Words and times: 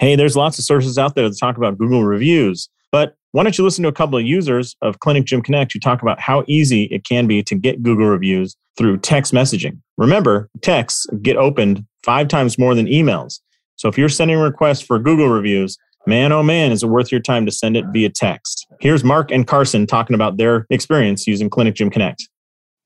Hey, 0.00 0.16
there's 0.16 0.34
lots 0.34 0.58
of 0.58 0.64
sources 0.64 0.96
out 0.96 1.14
there 1.14 1.28
that 1.28 1.36
talk 1.38 1.58
about 1.58 1.76
Google 1.76 2.06
reviews, 2.06 2.70
but 2.90 3.16
why 3.32 3.42
don't 3.42 3.58
you 3.58 3.64
listen 3.64 3.82
to 3.82 3.88
a 3.90 3.92
couple 3.92 4.16
of 4.18 4.24
users 4.24 4.74
of 4.80 4.98
Clinic 5.00 5.26
Gym 5.26 5.42
Connect 5.42 5.74
who 5.74 5.78
talk 5.78 6.00
about 6.00 6.18
how 6.18 6.42
easy 6.48 6.84
it 6.84 7.04
can 7.04 7.26
be 7.26 7.42
to 7.42 7.54
get 7.54 7.82
Google 7.82 8.06
reviews 8.06 8.56
through 8.78 8.96
text 8.96 9.34
messaging? 9.34 9.78
Remember, 9.98 10.48
texts 10.62 11.06
get 11.20 11.36
opened 11.36 11.84
five 12.02 12.28
times 12.28 12.58
more 12.58 12.74
than 12.74 12.86
emails. 12.86 13.40
So 13.76 13.90
if 13.90 13.98
you're 13.98 14.08
sending 14.08 14.38
requests 14.38 14.80
for 14.80 14.98
Google 14.98 15.28
reviews, 15.28 15.76
man, 16.06 16.32
oh 16.32 16.42
man, 16.42 16.72
is 16.72 16.82
it 16.82 16.86
worth 16.86 17.12
your 17.12 17.20
time 17.20 17.44
to 17.44 17.52
send 17.52 17.76
it 17.76 17.84
via 17.92 18.08
text? 18.08 18.66
Here's 18.80 19.04
Mark 19.04 19.30
and 19.30 19.46
Carson 19.46 19.86
talking 19.86 20.14
about 20.14 20.38
their 20.38 20.66
experience 20.70 21.26
using 21.26 21.50
Clinic 21.50 21.74
Gym 21.74 21.90
Connect. 21.90 22.26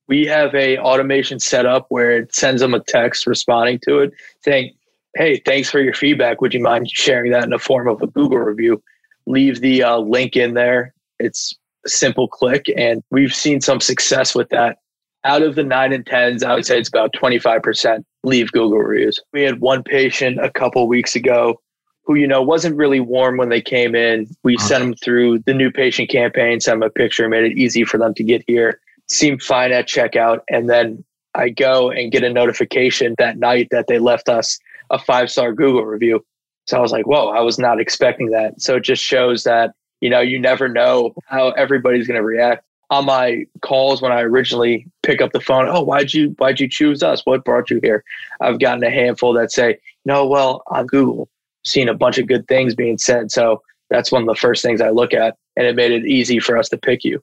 We 0.09 0.27
have 0.27 0.53
a 0.57 0.79
automation 0.79 1.39
set 1.39 1.65
up 1.65 1.87
where 1.91 2.19
it 2.19 2.35
sends 2.35 2.61
them 2.61 2.75
a 2.75 2.81
text 2.81 3.29
responding 3.29 3.79
to 3.85 4.01
it 4.01 4.11
saying, 4.41 4.73
Hey, 5.17 5.41
thanks 5.45 5.71
for 5.71 5.81
your 5.81 5.95
feedback. 5.95 6.41
Would 6.41 6.55
you 6.55 6.61
mind 6.61 6.91
sharing 6.91 7.31
that 7.33 7.45
in 7.45 7.51
the 7.51 7.59
form 7.59 7.89
of 7.89 8.03
a 8.03 8.07
Google 8.07 8.39
review? 8.39 8.83
leave 9.27 9.61
the 9.61 9.83
uh, 9.83 9.99
link 9.99 10.37
in 10.37 10.55
there. 10.55 10.95
It's 11.19 11.55
a 11.87 11.89
simple 11.89 12.29
click, 12.29 12.67
and 12.77 13.03
we've 13.11 13.35
seen 13.35 13.61
some 13.61 13.81
success 13.81 14.35
with 14.35 14.49
that. 14.51 14.79
Out 15.25 15.43
of 15.43 15.55
the 15.55 15.65
nine 15.65 15.93
and 15.93 16.05
tens, 16.05 16.43
I 16.43 16.55
would 16.55 16.67
say 16.67 16.79
it's 16.79 16.89
about 16.89 17.15
25% 17.15 18.05
leave 18.25 18.53
Google 18.53 18.79
reviews. 18.79 19.21
We 19.33 19.43
had 19.43 19.61
one 19.61 19.83
patient 19.83 20.39
a 20.39 20.51
couple 20.51 20.87
weeks 20.87 21.17
ago 21.17 21.61
who, 22.03 22.15
you 22.15 22.27
know, 22.27 22.43
wasn't 22.43 22.77
really 22.77 23.01
warm 23.01 23.39
when 23.39 23.49
they 23.49 23.63
came 23.63 23.95
in. 23.95 24.29
We 24.43 24.57
uh-huh. 24.57 24.67
sent 24.67 24.85
them 24.85 24.95
through 24.95 25.39
the 25.41 25.55
new 25.55 25.71
patient 25.71 26.11
campaign, 26.11 26.61
sent 26.61 26.81
them 26.81 26.87
a 26.87 26.91
picture, 26.91 27.27
made 27.29 27.45
it 27.45 27.57
easy 27.57 27.85
for 27.85 27.97
them 27.97 28.13
to 28.15 28.23
get 28.23 28.45
here. 28.47 28.81
Seemed 29.09 29.43
fine 29.43 29.73
at 29.73 29.89
checkout. 29.89 30.41
And 30.51 30.69
then 30.69 31.03
I 31.35 31.49
go 31.49 31.91
and 31.91 32.13
get 32.13 32.23
a 32.23 32.31
notification 32.31 33.15
that 33.17 33.39
night 33.39 33.69
that 33.71 33.87
they 33.87 33.99
left 33.99 34.29
us 34.29 34.59
a 34.95 34.99
five 34.99 35.31
star 35.31 35.53
Google 35.53 35.85
review. 35.85 36.25
So 36.67 36.79
I 36.79 36.81
was 36.81 36.93
like, 36.93 37.07
whoa, 37.07 37.29
I 37.29 37.41
was 37.41 37.59
not 37.59 37.81
expecting 37.81 38.31
that. 38.31 38.61
So 38.61 38.77
it 38.77 38.85
just 38.85 39.03
shows 39.03 39.45
that, 39.45 39.75
you 40.01 40.09
know, 40.09 40.21
you 40.21 40.39
never 40.39 40.69
know 40.69 41.15
how 41.27 41.51
everybody's 41.51 42.07
going 42.07 42.19
to 42.19 42.25
react. 42.25 42.65
On 42.91 43.07
my 43.07 43.45
calls 43.63 44.03
when 44.03 44.13
I 44.13 44.21
originally 44.21 44.87
pick 45.03 45.21
up 45.21 45.33
the 45.33 45.41
phone, 45.41 45.69
oh, 45.69 45.83
why'd 45.83 46.13
you 46.13 46.35
why'd 46.39 46.61
you 46.61 46.69
choose 46.69 47.03
us? 47.03 47.23
What 47.25 47.45
brought 47.45 47.71
you 47.71 47.81
here? 47.83 48.05
I've 48.41 48.61
gotten 48.61 48.85
a 48.85 48.91
handful 48.91 49.33
that 49.35 49.51
say, 49.51 49.79
no, 50.05 50.27
well, 50.27 50.63
on 50.69 50.87
Google, 50.87 51.29
seen 51.65 51.89
a 51.89 51.95
bunch 51.95 52.19
of 52.19 52.29
good 52.29 52.47
things 52.47 52.75
being 52.75 52.99
said. 52.99 53.33
So 53.33 53.63
that's 53.89 54.13
one 54.13 54.23
of 54.23 54.29
the 54.29 54.35
first 54.35 54.63
things 54.63 54.81
I 54.81 54.91
look 54.91 55.15
at. 55.15 55.37
And 55.57 55.67
it 55.67 55.75
made 55.75 55.93
it 55.93 56.05
easy 56.07 56.39
for 56.39 56.59
us 56.59 56.69
to 56.69 56.77
pick 56.77 57.05
you. 57.05 57.23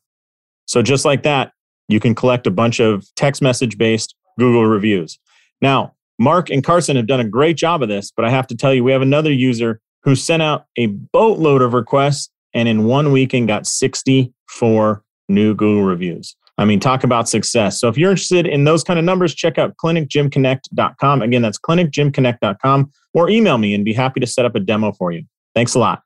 So 0.66 0.82
just 0.82 1.06
like 1.06 1.24
that, 1.24 1.54
you 1.88 2.00
can 2.00 2.16
collect 2.16 2.48
a 2.48 2.52
bunch 2.52 2.80
of 2.80 3.06
text 3.16 3.42
message 3.42 3.78
based 3.78 4.16
Google 4.40 4.66
reviews. 4.66 5.20
Now, 5.62 5.94
Mark 6.22 6.52
and 6.52 6.64
Carson 6.64 6.96
have 6.98 7.08
done 7.08 7.20
a 7.20 7.28
great 7.28 7.58
job 7.58 7.82
of 7.82 7.90
this, 7.90 8.12
but 8.16 8.24
I 8.24 8.30
have 8.30 8.46
to 8.48 8.56
tell 8.56 8.72
you, 8.72 8.84
we 8.84 8.92
have 8.92 9.02
another 9.02 9.32
user 9.32 9.82
who 10.04 10.16
sent 10.16 10.44
out 10.44 10.66
a 10.78 10.86
boatload 10.86 11.64
of 11.64 11.74
requests 11.74 12.30
and 12.54 12.70
in 12.70 12.86
one 12.86 13.12
weekend 13.12 13.48
got 13.48 13.66
64 13.66 15.04
new 15.30 15.56
Google 15.56 15.82
reviews. 15.84 16.36
I 16.60 16.66
mean, 16.66 16.80
talk 16.80 17.04
about 17.04 17.28
success. 17.28 17.82
So 17.82 17.88
if 17.88 17.98
you're 17.98 18.12
interested 18.12 18.46
in 18.46 18.66
those 18.66 18.84
kind 18.84 19.00
of 19.00 19.06
numbers, 19.06 19.34
check 19.34 19.58
out 19.58 19.76
clinicgymconnect.com. 19.84 21.24
Again, 21.24 21.42
that's 21.42 21.58
clinicgymconnect.com 21.58 22.92
or 23.16 23.30
email 23.32 23.58
me 23.58 23.74
and 23.74 23.84
be 23.84 23.94
happy 23.94 24.20
to 24.20 24.28
set 24.28 24.46
up 24.46 24.54
a 24.54 24.60
demo 24.60 24.92
for 24.92 25.12
you. 25.12 25.24
Thanks 25.56 25.74
a 25.74 25.80
lot. 25.80 26.04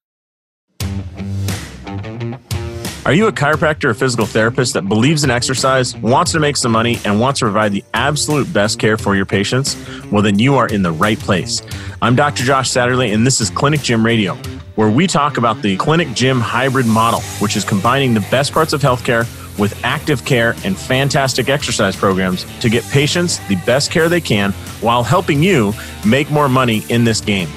Are 3.06 3.14
you 3.14 3.28
a 3.28 3.32
chiropractor 3.32 3.84
or 3.84 3.94
physical 3.94 4.26
therapist 4.26 4.74
that 4.74 4.90
believes 4.90 5.24
in 5.24 5.30
exercise, 5.30 5.96
wants 5.98 6.32
to 6.32 6.40
make 6.40 6.58
some 6.58 6.72
money, 6.72 6.98
and 7.06 7.20
wants 7.20 7.38
to 7.38 7.46
provide 7.46 7.72
the 7.72 7.84
absolute 7.94 8.52
best 8.52 8.80
care 8.80 8.98
for 8.98 9.16
your 9.16 9.28
patients? 9.28 9.78
Well, 10.12 10.24
then 10.24 10.40
you 10.40 10.56
are 10.56 10.66
in 10.68 10.82
the 10.82 10.92
right 10.92 11.20
place. 11.20 11.62
I'm 12.02 12.16
Dr. 12.16 12.44
Josh 12.44 12.72
Satterley, 12.72 13.14
and 13.14 13.24
this 13.24 13.42
is 13.42 13.52
Clinic 13.52 13.82
Gym 13.82 14.04
Radio, 14.04 14.34
where 14.74 14.90
we 14.90 15.06
talk 15.06 15.38
about 15.38 15.62
the 15.62 15.78
clinic 15.78 16.16
gym 16.16 16.40
hybrid 16.40 16.88
model, 16.88 17.22
which 17.38 17.56
is 17.56 17.64
combining 17.64 18.16
the 18.16 18.26
best 18.32 18.52
parts 18.52 18.74
of 18.74 18.82
healthcare 18.82 19.28
with 19.60 19.80
active 19.86 20.26
care 20.26 20.56
and 20.64 20.76
fantastic 20.76 21.48
exercise 21.48 21.96
programs 21.96 22.44
to 22.60 22.70
get 22.70 22.84
patients 22.86 23.38
the 23.48 23.56
best 23.68 23.92
care 23.92 24.10
they 24.10 24.20
can 24.20 24.52
while 24.82 25.04
helping 25.04 25.44
you 25.44 25.74
make 26.08 26.32
more 26.32 26.50
money 26.50 26.84
in 26.90 27.04
this 27.04 27.22
game. 27.22 27.50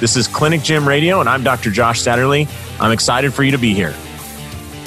This 0.00 0.16
is 0.16 0.26
Clinic 0.26 0.62
Gym 0.62 0.86
Radio, 0.86 1.20
and 1.20 1.28
I'm 1.28 1.44
Dr. 1.44 1.70
Josh 1.70 2.02
Satterley. 2.02 2.48
I'm 2.80 2.90
excited 2.90 3.32
for 3.32 3.44
you 3.44 3.52
to 3.52 3.58
be 3.58 3.72
here. 3.72 3.94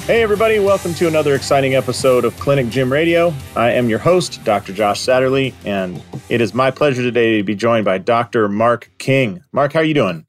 Hey, 0.10 0.24
everybody, 0.24 0.58
welcome 0.58 0.96
to 0.96 1.08
another 1.08 1.36
exciting 1.36 1.76
episode 1.76 2.26
of 2.26 2.36
Clinic 2.40 2.70
Gym 2.70 2.92
Radio. 2.92 3.32
I 3.56 3.74
am 3.74 3.90
your 3.90 4.00
host, 4.00 4.44
Dr. 4.44 4.74
Josh 4.74 5.00
Satterley, 5.00 5.54
and 5.66 6.02
it 6.30 6.42
is 6.42 6.52
my 6.52 6.72
pleasure 6.72 7.04
today 7.04 7.38
to 7.38 7.44
be 7.44 7.54
joined 7.54 7.86
by 7.86 8.00
Dr. 8.00 8.50
Mark 8.50 8.90
King. 8.98 9.44
Mark, 9.52 9.72
how 9.74 9.82
are 9.82 9.84
you 9.84 9.94
doing? 9.94 10.26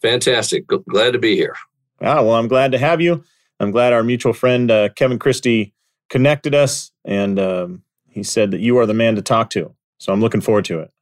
Fantastic. 0.00 0.68
Glad 0.68 1.14
to 1.14 1.18
be 1.18 1.34
here. 1.34 1.56
Ah, 2.00 2.22
well, 2.22 2.34
I'm 2.34 2.46
glad 2.46 2.70
to 2.70 2.78
have 2.78 3.00
you. 3.00 3.24
I'm 3.58 3.72
glad 3.72 3.92
our 3.92 4.04
mutual 4.04 4.32
friend, 4.32 4.70
uh, 4.70 4.90
Kevin 4.90 5.18
Christie, 5.18 5.74
connected 6.08 6.54
us, 6.54 6.92
and 7.04 7.40
um, 7.40 7.82
he 8.08 8.22
said 8.22 8.52
that 8.52 8.60
you 8.60 8.78
are 8.78 8.86
the 8.86 8.94
man 8.94 9.16
to 9.16 9.22
talk 9.22 9.50
to. 9.50 9.74
So 9.98 10.12
I'm 10.12 10.20
looking 10.20 10.40
forward 10.40 10.66
to 10.66 10.78
it. 10.78 10.92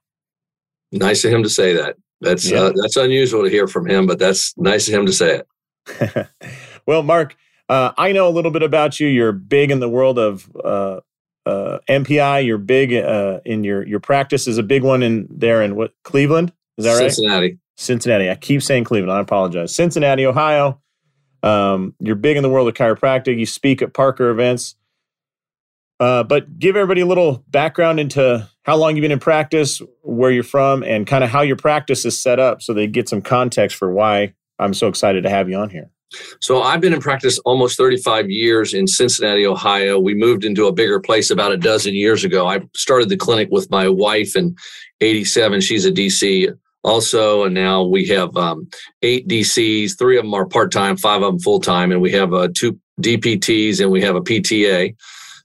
Nice 0.93 1.27
of 1.27 1.31
him 1.31 1.43
to 1.43 1.51
say 1.51 1.75
that. 1.75 1.97
That's 2.23 2.51
yeah. 2.51 2.61
uh, 2.63 2.73
that's 2.75 2.97
unusual 2.97 3.43
to 3.45 3.51
hear 3.51 3.69
from 3.69 3.87
him, 3.87 4.07
but 4.07 4.19
that's 4.19 4.57
nice 4.57 4.89
of 4.89 4.95
him 4.95 5.05
to 5.05 5.13
say 5.13 5.43
it. 5.43 6.27
well, 6.87 7.03
Mark, 7.03 7.37
uh, 7.69 7.93
I 7.97 8.13
know 8.13 8.29
a 8.29 8.31
little 8.31 8.51
bit 8.51 8.63
about 8.63 9.01
you. 9.01 9.09
You're 9.09 9.33
big 9.33 9.71
in 9.71 9.81
the 9.81 9.89
world 9.89 10.19
of 10.19 10.51
uh, 10.63 11.01
uh, 11.47 11.79
MPI. 11.89 12.45
You're 12.47 12.59
big 12.59 12.93
uh, 12.95 13.41
in 13.45 13.65
your 13.65 13.87
your 13.87 14.01
practice 14.01 14.47
is 14.47 14.59
a 14.59 14.63
big 14.63 14.83
one 14.83 15.03
in 15.03 15.27
there 15.31 15.63
in 15.63 15.77
what 15.77 15.93
Cleveland 16.03 16.53
is 16.77 16.85
that 16.85 17.01
right? 17.01 17.13
Cincinnati. 17.13 17.59
Cincinnati. 17.77 18.31
I 18.31 18.35
keep 18.35 18.63
saying 18.63 18.85
Cleveland. 18.85 19.17
I 19.17 19.21
apologize. 19.21 19.75
Cincinnati, 19.75 20.27
Ohio. 20.27 20.81
Um, 21.43 21.95
you're 21.99 22.17
big 22.17 22.37
in 22.37 22.43
the 22.43 22.49
world 22.49 22.69
of 22.69 22.75
chiropractic. 22.75 23.39
You 23.39 23.47
speak 23.47 23.83
at 23.83 23.93
Parker 23.93 24.31
events. 24.31 24.77
Uh, 26.01 26.25
but 26.25 26.59
give 26.59 26.77
everybody 26.77 27.01
a 27.01 27.07
little 27.07 27.45
background 27.49 28.01
into 28.01 28.49
how 28.65 28.77
long 28.77 28.97
you've 28.97 29.03
been 29.03 29.13
in 29.13 29.21
practice, 29.21 29.81
where 30.03 30.31
you're 30.31 30.43
from, 30.43 30.83
and 30.83 31.07
kind 31.07 31.23
of 31.23 31.31
how 31.31 31.43
your 31.43 31.57
practice 31.57 32.05
is 32.05 32.21
set 32.21 32.41
up, 32.41 32.63
so 32.63 32.75
they 32.75 32.87
get 32.87 33.09
some 33.09 33.23
context 33.23 33.77
for 33.77 33.93
why 33.93 34.35
I'm 34.59 34.75
so 34.75 34.89
excited 34.89 35.23
to 35.23 35.31
have 35.31 35.49
you 35.49 35.57
on 35.57 35.71
here. 35.71 35.91
So 36.41 36.63
I've 36.63 36.81
been 36.81 36.93
in 36.93 37.01
practice 37.01 37.39
almost 37.41 37.77
35 37.77 38.31
years 38.31 38.75
in 38.75 38.87
Cincinnati, 38.87 39.47
Ohio. 39.47 39.99
We 39.99 40.15
moved 40.15 40.45
into 40.45 40.67
a 40.67 40.73
bigger 40.73 41.01
place 41.01 41.31
about 41.31 41.53
a 41.53 41.57
dozen 41.57 41.95
years 41.95 42.25
ago. 42.25 42.47
I 42.47 42.61
started 42.75 43.09
the 43.09 43.17
clinic 43.17 43.49
with 43.51 43.71
my 43.71 43.89
wife 43.89 44.37
in 44.37 44.57
87. 45.01 45.61
She's 45.61 45.85
a 45.85 45.93
DC 45.93 46.53
also, 46.83 47.45
and 47.45 47.55
now 47.55 47.83
we 47.83 48.07
have 48.09 48.37
um, 48.37 48.69
eight 49.03 49.27
DCs. 49.27 49.99
Three 49.99 50.19
of 50.19 50.25
them 50.25 50.35
are 50.35 50.47
part 50.47 50.71
time, 50.71 50.97
five 50.97 51.23
of 51.23 51.33
them 51.33 51.41
full 51.41 51.61
time, 51.61 51.93
and 51.93 52.01
we 52.01 52.13
have 52.13 52.33
uh, 52.35 52.49
two 52.55 52.79
DPTs 53.01 53.81
and 53.81 53.91
we 53.91 54.03
have 54.03 54.17
a 54.17 54.21
PTA. 54.21 54.95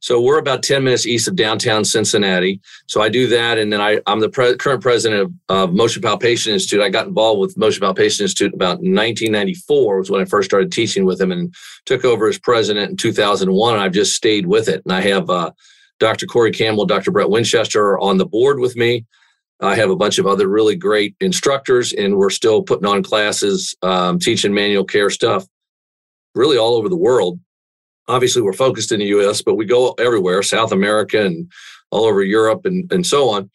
So 0.02 0.22
we're 0.22 0.40
about 0.40 0.64
10 0.64 0.84
minutes 0.84 1.06
east 1.06 1.28
of 1.28 1.36
downtown 1.36 1.84
Cincinnati. 1.84 2.62
So 2.88 3.02
I 3.02 3.10
do 3.10 3.28
that. 3.28 3.58
And 3.58 3.72
then 3.72 3.82
I, 3.82 4.00
I'm 4.08 4.22
the 4.22 4.30
pre- 4.30 4.56
current 4.56 4.82
president 4.82 5.22
of, 5.22 5.34
of 5.50 5.74
Motion 5.74 6.02
Palpation 6.02 6.54
Institute. 6.54 6.82
I 6.82 6.90
got 6.90 7.08
involved 7.08 7.42
with 7.42 7.58
Motion 7.58 7.82
Palpation 7.82 8.24
Institute 8.24 8.54
about 8.54 8.78
1994 8.78 10.00
was 10.00 10.10
when 10.10 10.22
I 10.22 10.26
first 10.26 10.50
started 10.50 10.72
teaching 10.72 11.06
with 11.06 11.20
him 11.20 11.32
and 11.32 11.54
took 11.86 12.06
over 12.06 12.28
as 12.28 12.40
president 12.40 12.92
in 12.92 12.98
2001. 12.98 13.74
And 13.74 13.84
I've 13.84 13.92
just 13.92 14.16
stayed 14.16 14.46
with 14.46 14.70
it. 14.70 14.82
And 14.86 14.94
I 14.94 15.02
have 15.02 15.30
uh, 15.30 15.52
Dr. 16.00 16.26
Corey 16.26 16.52
Campbell, 16.52 16.86
Dr. 16.86 17.12
Brett 17.12 17.30
Winchester 17.30 18.00
on 18.00 18.18
the 18.18 18.26
board 18.26 18.60
with 18.60 18.78
me. 18.78 19.06
I 19.62 19.76
have 19.76 19.90
a 19.90 19.96
bunch 19.96 20.20
of 20.20 20.26
other 20.26 20.48
really 20.48 20.78
great 20.78 21.16
instructors, 21.20 21.92
and 21.92 22.16
we're 22.16 22.30
still 22.30 22.64
putting 22.64 22.86
on 22.86 23.04
classes, 23.04 23.76
um, 23.82 24.18
teaching 24.18 24.54
manual 24.54 24.86
care 24.86 25.10
stuff 25.10 25.46
really 26.34 26.58
all 26.58 26.76
over 26.76 26.88
the 26.88 26.96
world 26.96 27.40
obviously 28.10 28.42
we're 28.42 28.54
focused 28.54 28.92
in 28.92 29.00
the 29.00 29.06
US, 29.06 29.42
but 29.42 29.56
we 29.56 29.66
go 29.66 29.94
everywhere, 29.94 30.44
South 30.44 30.72
America 30.74 31.26
and 31.26 31.50
all 31.92 32.06
over 32.06 32.22
Europe 32.24 32.66
and, 32.66 32.92
and 32.92 33.06
so 33.06 33.30
on. 33.30 33.50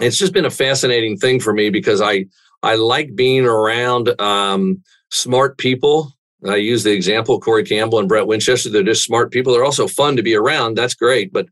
It's 0.00 0.16
just 0.16 0.32
been 0.32 0.46
a 0.46 0.50
fascinating 0.50 1.16
thing 1.18 1.38
for 1.38 1.52
me 1.52 1.70
because 1.70 2.00
I 2.00 2.26
I 2.64 2.76
like 2.76 3.14
being 3.14 3.44
around 3.44 4.20
um, 4.20 4.82
smart 5.10 5.58
people. 5.58 6.12
I 6.48 6.56
use 6.56 6.82
the 6.82 6.92
example 6.92 7.38
Corey 7.38 7.64
Campbell 7.64 7.98
and 7.98 8.08
Brett 8.08 8.26
Winchester. 8.26 8.70
They're 8.70 8.82
just 8.82 9.04
smart 9.04 9.30
people. 9.30 9.52
They're 9.52 9.64
also 9.64 9.86
fun 9.86 10.16
to 10.16 10.22
be 10.22 10.34
around. 10.34 10.76
That's 10.76 10.94
great, 10.94 11.32
but 11.32 11.46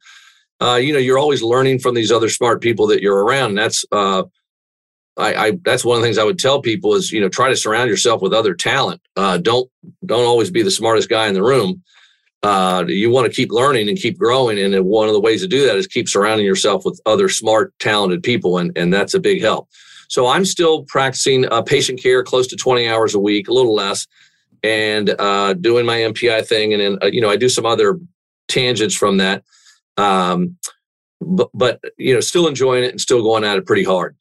uh, 0.60 0.76
you 0.76 0.92
know 0.92 0.98
you're 0.98 1.18
always 1.18 1.42
learning 1.42 1.78
from 1.80 1.94
these 1.94 2.10
other 2.10 2.28
smart 2.28 2.60
people 2.60 2.86
that 2.88 3.02
you're 3.02 3.24
around. 3.24 3.50
And 3.50 3.58
that's 3.58 3.84
uh, 3.92 4.24
I, 5.16 5.34
I, 5.34 5.52
that's 5.64 5.84
one 5.84 5.96
of 5.96 6.02
the 6.02 6.06
things 6.06 6.18
I 6.18 6.24
would 6.24 6.38
tell 6.38 6.62
people 6.62 6.94
is 6.94 7.12
you 7.12 7.20
know 7.20 7.28
try 7.28 7.48
to 7.48 7.56
surround 7.56 7.90
yourself 7.90 8.22
with 8.22 8.32
other 8.32 8.54
talent. 8.54 9.00
Uh, 9.16 9.38
don't 9.38 9.70
don't 10.06 10.24
always 10.24 10.50
be 10.50 10.62
the 10.62 10.70
smartest 10.70 11.08
guy 11.08 11.26
in 11.26 11.34
the 11.34 11.42
room. 11.42 11.82
Uh, 12.42 12.84
you 12.88 13.10
want 13.10 13.26
to 13.26 13.32
keep 13.32 13.52
learning 13.52 13.88
and 13.88 13.98
keep 13.98 14.18
growing, 14.18 14.58
and 14.58 14.84
one 14.84 15.08
of 15.08 15.14
the 15.14 15.20
ways 15.20 15.42
to 15.42 15.48
do 15.48 15.66
that 15.66 15.76
is 15.76 15.86
keep 15.86 16.08
surrounding 16.08 16.46
yourself 16.46 16.84
with 16.84 17.00
other 17.04 17.28
smart, 17.28 17.74
talented 17.78 18.22
people, 18.22 18.58
and 18.58 18.76
and 18.76 18.92
that's 18.92 19.14
a 19.14 19.20
big 19.20 19.42
help. 19.42 19.68
So 20.08 20.26
I'm 20.26 20.44
still 20.44 20.84
practicing 20.84 21.46
uh, 21.52 21.62
patient 21.62 22.02
care 22.02 22.24
close 22.24 22.48
to 22.48 22.56
20 22.56 22.88
hours 22.88 23.14
a 23.14 23.20
week, 23.20 23.46
a 23.46 23.52
little 23.52 23.74
less, 23.74 24.08
and 24.64 25.14
uh, 25.20 25.54
doing 25.54 25.86
my 25.86 25.98
MPI 25.98 26.46
thing, 26.46 26.72
and 26.72 26.82
then 26.82 26.98
uh, 27.02 27.06
you 27.06 27.20
know 27.20 27.30
I 27.30 27.36
do 27.36 27.48
some 27.48 27.66
other 27.66 27.98
tangents 28.48 28.94
from 28.94 29.18
that. 29.18 29.44
Um, 29.96 30.56
but, 31.20 31.50
but 31.52 31.80
you 31.98 32.14
know, 32.14 32.20
still 32.20 32.48
enjoying 32.48 32.84
it 32.84 32.90
and 32.90 33.00
still 33.00 33.22
going 33.22 33.44
at 33.44 33.58
it 33.58 33.66
pretty 33.66 33.84
hard. 33.84 34.16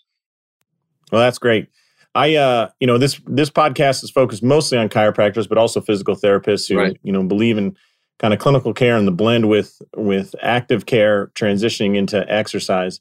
Well, 1.12 1.22
that's 1.22 1.40
great. 1.40 1.68
I, 2.16 2.36
uh, 2.36 2.70
you 2.80 2.88
know, 2.88 2.98
this 2.98 3.20
this 3.28 3.50
podcast 3.50 4.04
is 4.04 4.10
focused 4.10 4.44
mostly 4.44 4.78
on 4.78 4.90
chiropractors, 4.90 5.48
but 5.48 5.58
also 5.58 5.80
physical 5.80 6.16
therapists 6.16 6.68
who, 6.68 6.78
right. 6.78 7.00
you 7.04 7.12
know, 7.12 7.24
believe 7.24 7.58
in 7.58 7.78
kind 8.20 8.34
of 8.34 8.40
clinical 8.40 8.74
care 8.74 8.98
and 8.98 9.08
the 9.08 9.12
blend 9.12 9.48
with 9.48 9.82
with 9.96 10.36
active 10.42 10.86
care 10.86 11.28
transitioning 11.36 11.96
into 11.96 12.30
exercise. 12.32 13.00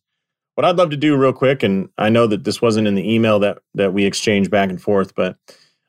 What 0.54 0.64
I'd 0.64 0.76
love 0.76 0.90
to 0.90 0.96
do 0.96 1.16
real 1.16 1.32
quick, 1.32 1.62
and 1.62 1.88
I 1.98 2.08
know 2.08 2.26
that 2.26 2.44
this 2.44 2.60
wasn't 2.60 2.88
in 2.88 2.94
the 2.94 3.14
email 3.14 3.38
that 3.40 3.58
that 3.74 3.92
we 3.92 4.04
exchanged 4.04 4.50
back 4.50 4.70
and 4.70 4.80
forth, 4.80 5.14
but 5.14 5.36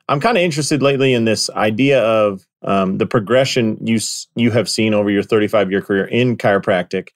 I'm 0.08 0.20
kind 0.20 0.36
of 0.36 0.42
interested 0.42 0.82
lately 0.82 1.14
in 1.14 1.24
this 1.24 1.48
idea 1.50 2.02
of 2.02 2.46
um, 2.62 2.98
the 2.98 3.06
progression 3.06 3.78
you 3.86 4.00
you 4.34 4.50
have 4.50 4.68
seen 4.68 4.94
over 4.94 5.10
your 5.10 5.22
35 5.22 5.70
year 5.70 5.82
career 5.82 6.04
in 6.06 6.36
chiropractic. 6.36 7.10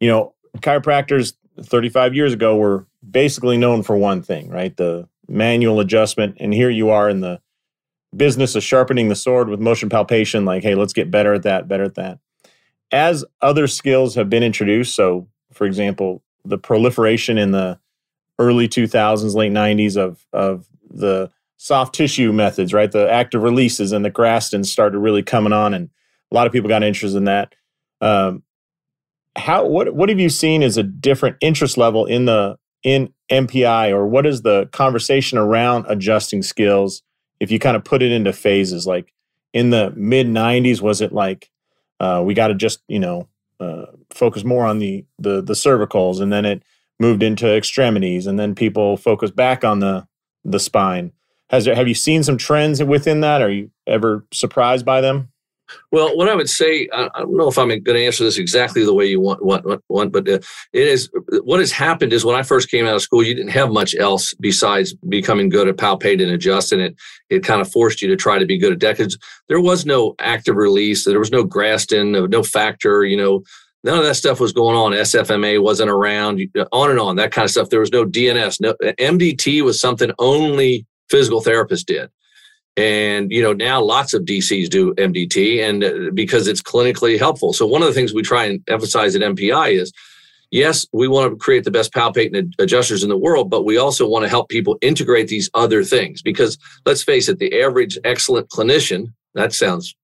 You 0.00 0.08
know, 0.08 0.34
chiropractors 0.58 1.34
35 1.60 2.14
years 2.14 2.32
ago 2.32 2.56
were 2.56 2.86
basically 3.08 3.56
known 3.56 3.82
for 3.82 3.96
one 3.96 4.22
thing, 4.22 4.48
right? 4.48 4.76
The 4.76 5.08
manual 5.28 5.80
adjustment, 5.80 6.36
and 6.40 6.52
here 6.52 6.70
you 6.70 6.90
are 6.90 7.08
in 7.08 7.20
the 7.20 7.40
business 8.16 8.54
of 8.54 8.62
sharpening 8.62 9.08
the 9.08 9.14
sword 9.14 9.48
with 9.48 9.60
motion 9.60 9.88
palpation. 9.88 10.44
Like, 10.44 10.62
hey, 10.62 10.74
let's 10.74 10.92
get 10.92 11.10
better 11.10 11.34
at 11.34 11.42
that, 11.42 11.68
better 11.68 11.84
at 11.84 11.94
that. 11.96 12.18
As 12.92 13.24
other 13.42 13.66
skills 13.66 14.14
have 14.14 14.30
been 14.30 14.42
introduced, 14.42 14.94
so 14.94 15.28
for 15.52 15.66
example, 15.66 16.22
the 16.44 16.58
proliferation 16.58 17.38
in 17.38 17.50
the 17.50 17.78
early 18.38 18.68
2000s, 18.68 19.34
late 19.34 19.52
90s 19.52 19.96
of 19.96 20.24
of 20.32 20.68
the 20.88 21.30
soft 21.56 21.94
tissue 21.94 22.32
methods, 22.32 22.72
right? 22.72 22.92
The 22.92 23.10
active 23.10 23.42
releases 23.42 23.92
and 23.92 24.04
the 24.04 24.10
Grastons 24.10 24.66
started 24.66 24.98
really 24.98 25.22
coming 25.22 25.52
on, 25.52 25.74
and 25.74 25.90
a 26.30 26.34
lot 26.34 26.46
of 26.46 26.52
people 26.52 26.68
got 26.68 26.82
interested 26.82 27.16
in 27.16 27.24
that. 27.24 27.54
Um, 28.00 28.42
how 29.36 29.66
what 29.66 29.94
what 29.94 30.08
have 30.08 30.20
you 30.20 30.28
seen 30.28 30.62
as 30.62 30.76
a 30.76 30.82
different 30.82 31.36
interest 31.40 31.76
level 31.76 32.06
in 32.06 32.24
the 32.24 32.56
in 32.86 33.12
MPI, 33.30 33.90
or 33.90 34.06
what 34.06 34.26
is 34.26 34.42
the 34.42 34.68
conversation 34.70 35.38
around 35.38 35.86
adjusting 35.88 36.40
skills? 36.40 37.02
If 37.40 37.50
you 37.50 37.58
kind 37.58 37.76
of 37.76 37.84
put 37.84 38.00
it 38.00 38.12
into 38.12 38.32
phases, 38.32 38.86
like 38.86 39.12
in 39.52 39.70
the 39.70 39.92
mid 39.96 40.28
'90s, 40.28 40.80
was 40.80 41.00
it 41.00 41.12
like 41.12 41.50
uh, 41.98 42.22
we 42.24 42.32
got 42.32 42.48
to 42.48 42.54
just 42.54 42.80
you 42.86 43.00
know 43.00 43.28
uh, 43.58 43.86
focus 44.10 44.44
more 44.44 44.64
on 44.64 44.78
the 44.78 45.04
the 45.18 45.42
the 45.42 45.54
cervicals, 45.54 46.20
and 46.20 46.32
then 46.32 46.44
it 46.44 46.62
moved 47.00 47.24
into 47.24 47.52
extremities, 47.52 48.24
and 48.24 48.38
then 48.38 48.54
people 48.54 48.96
focus 48.96 49.32
back 49.32 49.64
on 49.64 49.80
the 49.80 50.06
the 50.44 50.60
spine. 50.60 51.10
Has 51.50 51.64
there, 51.64 51.74
have 51.74 51.88
you 51.88 51.94
seen 51.94 52.22
some 52.22 52.36
trends 52.36 52.82
within 52.82 53.20
that? 53.20 53.42
Are 53.42 53.50
you 53.50 53.72
ever 53.86 54.24
surprised 54.32 54.86
by 54.86 55.00
them? 55.00 55.30
Well, 55.92 56.16
what 56.16 56.28
I 56.28 56.34
would 56.34 56.48
say, 56.48 56.88
I 56.92 57.08
don't 57.18 57.36
know 57.36 57.48
if 57.48 57.58
I'm 57.58 57.68
going 57.68 57.82
to 57.84 58.04
answer 58.04 58.24
this 58.24 58.38
exactly 58.38 58.84
the 58.84 58.94
way 58.94 59.06
you 59.06 59.20
want, 59.20 59.44
want, 59.44 59.82
want 59.88 60.12
but 60.12 60.28
uh, 60.28 60.38
it 60.72 60.88
is 60.88 61.10
what 61.42 61.60
has 61.60 61.72
happened 61.72 62.12
is 62.12 62.24
when 62.24 62.36
I 62.36 62.42
first 62.42 62.70
came 62.70 62.86
out 62.86 62.96
of 62.96 63.02
school, 63.02 63.22
you 63.22 63.34
didn't 63.34 63.50
have 63.50 63.70
much 63.70 63.94
else 63.96 64.34
besides 64.34 64.94
becoming 65.08 65.48
good 65.48 65.68
at 65.68 65.76
palpate 65.76 66.22
and 66.22 66.30
adjust, 66.30 66.72
and 66.72 66.80
it 66.80 66.96
it 67.30 67.44
kind 67.44 67.60
of 67.60 67.70
forced 67.70 68.02
you 68.02 68.08
to 68.08 68.16
try 68.16 68.38
to 68.38 68.46
be 68.46 68.58
good 68.58 68.72
at 68.72 68.96
because 68.96 69.18
there 69.48 69.60
was 69.60 69.86
no 69.86 70.14
active 70.20 70.56
release, 70.56 71.04
there 71.04 71.18
was 71.18 71.32
no 71.32 71.44
Graston, 71.44 72.30
no 72.30 72.40
FAKTR, 72.40 73.08
you 73.10 73.16
know, 73.16 73.42
none 73.86 73.98
of 73.98 74.04
that 74.04 74.16
stuff 74.16 74.40
was 74.40 74.52
going 74.52 74.76
on. 74.76 74.92
SFMA 74.92 75.62
wasn't 75.62 75.90
around, 75.90 76.40
on 76.72 76.90
and 76.90 77.00
on, 77.00 77.16
that 77.16 77.32
kind 77.32 77.44
of 77.44 77.50
stuff. 77.50 77.70
There 77.70 77.80
was 77.80 77.92
no 77.92 78.04
DNS. 78.04 78.60
No 78.60 78.74
MDT 78.82 79.62
was 79.62 79.80
something 79.80 80.10
only 80.18 80.86
physical 81.08 81.40
therapists 81.40 81.84
did. 81.84 82.10
And 82.76 83.30
you 83.32 83.42
know 83.42 83.54
now 83.54 83.82
lots 83.82 84.12
of 84.12 84.24
DCs 84.24 84.68
do 84.68 84.94
MDT, 84.94 85.62
and 85.62 85.84
uh, 85.84 86.10
because 86.12 86.46
it's 86.46 86.62
clinically 86.62 87.18
helpful. 87.18 87.52
So 87.52 87.66
one 87.66 87.82
of 87.82 87.88
the 87.88 87.94
things 87.94 88.12
we 88.12 88.22
try 88.22 88.44
and 88.44 88.62
emphasize 88.68 89.16
at 89.16 89.22
MPI 89.22 89.80
is, 89.80 89.92
yes, 90.50 90.86
we 90.92 91.08
want 91.08 91.30
to 91.32 91.36
create 91.36 91.64
the 91.64 91.70
best 91.70 91.92
palpating 91.92 92.52
adjusters 92.58 93.02
in 93.02 93.08
the 93.08 93.16
world, 93.16 93.48
but 93.48 93.64
we 93.64 93.78
also 93.78 94.06
want 94.06 94.24
to 94.24 94.28
help 94.28 94.50
people 94.50 94.76
integrate 94.82 95.28
these 95.28 95.48
other 95.54 95.82
things. 95.84 96.20
Because 96.20 96.58
let's 96.84 97.02
face 97.02 97.30
it, 97.30 97.38
the 97.38 97.62
average 97.62 97.98
excellent 98.04 98.50
clinician 98.50 99.12
that 99.36 99.52
sounds 99.52 99.94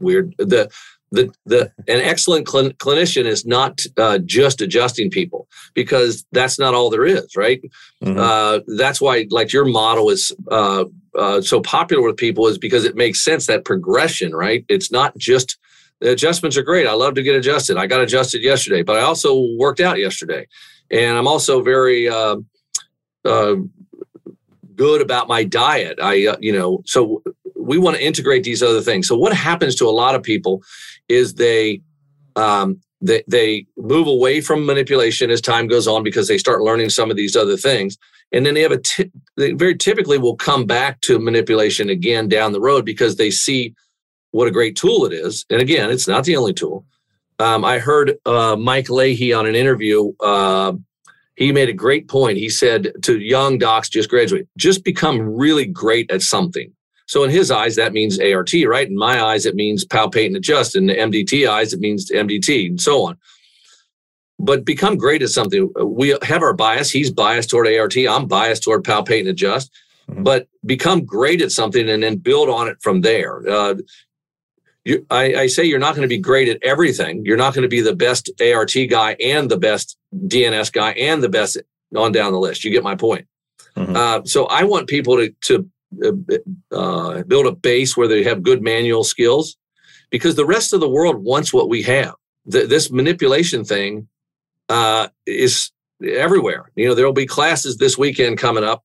weird. 0.00 0.34
The 0.38 0.70
the 1.10 1.32
the 1.46 1.72
an 1.88 2.00
excellent 2.00 2.48
cl- 2.48 2.70
clinician 2.72 3.24
is 3.24 3.46
not 3.46 3.80
uh, 3.96 4.18
just 4.18 4.60
adjusting 4.60 5.10
people 5.10 5.48
because 5.74 6.24
that's 6.32 6.58
not 6.58 6.74
all 6.74 6.90
there 6.90 7.06
is, 7.06 7.36
right? 7.36 7.62
Mm-hmm. 8.02 8.18
Uh, 8.18 8.60
that's 8.76 9.00
why, 9.00 9.26
like 9.30 9.52
your 9.52 9.64
model 9.64 10.10
is 10.10 10.32
uh, 10.50 10.84
uh, 11.16 11.40
so 11.40 11.60
popular 11.60 12.06
with 12.06 12.16
people, 12.16 12.46
is 12.46 12.58
because 12.58 12.84
it 12.84 12.96
makes 12.96 13.24
sense 13.24 13.46
that 13.46 13.64
progression, 13.64 14.34
right? 14.34 14.64
It's 14.68 14.92
not 14.92 15.16
just 15.16 15.58
the 16.00 16.12
adjustments 16.12 16.56
are 16.56 16.62
great. 16.62 16.86
I 16.86 16.92
love 16.92 17.14
to 17.14 17.22
get 17.22 17.34
adjusted. 17.34 17.76
I 17.76 17.86
got 17.86 18.00
adjusted 18.00 18.42
yesterday, 18.42 18.82
but 18.82 18.96
I 18.96 19.02
also 19.02 19.46
worked 19.56 19.80
out 19.80 19.98
yesterday, 19.98 20.46
and 20.90 21.16
I'm 21.16 21.26
also 21.26 21.62
very 21.62 22.08
uh, 22.08 22.36
uh, 23.24 23.56
good 24.74 25.00
about 25.00 25.26
my 25.26 25.42
diet. 25.42 25.98
I, 26.00 26.36
you 26.40 26.52
know, 26.52 26.82
so 26.86 27.22
we 27.68 27.78
want 27.78 27.96
to 27.96 28.04
integrate 28.04 28.44
these 28.44 28.62
other 28.62 28.80
things. 28.80 29.06
So 29.06 29.16
what 29.16 29.32
happens 29.32 29.74
to 29.76 29.86
a 29.86 29.90
lot 29.90 30.14
of 30.14 30.22
people 30.22 30.62
is 31.08 31.34
they 31.34 31.80
um, 32.36 32.80
they, 33.00 33.22
they 33.28 33.66
move 33.76 34.06
away 34.06 34.40
from 34.40 34.66
manipulation 34.66 35.30
as 35.30 35.40
time 35.40 35.68
goes 35.68 35.86
on 35.86 36.02
because 36.02 36.28
they 36.28 36.38
start 36.38 36.62
learning 36.62 36.90
some 36.90 37.10
of 37.10 37.16
these 37.16 37.36
other 37.36 37.56
things. 37.56 37.96
And 38.32 38.44
then 38.44 38.54
they 38.54 38.62
have 38.62 38.72
a 38.72 38.78
t- 38.78 39.10
they 39.36 39.52
very 39.52 39.76
typically 39.76 40.18
will 40.18 40.36
come 40.36 40.66
back 40.66 41.00
to 41.02 41.18
manipulation 41.18 41.88
again 41.88 42.28
down 42.28 42.52
the 42.52 42.60
road 42.60 42.84
because 42.84 43.16
they 43.16 43.30
see 43.30 43.74
what 44.32 44.48
a 44.48 44.52
great 44.52 44.76
tool 44.76 45.04
it 45.06 45.12
is. 45.12 45.44
And 45.50 45.60
again 45.60 45.90
it's 45.90 46.08
not 46.08 46.24
the 46.24 46.36
only 46.36 46.54
tool. 46.54 46.84
Um, 47.40 47.64
i 47.64 47.78
heard 47.78 48.18
uh, 48.26 48.56
mike 48.56 48.90
leahy 48.90 49.32
on 49.32 49.46
an 49.46 49.54
interview 49.54 50.12
uh, 50.18 50.72
he 51.36 51.52
made 51.52 51.68
a 51.68 51.72
great 51.72 52.08
point. 52.08 52.36
He 52.36 52.48
said 52.48 52.92
to 53.02 53.20
young 53.20 53.58
docs 53.58 53.88
just 53.88 54.10
graduate 54.10 54.48
just 54.56 54.84
become 54.84 55.20
really 55.20 55.66
great 55.66 56.10
at 56.10 56.20
something 56.20 56.72
so 57.08 57.24
in 57.24 57.30
his 57.30 57.50
eyes, 57.50 57.74
that 57.76 57.94
means 57.94 58.20
ART, 58.20 58.52
right? 58.66 58.86
In 58.86 58.94
my 58.94 59.22
eyes, 59.22 59.46
it 59.46 59.54
means 59.54 59.84
palpate 59.84 60.26
and 60.26 60.36
adjust. 60.36 60.76
In 60.76 60.86
the 60.86 60.94
MDT 60.94 61.48
eyes, 61.48 61.72
it 61.72 61.80
means 61.80 62.10
MDT 62.10 62.66
and 62.66 62.80
so 62.80 63.06
on. 63.06 63.16
But 64.38 64.66
become 64.66 64.98
great 64.98 65.22
at 65.22 65.30
something. 65.30 65.72
We 65.82 66.16
have 66.22 66.42
our 66.42 66.52
bias. 66.52 66.90
He's 66.90 67.10
biased 67.10 67.48
toward 67.48 67.66
ART. 67.66 67.96
I'm 67.96 68.26
biased 68.26 68.62
toward 68.62 68.84
palpate 68.84 69.20
and 69.20 69.28
adjust. 69.28 69.72
Mm-hmm. 70.10 70.22
But 70.22 70.48
become 70.66 71.04
great 71.06 71.40
at 71.40 71.50
something 71.50 71.88
and 71.88 72.02
then 72.02 72.16
build 72.16 72.50
on 72.50 72.68
it 72.68 72.76
from 72.82 73.00
there. 73.00 73.48
Uh, 73.48 73.76
you, 74.84 75.06
I, 75.10 75.34
I, 75.34 75.46
say 75.48 75.64
you're 75.64 75.78
not 75.78 75.94
going 75.94 76.08
to 76.08 76.14
be 76.14 76.20
great 76.20 76.48
at 76.48 76.62
everything. 76.62 77.24
You're 77.24 77.36
not 77.36 77.52
going 77.54 77.62
to 77.62 77.68
be 77.68 77.80
the 77.80 77.96
best 77.96 78.30
ART 78.40 78.74
guy 78.88 79.16
and 79.18 79.50
the 79.50 79.58
best 79.58 79.98
DNS 80.14 80.72
guy 80.72 80.92
and 80.92 81.22
the 81.22 81.28
best 81.28 81.58
on 81.96 82.12
down 82.12 82.32
the 82.32 82.38
list. 82.38 82.64
You 82.64 82.70
get 82.70 82.82
my 82.82 82.96
point. 82.96 83.26
Mm-hmm. 83.76 83.96
Uh, 83.96 84.20
so 84.24 84.44
I 84.46 84.64
want 84.64 84.88
people 84.88 85.16
to 85.16 85.30
to 85.42 85.68
uh, 86.04 86.12
uh, 86.72 87.22
build 87.24 87.46
a 87.46 87.52
base 87.52 87.96
where 87.96 88.08
they 88.08 88.22
have 88.22 88.42
good 88.42 88.62
manual 88.62 89.04
skills 89.04 89.56
because 90.10 90.34
the 90.34 90.46
rest 90.46 90.72
of 90.72 90.80
the 90.80 90.88
world 90.88 91.24
wants 91.24 91.52
what 91.52 91.68
we 91.68 91.82
have. 91.82 92.14
The, 92.46 92.66
this 92.66 92.90
manipulation 92.90 93.64
thing 93.64 94.08
uh, 94.68 95.08
is 95.26 95.70
everywhere. 96.02 96.70
You 96.76 96.88
know, 96.88 96.94
there'll 96.94 97.12
be 97.12 97.26
classes 97.26 97.76
this 97.76 97.98
weekend 97.98 98.38
coming 98.38 98.64
up 98.64 98.84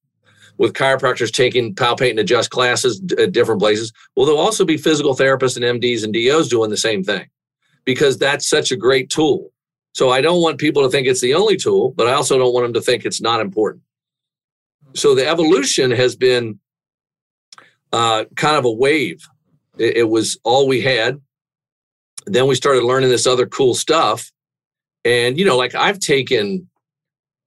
with 0.58 0.74
chiropractors 0.74 1.32
taking 1.32 1.74
palpate 1.74 2.12
and 2.12 2.20
adjust 2.20 2.52
classes 2.52 3.02
at 3.18 3.32
different 3.32 3.62
places. 3.62 3.92
Well, 4.16 4.26
there'll 4.26 4.42
also 4.42 4.66
be 4.66 4.78
physical 4.78 5.16
therapists 5.16 5.58
and 5.58 5.82
MDs 5.82 6.04
and 6.04 6.14
DOs 6.14 6.48
doing 6.48 6.70
the 6.70 6.78
same 6.78 7.04
thing 7.04 7.28
because 7.86 8.18
that's 8.18 8.48
such 8.48 8.72
a 8.72 8.78
great 8.78 9.10
tool. 9.10 9.52
So 9.94 10.10
I 10.10 10.22
don't 10.22 10.42
want 10.42 10.58
people 10.58 10.84
to 10.84 10.90
think 10.90 11.08
it's 11.08 11.22
the 11.22 11.34
only 11.34 11.58
tool, 11.58 11.92
but 11.92 12.08
I 12.08 12.14
also 12.14 12.38
don't 12.38 12.54
want 12.54 12.66
them 12.66 12.74
to 12.74 12.82
think 12.82 13.06
it's 13.06 13.22
not 13.22 13.42
important. 13.42 13.84
So 14.96 15.16
the 15.16 15.28
evolution 15.28 15.92
has 15.92 16.16
been 16.16 16.60
uh, 17.94 18.26
kind 18.36 18.58
of 18.58 18.66
a 18.66 18.72
wave. 18.72 19.26
It, 19.78 19.98
it 19.98 20.10
was 20.10 20.38
all 20.44 20.68
we 20.68 20.82
had. 20.82 21.22
Then 22.26 22.48
we 22.48 22.56
started 22.56 22.84
learning 22.84 23.10
this 23.10 23.28
other 23.28 23.46
cool 23.46 23.76
stuff. 23.76 24.32
And, 25.06 25.38
you 25.38 25.46
know, 25.46 25.58
like 25.58 25.76
I've 25.76 26.00
taken, 26.00 26.70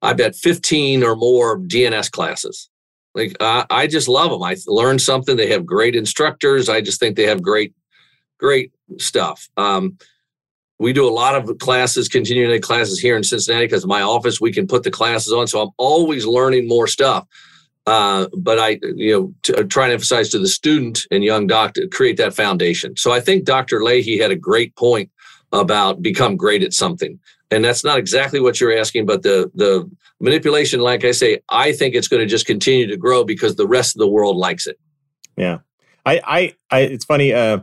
I 0.01 0.13
bet 0.13 0.37
15 0.37 1.03
or 1.03 1.17
more 1.17 1.59
DNS 1.59 2.11
classes. 2.11 2.71
Like 3.15 3.37
I, 3.41 3.65
I 3.71 3.87
just 3.87 4.09
love 4.09 4.31
them. 4.31 4.43
I 4.43 4.57
learned 4.67 5.03
something. 5.03 5.37
They 5.37 5.51
have 5.51 5.67
great 5.67 5.97
instructors. 5.97 6.69
I 6.69 6.81
just 6.81 7.01
think 7.01 7.17
they 7.17 7.25
have 7.25 7.43
great, 7.43 7.75
great 8.39 8.73
stuff. 8.99 9.49
Um, 9.57 9.99
we 10.79 10.93
do 10.93 11.09
a 11.09 11.11
lot 11.11 11.35
of 11.35 11.59
classes, 11.59 12.07
continuing 12.07 12.61
classes 12.61 13.01
here 13.01 13.17
in 13.17 13.25
Cincinnati 13.25 13.65
because 13.65 13.87
my 13.87 14.03
office 14.03 14.41
we 14.41 14.53
can 14.53 14.67
put 14.67 14.83
the 14.83 14.91
classes 14.91 15.33
on. 15.33 15.47
So 15.47 15.63
I'm 15.63 15.71
always 15.79 16.27
learning 16.27 16.69
more 16.69 16.87
stuff. 16.87 17.27
Uh, 17.87 18.27
but 18.37 18.59
I, 18.59 18.81
you 18.83 19.13
know, 19.13 19.57
uh, 19.57 19.63
try 19.63 19.87
to 19.87 19.93
emphasize 19.93 20.29
to 20.31 20.41
the 20.41 20.49
student 20.49 21.07
and 21.13 21.23
young 21.23 21.47
doctor 21.47 21.87
create 21.87 22.17
that 22.17 22.35
foundation. 22.35 22.97
So 22.97 23.13
I 23.13 23.21
think 23.21 23.45
Dr. 23.45 23.83
Leahy 23.85 24.19
had 24.19 24.33
a 24.33 24.37
great 24.37 24.75
point 24.75 25.11
about 25.53 26.03
become 26.03 26.37
great 26.37 26.65
at 26.65 26.73
something, 26.73 27.21
and 27.53 27.65
that's 27.65 27.85
not 27.85 27.99
exactly 27.99 28.41
what 28.41 28.61
you're 28.61 28.77
asking, 28.77 29.07
but 29.07 29.23
the 29.23 29.51
the 29.55 29.89
manipulation, 30.21 30.81
like 30.81 31.05
I 31.05 31.13
say, 31.13 31.41
I 31.49 31.73
think 31.73 31.95
it's 31.95 32.09
going 32.09 32.21
to 32.21 32.27
just 32.27 32.47
continue 32.47 32.87
to 32.89 32.97
grow 32.97 33.25
because 33.25 33.57
the 33.57 33.69
rest 33.69 33.95
of 33.95 34.01
the 34.01 34.09
world 34.09 34.37
likes 34.37 34.67
it. 34.67 34.79
Yeah, 35.37 35.59
I, 36.05 36.21
I, 36.25 36.55
I 36.71 36.81
it's 36.81 37.05
funny. 37.05 37.33
Uh, 37.33 37.61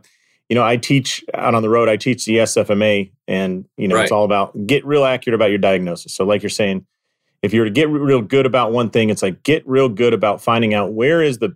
you 0.49 0.55
know, 0.55 0.63
I 0.63 0.77
teach 0.77 1.23
out 1.33 1.55
on 1.55 1.63
the 1.63 1.69
road. 1.69 1.89
I 1.89 1.97
teach 1.97 2.25
the 2.25 2.37
SFMA, 2.37 3.11
and 3.27 3.65
you 3.75 3.87
know, 3.87 3.95
right. 3.95 4.03
it's 4.03 4.11
all 4.11 4.23
about 4.23 4.67
get 4.67 4.85
real 4.85 5.03
accurate 5.03 5.35
about 5.35 5.49
your 5.49 5.59
diagnosis. 5.59 6.13
So, 6.13 6.23
like 6.25 6.43
you're 6.43 6.49
saying, 6.49 6.85
if 7.43 7.53
you're 7.53 7.65
to 7.65 7.71
get 7.71 7.89
real 7.89 8.21
good 8.21 8.45
about 8.45 8.71
one 8.71 8.89
thing, 8.89 9.09
it's 9.09 9.21
like 9.21 9.43
get 9.43 9.67
real 9.67 9.89
good 9.89 10.13
about 10.13 10.41
finding 10.41 10.73
out 10.73 10.93
where 10.93 11.21
is 11.21 11.37
the 11.37 11.55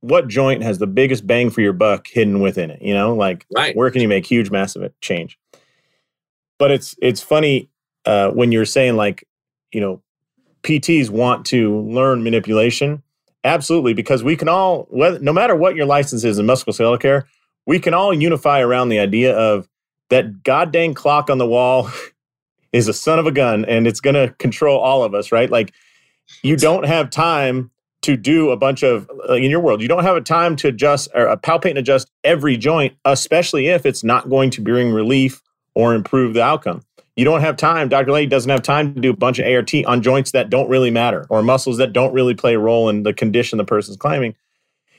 what 0.00 0.28
joint 0.28 0.62
has 0.62 0.78
the 0.78 0.86
biggest 0.86 1.26
bang 1.26 1.50
for 1.50 1.60
your 1.60 1.74
buck 1.74 2.08
hidden 2.08 2.40
within 2.40 2.70
it. 2.70 2.80
You 2.80 2.94
know, 2.94 3.14
like 3.14 3.46
right. 3.54 3.76
where 3.76 3.90
can 3.90 4.00
you 4.00 4.08
make 4.08 4.24
huge, 4.24 4.50
massive 4.50 4.90
change? 5.02 5.38
But 6.58 6.70
it's 6.70 6.96
it's 7.02 7.22
funny 7.22 7.68
uh, 8.06 8.30
when 8.30 8.50
you're 8.50 8.64
saying 8.64 8.96
like, 8.96 9.28
you 9.72 9.80
know, 9.80 10.02
PTs 10.62 11.10
want 11.10 11.44
to 11.46 11.78
learn 11.80 12.24
manipulation. 12.24 13.02
Absolutely, 13.44 13.94
because 13.94 14.22
we 14.22 14.36
can 14.36 14.48
all, 14.48 14.86
whether, 14.90 15.18
no 15.18 15.32
matter 15.32 15.56
what 15.56 15.74
your 15.74 15.86
license 15.86 16.24
is 16.24 16.38
in 16.38 16.46
musculoskeletal 16.46 17.00
care, 17.00 17.26
we 17.66 17.78
can 17.78 17.94
all 17.94 18.12
unify 18.12 18.60
around 18.60 18.90
the 18.90 18.98
idea 18.98 19.34
of 19.34 19.66
that 20.10 20.42
goddamn 20.42 20.92
clock 20.92 21.30
on 21.30 21.38
the 21.38 21.46
wall 21.46 21.90
is 22.72 22.88
a 22.88 22.92
son 22.92 23.18
of 23.18 23.26
a 23.26 23.32
gun 23.32 23.64
and 23.64 23.86
it's 23.86 24.00
going 24.00 24.14
to 24.14 24.34
control 24.38 24.78
all 24.78 25.02
of 25.02 25.14
us, 25.14 25.32
right? 25.32 25.50
Like 25.50 25.72
you 26.42 26.56
don't 26.56 26.84
have 26.84 27.10
time 27.10 27.70
to 28.02 28.16
do 28.16 28.50
a 28.50 28.56
bunch 28.56 28.82
of 28.82 29.10
like 29.28 29.42
in 29.42 29.50
your 29.50 29.60
world, 29.60 29.82
you 29.82 29.88
don't 29.88 30.04
have 30.04 30.16
a 30.16 30.22
time 30.22 30.56
to 30.56 30.68
adjust 30.68 31.08
or 31.14 31.28
uh, 31.28 31.36
palpate 31.36 31.70
and 31.70 31.78
adjust 31.78 32.10
every 32.24 32.56
joint, 32.56 32.96
especially 33.04 33.68
if 33.68 33.84
it's 33.84 34.02
not 34.02 34.30
going 34.30 34.50
to 34.50 34.62
bring 34.62 34.92
relief 34.92 35.42
or 35.74 35.94
improve 35.94 36.34
the 36.34 36.42
outcome. 36.42 36.82
You 37.16 37.24
don't 37.24 37.42
have 37.42 37.56
time. 37.56 37.88
Dr. 37.90 38.12
Leahy 38.12 38.26
doesn't 38.26 38.50
have 38.50 38.62
time 38.62 38.94
to 38.94 39.00
do 39.00 39.10
a 39.10 39.16
bunch 39.16 39.38
of 39.38 39.46
ART 39.46 39.74
on 39.86 40.00
joints 40.00 40.30
that 40.30 40.48
don't 40.48 40.70
really 40.70 40.90
matter 40.90 41.26
or 41.28 41.42
muscles 41.42 41.76
that 41.76 41.92
don't 41.92 42.14
really 42.14 42.34
play 42.34 42.54
a 42.54 42.58
role 42.58 42.88
in 42.88 43.02
the 43.02 43.12
condition 43.12 43.58
the 43.58 43.64
person's 43.64 43.98
claiming. 43.98 44.34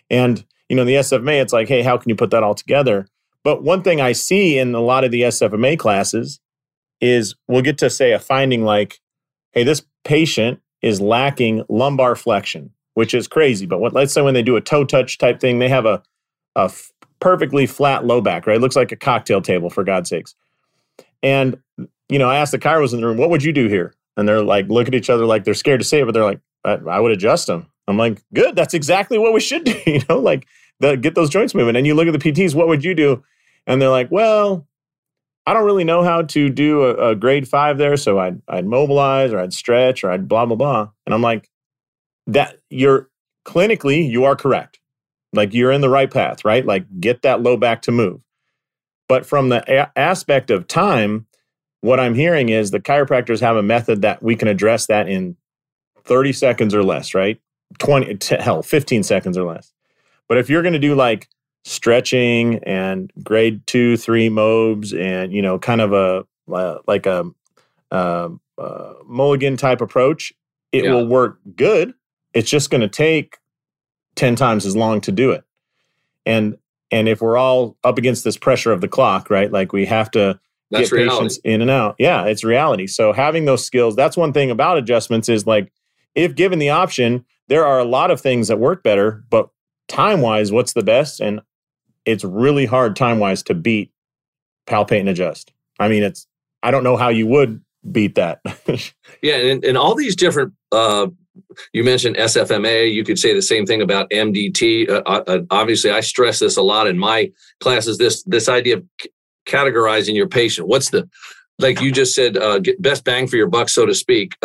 And 0.10 0.46
you 0.70 0.76
know, 0.76 0.86
the 0.86 0.96
SFMA, 0.96 1.42
it's 1.42 1.52
like, 1.52 1.68
hey, 1.68 1.82
how 1.82 1.98
can 1.98 2.08
you 2.08 2.16
put 2.16 2.30
that 2.30 2.44
all 2.44 2.56
together? 2.56 3.08
But 3.44 3.64
one 3.64 3.82
thing 3.82 4.00
I 4.00 4.12
see 4.12 4.58
in 4.58 4.76
a 4.76 4.80
lot 4.80 5.04
of 5.04 5.12
the 5.12 5.24
SFMA 5.24 5.78
classes 5.78 6.40
is 7.02 7.36
we'll 7.48 7.62
get 7.62 7.80
to 7.80 7.90
say 7.90 8.14
a 8.14 8.20
finding 8.20 8.64
like, 8.64 9.00
hey, 9.52 9.64
this 9.64 9.84
patient 10.04 10.62
is 10.82 11.02
lacking 11.02 11.64
lumbar 11.68 12.16
flexion, 12.16 12.72
which 12.94 13.14
is 13.14 13.28
crazy. 13.28 13.66
But 13.66 13.80
what, 13.80 13.94
let's 13.94 14.14
say 14.14 14.22
when 14.22 14.34
they 14.34 14.44
do 14.44 14.56
a 14.56 14.62
toe 14.62 14.86
touch 14.86 15.18
type 15.18 15.40
thing, 15.40 15.60
they 15.60 15.70
have 15.70 15.86
a, 15.86 16.02
a 16.56 16.64
f- 16.66 16.92
perfectly 17.20 17.66
flat 17.66 18.06
low 18.06 18.22
back, 18.22 18.48
right? 18.48 18.58
It 18.58 18.62
looks 18.62 18.76
like 18.76 18.92
a 18.92 18.96
cocktail 18.96 19.42
table, 19.42 19.70
for 19.70 19.84
God's 19.84 20.10
sakes. 20.10 20.36
And, 21.24 21.60
you 22.10 22.20
know, 22.20 22.30
I 22.30 22.38
asked 22.38 22.52
the 22.52 22.60
chiros 22.60 22.94
in 22.94 23.02
the 23.02 23.08
room, 23.08 23.18
what 23.18 23.30
would 23.30 23.44
you 23.44 23.52
do 23.52 23.68
here? 23.68 23.94
And 24.18 24.28
they're 24.28 24.44
like, 24.44 24.68
look 24.68 24.88
at 24.88 24.96
each 24.96 25.10
other 25.10 25.26
like 25.26 25.44
they're 25.44 25.54
scared 25.54 25.80
to 25.80 25.86
say 25.86 26.02
it, 26.02 26.06
but 26.06 26.14
they're 26.14 26.24
like, 26.24 26.42
I, 26.64 26.74
I 26.74 27.00
would 27.00 27.12
adjust 27.12 27.48
them. 27.48 27.68
I'm 27.88 27.98
like, 27.98 28.22
good. 28.34 28.56
That's 28.56 28.74
exactly 28.74 29.18
what 29.18 29.34
we 29.34 29.40
should 29.40 29.64
do. 29.64 29.76
You 29.86 30.02
know, 30.10 30.20
like 30.20 30.48
the, 30.80 30.96
get 30.98 31.16
those 31.16 31.30
joints 31.30 31.56
moving. 31.56 31.76
And 31.76 31.86
you 31.86 31.94
look 31.94 32.08
at 32.08 32.20
the 32.20 32.32
PTs, 32.32 32.56
what 32.56 32.68
would 32.68 32.84
you 32.84 32.94
do? 32.94 33.24
And 33.68 33.82
they're 33.82 33.90
like, 33.90 34.10
well, 34.12 34.68
I 35.52 35.54
don't 35.54 35.66
really 35.66 35.84
know 35.84 36.02
how 36.02 36.22
to 36.22 36.50
do 36.50 36.84
a, 36.84 37.10
a, 37.10 37.16
grade 37.16 37.46
five 37.46 37.78
there, 37.78 37.98
so 37.98 38.18
I'd 38.20 38.42
I'd 38.48 38.66
mobilize 38.66 39.34
or 39.34 39.40
I'd 39.40 39.52
stretch 39.52 40.02
or 40.02 40.10
I'd 40.10 40.26
blah 40.26 40.46
blah 40.46 40.56
blah. 40.56 40.88
And 41.06 41.14
I'm 41.14 41.22
like, 41.22 41.50
that 42.28 42.60
you're 42.70 43.10
clinically 43.46 44.10
you 44.10 44.24
are 44.24 44.38
correct, 44.38 44.80
like 45.34 45.54
you're 45.54 45.74
in 45.74 45.82
the 45.82 45.90
right 45.90 46.10
path, 46.10 46.46
right? 46.46 46.66
Like 46.66 46.86
get 47.02 47.24
that 47.24 47.42
low 47.42 47.58
back 47.58 47.82
to 47.82 47.92
move. 47.92 48.22
But 49.10 49.26
from 49.26 49.50
the 49.50 49.62
a- 49.68 49.92
aspect 50.00 50.52
of 50.52 50.70
time, 50.70 51.28
what 51.82 52.00
I'm 52.00 52.16
hearing 52.16 52.48
is 52.48 52.72
the 52.72 52.80
chiropractors 52.80 53.42
have 53.42 53.58
a 53.58 53.64
method 53.64 54.04
that 54.04 54.24
we 54.24 54.38
can 54.38 54.48
address 54.48 54.86
that 54.86 55.10
in 55.10 55.36
30 56.06 56.32
seconds 56.32 56.74
or 56.74 56.82
less, 56.82 57.14
right? 57.14 57.42
20 57.80 58.38
hell, 58.40 58.64
15 58.64 59.04
seconds 59.04 59.38
or 59.38 59.44
less. 59.44 59.74
But 60.30 60.38
if 60.38 60.50
you're 60.50 60.62
going 60.62 60.72
to 60.72 60.80
do 60.80 60.96
like 60.96 61.28
stretching 61.64 62.60
and 62.64 63.12
grade 63.24 63.66
two, 63.68 63.98
three 63.98 64.30
mobs, 64.30 64.94
and 64.94 65.34
you 65.34 65.42
know, 65.42 65.60
kind 65.60 65.82
of 65.82 65.94
a 65.94 66.26
like 66.88 67.06
a, 67.06 67.26
uh, 67.92 68.30
uh, 68.58 68.94
mulligan 69.06 69.58
type 69.58 69.82
approach, 69.82 70.34
it 70.72 70.84
yeah. 70.84 70.94
will 70.94 71.08
work 71.08 71.40
good. 71.56 71.94
It's 72.34 72.50
just 72.50 72.70
going 72.70 72.82
to 72.82 72.90
take 72.90 73.38
ten 74.16 74.36
times 74.36 74.66
as 74.66 74.76
long 74.76 75.02
to 75.02 75.12
do 75.12 75.32
it. 75.32 75.44
And 76.26 76.58
and 76.92 77.08
if 77.08 77.22
we're 77.22 77.38
all 77.38 77.78
up 77.84 77.98
against 77.98 78.24
this 78.24 78.38
pressure 78.38 78.72
of 78.72 78.82
the 78.82 78.88
clock, 78.88 79.30
right? 79.30 79.52
Like 79.52 79.74
we 79.74 79.86
have 79.86 80.12
to 80.12 80.40
that's 80.70 80.90
get 80.90 80.96
reality. 80.96 81.16
patients 81.16 81.40
in 81.44 81.62
and 81.62 81.72
out. 81.72 81.96
Yeah, 82.00 82.26
it's 82.26 82.44
reality. 82.44 82.88
So 82.88 83.14
having 83.14 83.46
those 83.46 83.66
skills, 83.66 83.96
that's 83.96 84.18
one 84.18 84.34
thing 84.34 84.52
about 84.52 84.78
adjustments 84.78 85.30
is 85.30 85.48
like 85.48 85.72
if 86.16 86.36
given 86.36 86.60
the 86.60 86.70
option, 86.70 87.26
there 87.48 87.66
are 87.66 87.80
a 87.80 87.86
lot 87.86 88.12
of 88.12 88.22
things 88.22 88.48
that 88.48 88.60
work 88.60 88.84
better, 88.84 89.24
but 89.30 89.50
time 89.88 90.22
wise, 90.22 90.52
what's 90.52 90.74
the 90.74 90.84
best? 90.84 91.20
And 91.20 91.42
it's 92.06 92.24
really 92.24 92.66
hard 92.66 92.96
time 92.96 93.20
wise 93.20 93.44
to 93.44 93.54
beat 93.54 93.92
palpate 94.68 95.00
and 95.00 95.10
adjust. 95.10 95.52
I 95.80 95.88
mean, 95.88 96.04
it's 96.04 96.28
I 96.64 96.72
don't 96.72 96.84
know 96.84 96.98
how 96.98 97.10
you 97.10 97.28
would 97.28 97.62
beat 97.92 98.16
that. 98.16 98.42
yeah, 99.22 99.36
and, 99.36 99.64
and 99.64 99.78
all 99.78 99.96
these 99.96 100.16
different. 100.16 100.54
Uh, 100.72 101.08
you 101.74 101.84
mentioned 101.84 102.18
SFMA. 102.18 102.94
You 102.94 103.04
could 103.04 103.18
say 103.18 103.34
the 103.34 103.42
same 103.42 103.66
thing 103.66 103.82
about 103.82 104.10
MDT. 104.10 104.90
Uh, 104.90 105.02
uh, 105.06 105.24
uh, 105.28 105.40
obviously, 105.50 105.90
I 105.90 106.02
stress 106.02 106.40
this 106.40 106.58
a 106.58 106.62
lot 106.62 106.88
in 106.88 106.98
my 106.98 107.32
classes. 107.62 107.98
This 107.98 108.24
this 108.24 108.50
idea 108.50 108.78
of 108.78 108.86
c- 109.02 109.10
categorizing 109.48 110.16
your 110.16 110.28
patient. 110.28 110.68
What's 110.68 110.90
the 110.90 111.10
like 111.60 111.80
you 111.80 111.92
just 111.92 112.16
said, 112.16 112.38
uh, 112.38 112.60
best 112.80 113.04
bang 113.04 113.28
for 113.28 113.36
your 113.36 113.48
buck, 113.48 113.70
so 113.70 113.86
to 113.86 113.94
speak. 113.94 114.36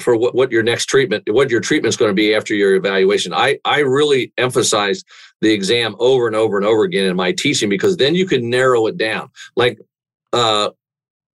For 0.00 0.16
what, 0.16 0.34
what 0.34 0.50
your 0.50 0.64
next 0.64 0.86
treatment, 0.86 1.22
what 1.30 1.50
your 1.50 1.60
treatment's 1.60 1.96
going 1.96 2.10
to 2.10 2.14
be 2.14 2.34
after 2.34 2.52
your 2.52 2.74
evaluation. 2.74 3.32
I, 3.32 3.58
I 3.64 3.78
really 3.80 4.32
emphasize 4.38 5.04
the 5.40 5.52
exam 5.52 5.94
over 6.00 6.26
and 6.26 6.34
over 6.34 6.56
and 6.56 6.66
over 6.66 6.82
again 6.82 7.08
in 7.08 7.14
my 7.14 7.30
teaching 7.30 7.68
because 7.68 7.96
then 7.96 8.16
you 8.16 8.26
can 8.26 8.50
narrow 8.50 8.86
it 8.86 8.96
down. 8.96 9.28
Like, 9.54 9.78
uh, 10.32 10.70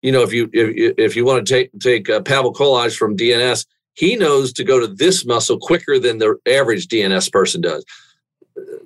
you 0.02 0.12
know, 0.12 0.24
if 0.24 0.34
you 0.34 0.50
if, 0.54 0.96
if 0.98 1.16
you 1.16 1.24
want 1.24 1.46
to 1.46 1.54
take 1.54 1.72
take 1.80 2.10
uh, 2.10 2.22
Pavel 2.22 2.54
Kolar 2.54 2.90
from 2.90 3.16
DNS, 3.16 3.66
he 3.94 4.16
knows 4.16 4.54
to 4.54 4.64
go 4.64 4.80
to 4.80 4.88
this 4.88 5.26
muscle 5.26 5.58
quicker 5.60 6.00
than 6.00 6.18
the 6.18 6.38
average 6.48 6.88
DNS 6.88 7.32
person 7.32 7.62
does. 7.62 7.86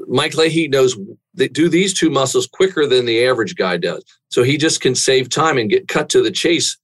Mike 0.07 0.35
Leahy 0.35 0.67
knows 0.67 0.97
do 1.35 1.69
these 1.69 1.93
two 1.93 2.09
muscles 2.09 2.47
quicker 2.47 2.85
than 2.85 3.05
the 3.05 3.25
average 3.25 3.55
guy 3.55 3.77
does. 3.77 4.03
So 4.29 4.43
he 4.43 4.57
just 4.57 4.81
can 4.81 4.95
save 4.95 5.29
time 5.29 5.57
and 5.57 5.69
get 5.69 5.87
cut 5.87 6.09
to 6.09 6.21
the 6.21 6.31
chase 6.31 6.77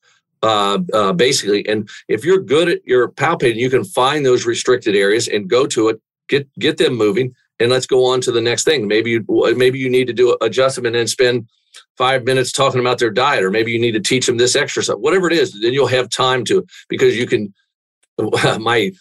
uh, 0.44 0.80
uh, 0.94 1.14
basically. 1.14 1.68
And 1.68 1.90
if 2.08 2.24
you're 2.24 2.40
good 2.40 2.70
at 2.70 2.86
your 2.86 3.10
palpating, 3.10 3.56
you 3.56 3.70
can 3.70 3.84
find 3.84 4.26
those 4.26 4.46
restricted 4.46 4.96
areas 4.96 5.28
and 5.28 5.50
go 5.50 5.66
to 5.68 5.90
it, 5.90 6.02
get 6.28 6.48
get 6.60 6.78
them 6.78 6.96
moving, 6.96 7.34
and 7.60 7.72
let's 7.72 7.86
go 7.86 8.06
on 8.06 8.22
to 8.22 8.32
the 8.32 8.42
next 8.42 8.64
thing. 8.64 8.88
Maybe 8.88 9.12
you 9.12 9.26
maybe 9.56 9.80
you 9.80 9.90
need 9.90 10.08
to 10.08 10.14
do 10.14 10.38
adjustment 10.42 10.96
and 10.96 11.10
spend 11.10 11.48
five 11.98 12.24
minutes 12.24 12.52
talking 12.52 12.80
about 12.80 13.00
their 13.00 13.12
diet, 13.12 13.44
or 13.44 13.52
maybe 13.52 13.72
you 13.72 13.80
need 13.80 13.94
to 13.94 14.00
teach 14.00 14.26
them 14.26 14.38
this 14.38 14.56
exercise, 14.56 14.96
whatever 14.98 15.28
it 15.28 15.34
is. 15.34 15.60
Then 15.62 15.74
you'll 15.74 15.88
have 15.88 16.10
time 16.10 16.44
to 16.46 16.66
because 16.90 17.18
you 17.18 17.28
can. 17.28 17.54
My 18.60 18.92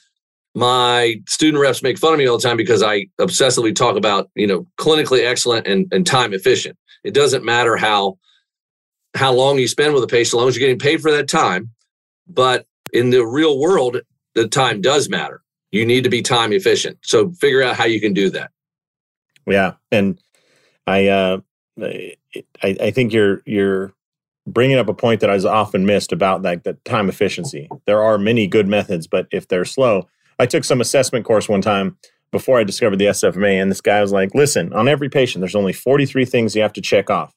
my 0.54 1.16
student 1.28 1.60
reps 1.60 1.82
make 1.82 1.98
fun 1.98 2.14
of 2.14 2.18
me 2.18 2.26
all 2.26 2.38
the 2.38 2.42
time 2.42 2.56
because 2.56 2.82
I 2.82 3.06
obsessively 3.20 3.74
talk 3.74 3.96
about 3.96 4.30
you 4.34 4.46
know 4.46 4.66
clinically 4.78 5.24
excellent 5.24 5.66
and, 5.66 5.86
and 5.92 6.06
time 6.06 6.32
efficient. 6.32 6.76
It 7.04 7.14
doesn't 7.14 7.44
matter 7.44 7.76
how 7.76 8.18
how 9.16 9.32
long 9.32 9.58
you 9.58 9.68
spend 9.68 9.94
with 9.94 10.04
a 10.04 10.06
patient, 10.06 10.28
as 10.28 10.34
long 10.34 10.48
as 10.48 10.56
you're 10.56 10.66
getting 10.66 10.78
paid 10.78 11.00
for 11.00 11.10
that 11.10 11.28
time. 11.28 11.70
But 12.28 12.66
in 12.92 13.10
the 13.10 13.26
real 13.26 13.58
world, 13.58 14.00
the 14.34 14.48
time 14.48 14.80
does 14.80 15.08
matter. 15.08 15.42
You 15.70 15.84
need 15.84 16.04
to 16.04 16.10
be 16.10 16.22
time 16.22 16.52
efficient. 16.52 16.98
So 17.02 17.30
figure 17.32 17.62
out 17.62 17.76
how 17.76 17.84
you 17.84 18.00
can 18.00 18.12
do 18.12 18.30
that. 18.30 18.50
Yeah, 19.46 19.74
and 19.90 20.18
I 20.86 21.06
uh, 21.08 21.38
I, 21.80 22.16
I 22.62 22.90
think 22.90 23.12
you're 23.12 23.42
you're 23.44 23.92
bringing 24.46 24.78
up 24.78 24.88
a 24.88 24.94
point 24.94 25.20
that 25.20 25.30
I 25.30 25.34
was 25.34 25.44
often 25.44 25.86
missed 25.86 26.12
about 26.12 26.42
like 26.42 26.62
the 26.62 26.74
time 26.84 27.08
efficiency. 27.08 27.68
There 27.86 28.02
are 28.02 28.18
many 28.18 28.46
good 28.46 28.68
methods, 28.68 29.06
but 29.06 29.26
if 29.32 29.48
they're 29.48 29.64
slow, 29.64 30.08
I 30.38 30.46
took 30.46 30.64
some 30.64 30.80
assessment 30.80 31.24
course 31.24 31.48
one 31.48 31.62
time 31.62 31.96
before 32.32 32.58
I 32.58 32.64
discovered 32.64 32.98
the 32.98 33.06
SFMA, 33.06 33.60
and 33.60 33.70
this 33.70 33.80
guy 33.80 34.00
was 34.00 34.12
like, 34.12 34.34
"Listen, 34.34 34.72
on 34.72 34.88
every 34.88 35.08
patient, 35.08 35.40
there's 35.40 35.54
only 35.54 35.72
43 35.72 36.24
things 36.24 36.56
you 36.56 36.62
have 36.62 36.72
to 36.74 36.80
check 36.80 37.08
off. 37.10 37.35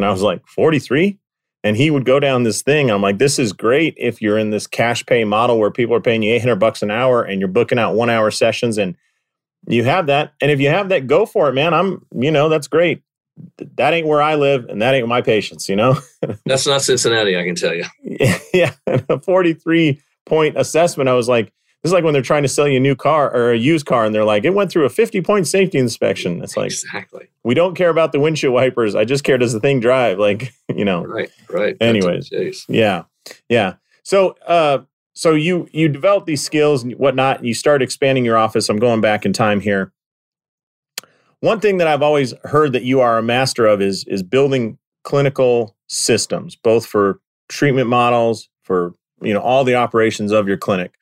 And 0.00 0.06
I 0.06 0.10
was 0.10 0.22
like, 0.22 0.46
43? 0.46 1.18
And 1.62 1.76
he 1.76 1.90
would 1.90 2.06
go 2.06 2.18
down 2.18 2.42
this 2.42 2.62
thing. 2.62 2.90
I'm 2.90 3.02
like, 3.02 3.18
this 3.18 3.38
is 3.38 3.52
great 3.52 3.94
if 3.98 4.22
you're 4.22 4.38
in 4.38 4.50
this 4.50 4.66
cash 4.66 5.04
pay 5.04 5.24
model 5.24 5.58
where 5.58 5.70
people 5.70 5.94
are 5.94 6.00
paying 6.00 6.22
you 6.22 6.32
800 6.34 6.56
bucks 6.56 6.82
an 6.82 6.90
hour 6.90 7.22
and 7.22 7.38
you're 7.38 7.48
booking 7.48 7.78
out 7.78 7.94
one 7.94 8.08
hour 8.08 8.30
sessions 8.30 8.78
and 8.78 8.96
you 9.68 9.84
have 9.84 10.06
that. 10.06 10.32
And 10.40 10.50
if 10.50 10.58
you 10.58 10.68
have 10.68 10.88
that, 10.88 11.06
go 11.06 11.26
for 11.26 11.50
it, 11.50 11.52
man. 11.52 11.74
I'm, 11.74 12.06
you 12.14 12.30
know, 12.30 12.48
that's 12.48 12.66
great. 12.66 13.02
That 13.76 13.92
ain't 13.92 14.06
where 14.06 14.22
I 14.22 14.36
live 14.36 14.66
and 14.70 14.80
that 14.80 14.94
ain't 14.94 15.06
my 15.06 15.20
patients, 15.20 15.68
you 15.68 15.76
know? 15.76 15.98
that's 16.46 16.66
not 16.66 16.80
Cincinnati, 16.80 17.36
I 17.36 17.44
can 17.44 17.56
tell 17.56 17.74
you. 17.74 17.84
yeah. 18.54 18.72
a 18.86 19.20
43 19.20 20.00
point 20.24 20.56
assessment. 20.56 21.10
I 21.10 21.14
was 21.14 21.28
like, 21.28 21.52
this 21.82 21.90
is 21.90 21.92
like 21.94 22.04
when 22.04 22.12
they're 22.12 22.22
trying 22.22 22.42
to 22.42 22.48
sell 22.48 22.68
you 22.68 22.76
a 22.76 22.80
new 22.80 22.94
car 22.94 23.34
or 23.34 23.52
a 23.52 23.56
used 23.56 23.86
car 23.86 24.04
and 24.04 24.14
they're 24.14 24.24
like, 24.24 24.44
it 24.44 24.50
went 24.50 24.70
through 24.70 24.84
a 24.84 24.90
50 24.90 25.22
point 25.22 25.46
safety 25.46 25.78
inspection. 25.78 26.42
It's 26.42 26.56
like, 26.56 26.66
exactly. 26.66 27.28
We 27.42 27.54
don't 27.54 27.74
care 27.74 27.88
about 27.88 28.12
the 28.12 28.20
windshield 28.20 28.52
wipers. 28.52 28.94
I 28.94 29.04
just 29.04 29.24
care 29.24 29.38
does 29.38 29.54
the 29.54 29.60
thing 29.60 29.80
drive? 29.80 30.18
Like, 30.18 30.52
you 30.74 30.84
know. 30.84 31.04
Right, 31.04 31.30
right. 31.48 31.76
Anyways. 31.80 32.30
Yeah. 32.68 33.04
Yeah. 33.48 33.74
So, 34.02 34.36
uh, 34.46 34.80
so 35.14 35.34
you 35.34 35.68
you 35.72 35.88
develop 35.88 36.24
these 36.24 36.42
skills 36.42 36.82
and 36.82 36.94
whatnot, 36.94 37.38
and 37.38 37.46
you 37.46 37.52
start 37.52 37.82
expanding 37.82 38.24
your 38.24 38.38
office. 38.38 38.68
I'm 38.68 38.78
going 38.78 39.00
back 39.00 39.26
in 39.26 39.32
time 39.32 39.60
here. 39.60 39.92
One 41.40 41.60
thing 41.60 41.78
that 41.78 41.88
I've 41.88 42.02
always 42.02 42.32
heard 42.44 42.72
that 42.72 42.84
you 42.84 43.00
are 43.00 43.18
a 43.18 43.22
master 43.22 43.66
of 43.66 43.82
is 43.82 44.04
is 44.04 44.22
building 44.22 44.78
clinical 45.04 45.76
systems, 45.88 46.56
both 46.56 46.86
for 46.86 47.20
treatment 47.48 47.88
models, 47.88 48.48
for 48.62 48.94
you 49.20 49.34
know 49.34 49.40
all 49.40 49.64
the 49.64 49.74
operations 49.74 50.32
of 50.32 50.48
your 50.48 50.56
clinic. 50.56 50.94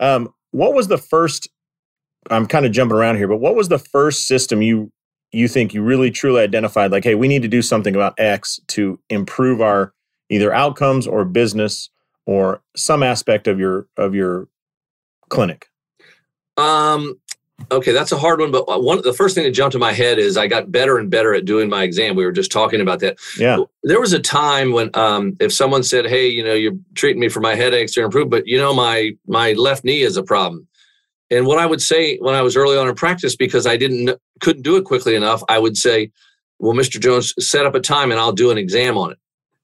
Um, 0.00 0.32
what 0.50 0.74
was 0.74 0.88
the 0.88 0.98
first? 0.98 1.48
I'm 2.30 2.46
kind 2.46 2.64
of 2.64 2.72
jumping 2.72 2.96
around 2.96 3.16
here, 3.16 3.28
but 3.28 3.38
what 3.38 3.54
was 3.54 3.68
the 3.68 3.78
first 3.78 4.26
system 4.26 4.62
you 4.62 4.90
you 5.32 5.48
think 5.48 5.74
you 5.74 5.82
really 5.82 6.10
truly 6.10 6.40
identified? 6.40 6.92
Like, 6.92 7.04
hey, 7.04 7.14
we 7.14 7.28
need 7.28 7.42
to 7.42 7.48
do 7.48 7.60
something 7.60 7.94
about 7.94 8.14
X 8.18 8.60
to 8.68 8.98
improve 9.10 9.60
our 9.60 9.92
either 10.30 10.52
outcomes 10.52 11.06
or 11.06 11.24
business 11.24 11.90
or 12.26 12.62
some 12.76 13.02
aspect 13.02 13.46
of 13.46 13.58
your 13.58 13.86
of 13.96 14.14
your 14.14 14.48
clinic. 15.28 15.66
Um, 16.56 17.20
Okay, 17.70 17.92
that's 17.92 18.12
a 18.12 18.18
hard 18.18 18.40
one. 18.40 18.50
But 18.50 18.64
uh, 18.68 18.78
one, 18.78 19.02
the 19.02 19.12
first 19.12 19.34
thing 19.34 19.44
that 19.44 19.52
jumped 19.52 19.72
to 19.72 19.78
my 19.78 19.92
head 19.92 20.18
is 20.18 20.36
I 20.36 20.46
got 20.46 20.72
better 20.72 20.98
and 20.98 21.10
better 21.10 21.34
at 21.34 21.44
doing 21.44 21.68
my 21.68 21.82
exam. 21.82 22.16
We 22.16 22.24
were 22.24 22.32
just 22.32 22.52
talking 22.52 22.80
about 22.80 23.00
that. 23.00 23.16
Yeah. 23.38 23.58
There 23.82 24.00
was 24.00 24.12
a 24.12 24.20
time 24.20 24.72
when, 24.72 24.90
um, 24.94 25.36
if 25.40 25.52
someone 25.52 25.82
said, 25.82 26.06
"Hey, 26.06 26.28
you 26.28 26.44
know, 26.44 26.54
you're 26.54 26.76
treating 26.94 27.20
me 27.20 27.28
for 27.28 27.40
my 27.40 27.54
headaches, 27.54 27.96
you're 27.96 28.04
improved, 28.04 28.30
but 28.30 28.46
you 28.46 28.58
know, 28.58 28.74
my 28.74 29.12
my 29.26 29.52
left 29.52 29.84
knee 29.84 30.02
is 30.02 30.16
a 30.16 30.22
problem," 30.22 30.66
and 31.30 31.46
what 31.46 31.58
I 31.58 31.66
would 31.66 31.80
say 31.80 32.16
when 32.18 32.34
I 32.34 32.42
was 32.42 32.56
early 32.56 32.76
on 32.76 32.88
in 32.88 32.94
practice, 32.94 33.36
because 33.36 33.66
I 33.66 33.76
didn't 33.76 34.18
couldn't 34.40 34.62
do 34.62 34.76
it 34.76 34.84
quickly 34.84 35.14
enough, 35.14 35.42
I 35.48 35.58
would 35.58 35.76
say, 35.76 36.10
"Well, 36.58 36.74
Mr. 36.74 37.00
Jones, 37.00 37.34
set 37.38 37.66
up 37.66 37.74
a 37.74 37.80
time 37.80 38.10
and 38.10 38.20
I'll 38.20 38.32
do 38.32 38.50
an 38.50 38.58
exam 38.58 38.98
on 38.98 39.12
it." 39.12 39.18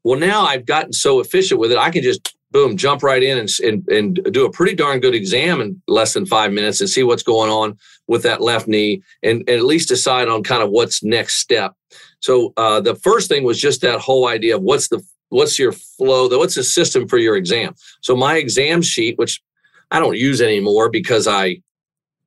Well, 0.05 0.19
now 0.19 0.43
I've 0.43 0.65
gotten 0.65 0.93
so 0.93 1.21
efficient 1.21 1.61
with 1.61 1.73
it, 1.73 1.79
I 1.79 1.91
can 1.91 2.03
just 2.03 2.35
boom, 2.51 2.77
jump 2.77 3.03
right 3.03 3.23
in 3.23 3.39
and, 3.39 3.49
and, 3.61 3.89
and 3.89 4.33
do 4.33 4.45
a 4.45 4.51
pretty 4.51 4.75
darn 4.75 5.01
good 5.01 5.15
exam 5.15 5.61
in 5.61 5.81
less 5.87 6.15
than 6.15 6.27
five 6.27 6.53
minutes 6.53 6.81
and 6.81 6.91
see 6.91 7.03
what's 7.03 7.23
going 7.23 7.51
on 7.51 7.77
with 8.09 8.23
that 8.25 8.41
left 8.41 8.67
knee 8.67 9.03
and, 9.23 9.39
and 9.49 9.59
at 9.59 9.65
least 9.65 9.89
decide 9.89 10.29
on 10.29 10.43
kind 10.43 10.63
of 10.63 10.71
what's 10.71 11.03
next 11.03 11.35
step. 11.35 11.75
So 12.21 12.53
uh, 12.57 12.81
the 12.81 12.97
first 12.97 13.29
thing 13.29 13.45
was 13.45 13.61
just 13.61 13.81
that 13.83 14.01
whole 14.01 14.29
idea 14.29 14.57
of 14.57 14.63
what's 14.63 14.89
the 14.89 15.03
what's 15.31 15.59
your 15.59 15.73
flow, 15.73 16.29
what's 16.39 16.57
the 16.57 16.65
system 16.65 17.09
for 17.09 17.19
your 17.19 17.37
exam. 17.37 17.75
So 18.01 18.17
my 18.17 18.37
exam 18.37 18.83
sheet, 18.83 19.17
which 19.17 19.41
I 19.91 20.01
don't 20.01 20.17
use 20.17 20.41
anymore 20.41 20.91
because 20.91 21.27
I, 21.27 21.63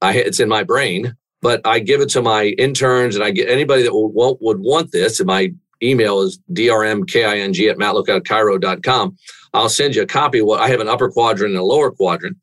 I 0.02 0.14
it's 0.14 0.40
in 0.40 0.50
my 0.50 0.64
brain, 0.64 1.16
but 1.42 1.62
I 1.66 1.80
give 1.80 2.02
it 2.02 2.10
to 2.12 2.22
my 2.22 2.56
interns 2.58 3.16
and 3.16 3.24
I 3.24 3.32
get 3.32 3.50
anybody 3.50 3.84
that 3.84 3.94
would, 3.94 4.38
would 4.40 4.60
want 4.60 4.92
this. 4.92 5.20
And 5.20 5.28
my 5.28 5.54
email 5.82 6.22
is 6.22 6.40
drmking 6.52 7.70
at 7.70 7.78
mattlookoutchiro.com. 7.78 9.18
I'll 9.54 9.70
send 9.70 9.96
you 9.96 10.02
a 10.02 10.08
copy. 10.08 10.42
What 10.42 10.62
I 10.62 10.70
have 10.70 10.80
an 10.80 10.88
upper 10.88 11.10
quadrant 11.10 11.52
and 11.52 11.60
a 11.60 11.64
lower 11.64 11.92
quadrant. 11.92 12.38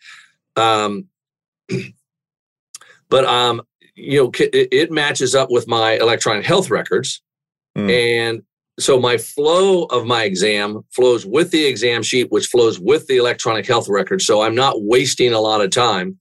Um, 0.57 1.07
but 3.09 3.25
um, 3.25 3.63
you 3.95 4.23
know, 4.23 4.31
it, 4.39 4.69
it, 4.73 4.91
matches 4.91 5.35
up 5.35 5.51
with 5.51 5.67
my 5.69 5.93
electronic 5.93 6.45
health 6.45 6.71
records, 6.71 7.23
mm. 7.77 7.91
and 7.91 8.43
so 8.79 8.99
my 8.99 9.19
flow 9.19 9.85
of 9.85 10.07
my 10.07 10.25
exam 10.25 10.83
flows 10.91 11.27
with 11.27 11.51
the 11.51 11.67
exam 11.67 12.03
sheet, 12.03 12.31
which 12.31 12.47
flows 12.47 12.81
with 12.81 13.07
the 13.07 13.19
electronic 13.19 13.67
health 13.67 13.89
record. 13.89 14.23
So 14.23 14.43
I'm 14.43 14.55
not 14.55 14.83
wasting 14.83 15.33
a 15.33 15.41
lot 15.41 15.61
of 15.61 15.71
time 15.71 16.19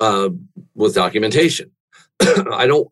uh, 0.00 0.28
with 0.74 0.94
documentation. 0.94 1.70
I 2.52 2.66
don't. 2.66 2.88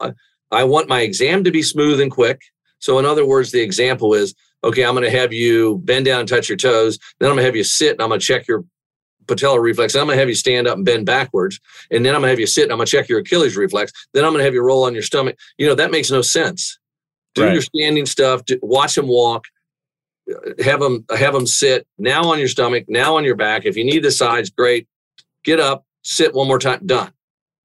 I 0.50 0.64
want 0.64 0.88
my 0.88 1.00
exam 1.00 1.44
to 1.44 1.50
be 1.50 1.62
smooth 1.62 2.00
and 2.00 2.10
quick. 2.10 2.40
So 2.78 2.98
in 2.98 3.06
other 3.06 3.24
words, 3.24 3.52
the 3.52 3.62
example 3.62 4.12
is 4.12 4.34
okay, 4.64 4.84
I'm 4.84 4.94
going 4.94 5.10
to 5.10 5.18
have 5.18 5.32
you 5.32 5.78
bend 5.84 6.06
down 6.06 6.20
and 6.20 6.28
touch 6.28 6.48
your 6.48 6.56
toes. 6.56 6.98
Then 7.18 7.28
I'm 7.28 7.36
going 7.36 7.42
to 7.42 7.46
have 7.46 7.56
you 7.56 7.64
sit 7.64 7.92
and 7.92 8.00
I'm 8.00 8.08
going 8.08 8.20
to 8.20 8.26
check 8.26 8.46
your 8.46 8.64
patellar 9.26 9.62
reflex. 9.62 9.92
Then 9.92 10.02
I'm 10.02 10.06
going 10.06 10.16
to 10.16 10.20
have 10.20 10.28
you 10.28 10.34
stand 10.34 10.66
up 10.66 10.76
and 10.76 10.84
bend 10.84 11.06
backwards. 11.06 11.60
And 11.90 12.04
then 12.04 12.14
I'm 12.14 12.20
going 12.20 12.28
to 12.28 12.32
have 12.32 12.40
you 12.40 12.46
sit 12.46 12.64
and 12.64 12.72
I'm 12.72 12.78
going 12.78 12.86
to 12.86 12.90
check 12.90 13.08
your 13.08 13.20
Achilles 13.20 13.56
reflex. 13.56 13.92
Then 14.14 14.24
I'm 14.24 14.30
going 14.30 14.40
to 14.40 14.44
have 14.44 14.54
you 14.54 14.62
roll 14.62 14.84
on 14.84 14.94
your 14.94 15.02
stomach. 15.02 15.36
You 15.58 15.66
know, 15.66 15.74
that 15.74 15.90
makes 15.90 16.10
no 16.10 16.22
sense. 16.22 16.78
Do 17.34 17.44
right. 17.44 17.52
your 17.52 17.62
standing 17.62 18.06
stuff, 18.06 18.44
do, 18.44 18.58
watch 18.62 18.94
them 18.94 19.08
walk, 19.08 19.46
uh, 20.30 20.62
have 20.62 20.80
them, 20.80 21.04
have 21.16 21.32
them 21.32 21.46
sit 21.46 21.86
now 21.98 22.24
on 22.24 22.38
your 22.38 22.48
stomach, 22.48 22.84
now 22.88 23.16
on 23.16 23.24
your 23.24 23.36
back. 23.36 23.64
If 23.64 23.76
you 23.76 23.84
need 23.84 24.04
the 24.04 24.10
sides, 24.10 24.50
great. 24.50 24.86
Get 25.44 25.58
up, 25.58 25.86
sit 26.02 26.34
one 26.34 26.46
more 26.46 26.58
time, 26.58 26.86
done. 26.86 27.12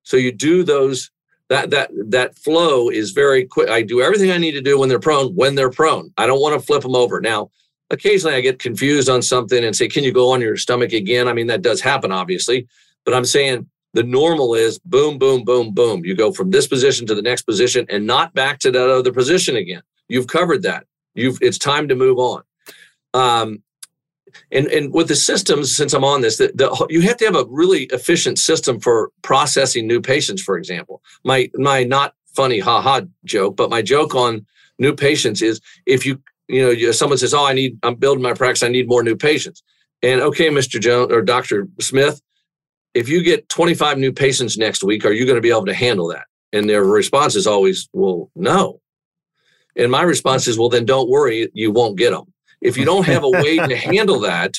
So 0.04 0.16
you 0.16 0.32
do 0.32 0.63
those 0.63 1.12
that 1.50 1.70
that 1.70 1.92
that 2.10 2.38
flow 2.38 2.89
is 2.89 3.12
very 3.12 3.46
quick. 3.46 3.70
I 3.70 3.82
do 3.82 4.01
everything 4.01 4.32
I 4.32 4.38
need 4.38 4.51
to 4.51 4.62
do 4.62 4.80
when 4.80 4.89
they're 4.89 5.00
prone. 5.00 5.34
When 5.36 5.56
they're 5.56 5.70
prone, 5.70 6.12
I 6.17 6.28
don't 6.28 6.41
want 6.41 6.60
to 6.60 6.65
flip 6.65 6.82
them 6.82 6.95
over. 6.95 7.21
Now, 7.21 7.52
occasionally 7.89 8.36
I 8.36 8.41
get 8.41 8.60
confused 8.60 9.10
on 9.10 9.21
something 9.21 9.63
and 9.63 9.76
say, 9.76 9.88
"Can 9.88 10.04
you 10.04 10.12
go 10.12 10.32
on 10.32 10.41
your 10.41 10.58
stomach 10.58 10.93
again?" 10.93 11.28
I 11.28 11.34
mean, 11.34 11.48
that 11.48 11.62
does 11.62 11.82
happen, 11.82 12.12
obviously, 12.12 12.67
but 13.06 13.13
I'm 13.13 13.26
saying 13.26 13.67
the 13.93 14.04
normal 14.04 14.54
is 14.54 14.78
boom, 14.80 15.17
boom, 15.17 15.43
boom, 15.43 15.74
boom. 15.74 16.06
You 16.06 16.15
go 16.15 16.32
from 16.32 16.52
this 16.52 16.67
position 16.67 17.08
to 17.08 17.15
the 17.15 17.21
next 17.21 17.43
position 17.43 17.86
and 17.89 18.06
not 18.06 18.34
back 18.34 18.60
to 18.60 18.71
that 18.71 18.89
other 18.89 19.13
position 19.13 19.56
again. 19.56 19.82
You've 20.10 20.28
covered 20.28 20.63
that. 20.63 20.86
You've 21.15 21.39
it's 21.41 21.58
time 21.58 21.88
to 21.88 21.95
move 21.95 22.17
on. 22.17 22.43
Um, 23.13 23.63
and 24.52 24.67
and 24.67 24.93
with 24.93 25.08
the 25.08 25.15
systems 25.15 25.76
since 25.76 25.93
i'm 25.93 26.04
on 26.04 26.21
this 26.21 26.38
the, 26.38 26.52
the, 26.56 26.88
you 26.89 27.02
have 27.02 27.17
to 27.17 27.26
have 27.26 27.36
a 27.36 27.45
really 27.50 27.84
efficient 27.86 28.39
system 28.39 28.80
for 28.80 29.12
processing 29.21 29.88
new 29.88 30.02
patients 30.02 30.41
for 30.41 30.58
example. 30.58 31.02
My 31.23 31.50
my 31.56 31.84
not 31.84 32.13
funny 32.36 32.60
ha 32.60 32.82
ha 32.82 33.02
joke 33.26 33.56
but 33.56 33.69
my 33.69 33.82
joke 33.82 34.15
on 34.15 34.45
new 34.80 34.93
patients 34.95 35.41
is 35.41 35.60
if 35.86 36.06
you 36.06 36.21
you 36.47 36.62
know 36.62 36.91
someone 36.91 37.17
says 37.17 37.34
oh 37.34 37.45
i 37.45 37.54
need 37.54 37.78
i'm 37.84 37.95
building 37.95 38.23
my 38.23 38.34
practice 38.34 38.63
i 38.63 38.67
need 38.67 38.88
more 38.88 39.04
new 39.04 39.15
patients. 39.15 39.63
And 40.04 40.21
okay 40.21 40.50
mr 40.50 40.80
jones 40.80 41.12
or 41.12 41.21
dr 41.21 41.67
smith 41.80 42.21
if 42.93 43.10
you 43.10 43.21
get 43.21 43.50
25 43.50 43.97
new 43.97 44.12
patients 44.12 44.58
next 44.58 44.84
week 44.84 45.06
are 45.06 45.12
you 45.12 45.26
going 45.26 45.36
to 45.36 45.41
be 45.41 45.52
able 45.52 45.65
to 45.65 45.73
handle 45.73 46.08
that? 46.08 46.26
And 46.54 46.69
their 46.69 46.84
response 46.84 47.36
is 47.36 47.45
always 47.45 47.89
well 47.93 48.32
no. 48.36 48.80
And 49.76 49.91
my 49.91 50.02
response 50.02 50.47
is 50.47 50.58
well 50.58 50.69
then 50.69 50.86
don't 50.86 51.10
worry 51.10 51.50
you 51.54 51.71
won't 51.71 51.97
get 51.97 52.12
them 52.12 52.34
if 52.67 52.77
you 52.77 52.86
don't 52.86 53.06
have 53.06 53.23
a 53.23 53.30
way 53.30 53.58
to 53.58 53.75
handle 53.89 54.19
that 54.19 54.56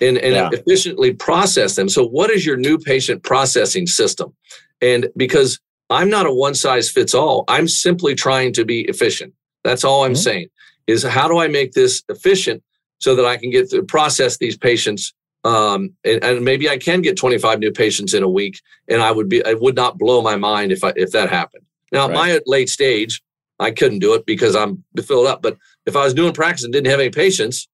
and, 0.00 0.16
and 0.18 0.34
yeah. 0.34 0.50
efficiently 0.52 1.12
process 1.12 1.76
them. 1.76 1.88
So, 1.88 2.06
what 2.06 2.30
is 2.30 2.46
your 2.46 2.56
new 2.56 2.78
patient 2.78 3.22
processing 3.22 3.86
system? 3.86 4.34
And 4.80 5.08
because 5.16 5.60
I'm 5.90 6.08
not 6.08 6.26
a 6.26 6.32
one 6.32 6.54
size 6.54 6.90
fits 6.90 7.14
all, 7.14 7.44
I'm 7.48 7.68
simply 7.68 8.14
trying 8.14 8.52
to 8.54 8.64
be 8.64 8.82
efficient. 8.82 9.34
That's 9.64 9.84
all 9.84 10.04
I'm 10.04 10.12
mm-hmm. 10.12 10.20
saying 10.20 10.48
is 10.86 11.02
how 11.02 11.28
do 11.28 11.38
I 11.38 11.48
make 11.48 11.72
this 11.72 12.02
efficient 12.08 12.62
so 12.98 13.14
that 13.14 13.24
I 13.24 13.36
can 13.36 13.50
get 13.50 13.70
to 13.70 13.82
process 13.82 14.38
these 14.38 14.56
patients 14.56 15.12
um, 15.44 15.94
and, 16.04 16.22
and, 16.22 16.44
maybe 16.44 16.68
I 16.68 16.76
can 16.76 17.00
get 17.00 17.16
25 17.16 17.60
new 17.60 17.72
patients 17.72 18.12
in 18.12 18.22
a 18.22 18.28
week, 18.28 18.60
and 18.88 19.00
I 19.00 19.10
would 19.10 19.28
be 19.30 19.38
it 19.38 19.58
would 19.58 19.74
not 19.74 19.96
blow 19.96 20.20
my 20.20 20.36
mind 20.36 20.70
if 20.70 20.84
I, 20.84 20.92
if 20.96 21.12
that 21.12 21.30
happened. 21.30 21.64
Now, 21.92 22.08
right. 22.08 22.14
my 22.14 22.40
late 22.44 22.68
stage, 22.68 23.22
I 23.58 23.70
couldn't 23.70 24.00
do 24.00 24.12
it 24.12 24.26
because 24.26 24.54
I'm 24.54 24.84
filled 25.02 25.26
up. 25.26 25.40
But 25.40 25.56
if 25.86 25.96
I 25.96 26.04
was 26.04 26.14
doing 26.14 26.32
practice 26.32 26.64
and 26.64 26.72
didn't 26.72 26.90
have 26.90 27.00
any 27.00 27.10
patients, 27.10 27.68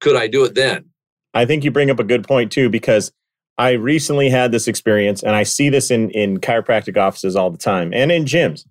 could 0.00 0.16
I 0.16 0.26
do 0.26 0.44
it 0.44 0.54
then? 0.54 0.86
I 1.34 1.44
think 1.44 1.64
you 1.64 1.70
bring 1.70 1.90
up 1.90 2.00
a 2.00 2.04
good 2.04 2.26
point 2.26 2.52
too, 2.52 2.68
because 2.68 3.12
I 3.58 3.72
recently 3.72 4.28
had 4.28 4.52
this 4.52 4.68
experience 4.68 5.22
and 5.22 5.34
I 5.34 5.42
see 5.42 5.68
this 5.68 5.90
in, 5.90 6.10
in 6.10 6.38
chiropractic 6.38 6.96
offices 6.96 7.36
all 7.36 7.50
the 7.50 7.58
time 7.58 7.92
and 7.94 8.12
in 8.12 8.24
gyms. 8.24 8.66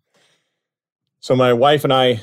So 1.19 1.35
my 1.35 1.53
wife 1.53 1.83
and 1.83 1.91
I 1.91 2.21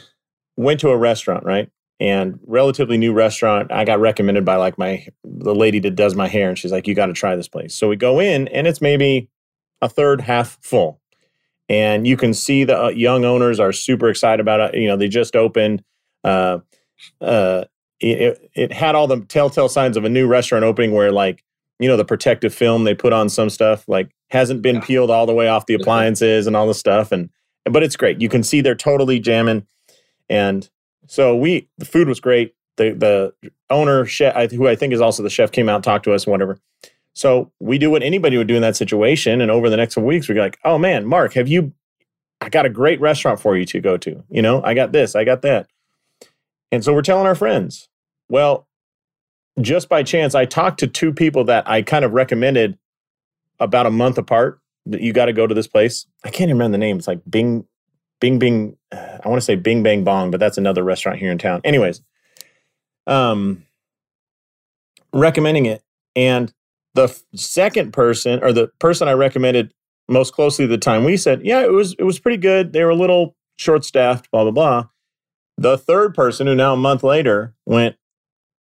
went 0.56 0.80
to 0.80 0.90
a 0.90 0.96
restaurant, 0.96 1.44
right? 1.44 1.68
And 1.98 2.38
relatively 2.46 2.98
new 2.98 3.12
restaurant. 3.12 3.72
I 3.72 3.84
got 3.84 4.00
recommended 4.00 4.44
by 4.44 4.56
like 4.56 4.78
my 4.78 5.06
the 5.24 5.54
lady 5.54 5.78
that 5.80 5.94
does 5.94 6.14
my 6.14 6.26
hair, 6.26 6.48
and 6.48 6.58
she's 6.58 6.72
like, 6.72 6.88
"You 6.88 6.94
got 6.94 7.06
to 7.06 7.12
try 7.12 7.36
this 7.36 7.48
place." 7.48 7.76
So 7.76 7.88
we 7.88 7.94
go 7.94 8.18
in, 8.18 8.48
and 8.48 8.66
it's 8.66 8.80
maybe 8.80 9.28
a 9.80 9.88
third 9.88 10.20
half 10.20 10.58
full, 10.62 11.00
and 11.68 12.04
you 12.06 12.16
can 12.16 12.34
see 12.34 12.64
the 12.64 12.86
uh, 12.86 12.88
young 12.88 13.24
owners 13.24 13.60
are 13.60 13.72
super 13.72 14.08
excited 14.08 14.40
about 14.40 14.60
it. 14.60 14.80
You 14.80 14.88
know, 14.88 14.96
they 14.96 15.06
just 15.06 15.36
opened. 15.36 15.84
Uh, 16.24 16.58
uh, 17.20 17.64
it, 18.00 18.50
it 18.54 18.72
had 18.72 18.94
all 18.94 19.06
the 19.06 19.20
telltale 19.20 19.68
signs 19.68 19.96
of 19.96 20.04
a 20.04 20.08
new 20.08 20.26
restaurant 20.26 20.64
opening 20.64 20.92
where 20.92 21.12
like 21.12 21.44
you 21.78 21.88
know 21.88 21.96
the 21.96 22.04
protective 22.04 22.54
film 22.54 22.84
they 22.84 22.94
put 22.94 23.12
on 23.12 23.28
some 23.28 23.50
stuff 23.50 23.84
like 23.88 24.14
hasn't 24.30 24.62
been 24.62 24.76
yeah. 24.76 24.82
peeled 24.82 25.10
all 25.10 25.26
the 25.26 25.34
way 25.34 25.48
off 25.48 25.66
the 25.66 25.74
appliances 25.74 26.46
and 26.46 26.56
all 26.56 26.66
the 26.66 26.74
stuff 26.74 27.12
and 27.12 27.30
but 27.64 27.82
it's 27.82 27.96
great. 27.96 28.20
You 28.20 28.28
can 28.28 28.42
see 28.42 28.60
they're 28.60 28.74
totally 28.74 29.20
jamming 29.20 29.66
and 30.28 30.68
so 31.06 31.36
we 31.36 31.68
the 31.78 31.84
food 31.84 32.08
was 32.08 32.20
great. 32.20 32.54
The 32.76 32.92
the 33.42 33.50
owner 33.70 34.04
chef 34.06 34.50
who 34.50 34.66
i 34.66 34.74
think 34.74 34.92
is 34.92 35.00
also 35.00 35.22
the 35.22 35.30
chef 35.30 35.52
came 35.52 35.68
out 35.68 35.76
and 35.76 35.84
talked 35.84 36.04
to 36.04 36.12
us 36.12 36.24
and 36.24 36.32
whatever. 36.32 36.58
So 37.14 37.52
we 37.60 37.78
do 37.78 37.90
what 37.90 38.02
anybody 38.02 38.38
would 38.38 38.48
do 38.48 38.56
in 38.56 38.62
that 38.62 38.76
situation 38.76 39.40
and 39.40 39.50
over 39.50 39.68
the 39.68 39.76
next 39.76 39.94
couple 39.94 40.08
weeks 40.08 40.28
we're 40.28 40.40
like 40.40 40.58
oh 40.64 40.78
man 40.78 41.06
mark 41.06 41.34
have 41.34 41.48
you 41.48 41.72
i 42.40 42.48
got 42.48 42.64
a 42.64 42.70
great 42.70 43.00
restaurant 43.00 43.40
for 43.40 43.56
you 43.56 43.64
to 43.66 43.80
go 43.80 43.96
to. 43.98 44.24
You 44.28 44.42
know 44.42 44.62
i 44.64 44.74
got 44.74 44.92
this 44.92 45.14
i 45.14 45.24
got 45.24 45.42
that 45.42 45.68
and 46.72 46.82
so 46.82 46.92
we're 46.92 47.02
telling 47.02 47.26
our 47.26 47.36
friends. 47.36 47.88
Well, 48.28 48.66
just 49.60 49.88
by 49.88 50.02
chance, 50.02 50.34
I 50.34 50.46
talked 50.46 50.80
to 50.80 50.86
two 50.86 51.12
people 51.12 51.44
that 51.44 51.68
I 51.68 51.82
kind 51.82 52.04
of 52.04 52.12
recommended 52.12 52.78
about 53.60 53.86
a 53.86 53.90
month 53.90 54.18
apart 54.18 54.58
that 54.86 55.02
you 55.02 55.12
got 55.12 55.26
to 55.26 55.32
go 55.32 55.46
to 55.46 55.54
this 55.54 55.68
place. 55.68 56.06
I 56.24 56.30
can't 56.30 56.48
even 56.48 56.56
remember 56.56 56.72
the 56.72 56.78
name. 56.78 56.96
It's 56.96 57.06
like 57.06 57.20
Bing, 57.28 57.66
Bing, 58.20 58.38
Bing. 58.38 58.76
I 58.90 59.20
want 59.26 59.36
to 59.36 59.44
say 59.44 59.54
Bing 59.54 59.82
Bang 59.82 60.02
Bong, 60.02 60.30
but 60.30 60.40
that's 60.40 60.58
another 60.58 60.82
restaurant 60.82 61.18
here 61.18 61.30
in 61.30 61.38
town. 61.38 61.60
Anyways, 61.62 62.00
um, 63.06 63.64
recommending 65.12 65.66
it. 65.66 65.82
And 66.16 66.52
the 66.94 67.14
second 67.34 67.92
person 67.92 68.42
or 68.42 68.52
the 68.52 68.68
person 68.78 69.08
I 69.08 69.12
recommended 69.12 69.72
most 70.08 70.32
closely 70.32 70.66
the 70.66 70.78
time, 70.78 71.04
we 71.04 71.16
said, 71.16 71.42
yeah, 71.44 71.62
it 71.62 71.70
was, 71.70 71.94
it 71.98 72.04
was 72.04 72.18
pretty 72.18 72.38
good. 72.38 72.72
They 72.72 72.82
were 72.82 72.90
a 72.90 72.96
little 72.96 73.36
short 73.56 73.84
staffed, 73.84 74.30
blah, 74.30 74.42
blah, 74.42 74.50
blah. 74.50 74.86
The 75.62 75.78
third 75.78 76.12
person 76.14 76.48
who 76.48 76.56
now 76.56 76.74
a 76.74 76.76
month 76.76 77.04
later 77.04 77.54
went, 77.64 77.94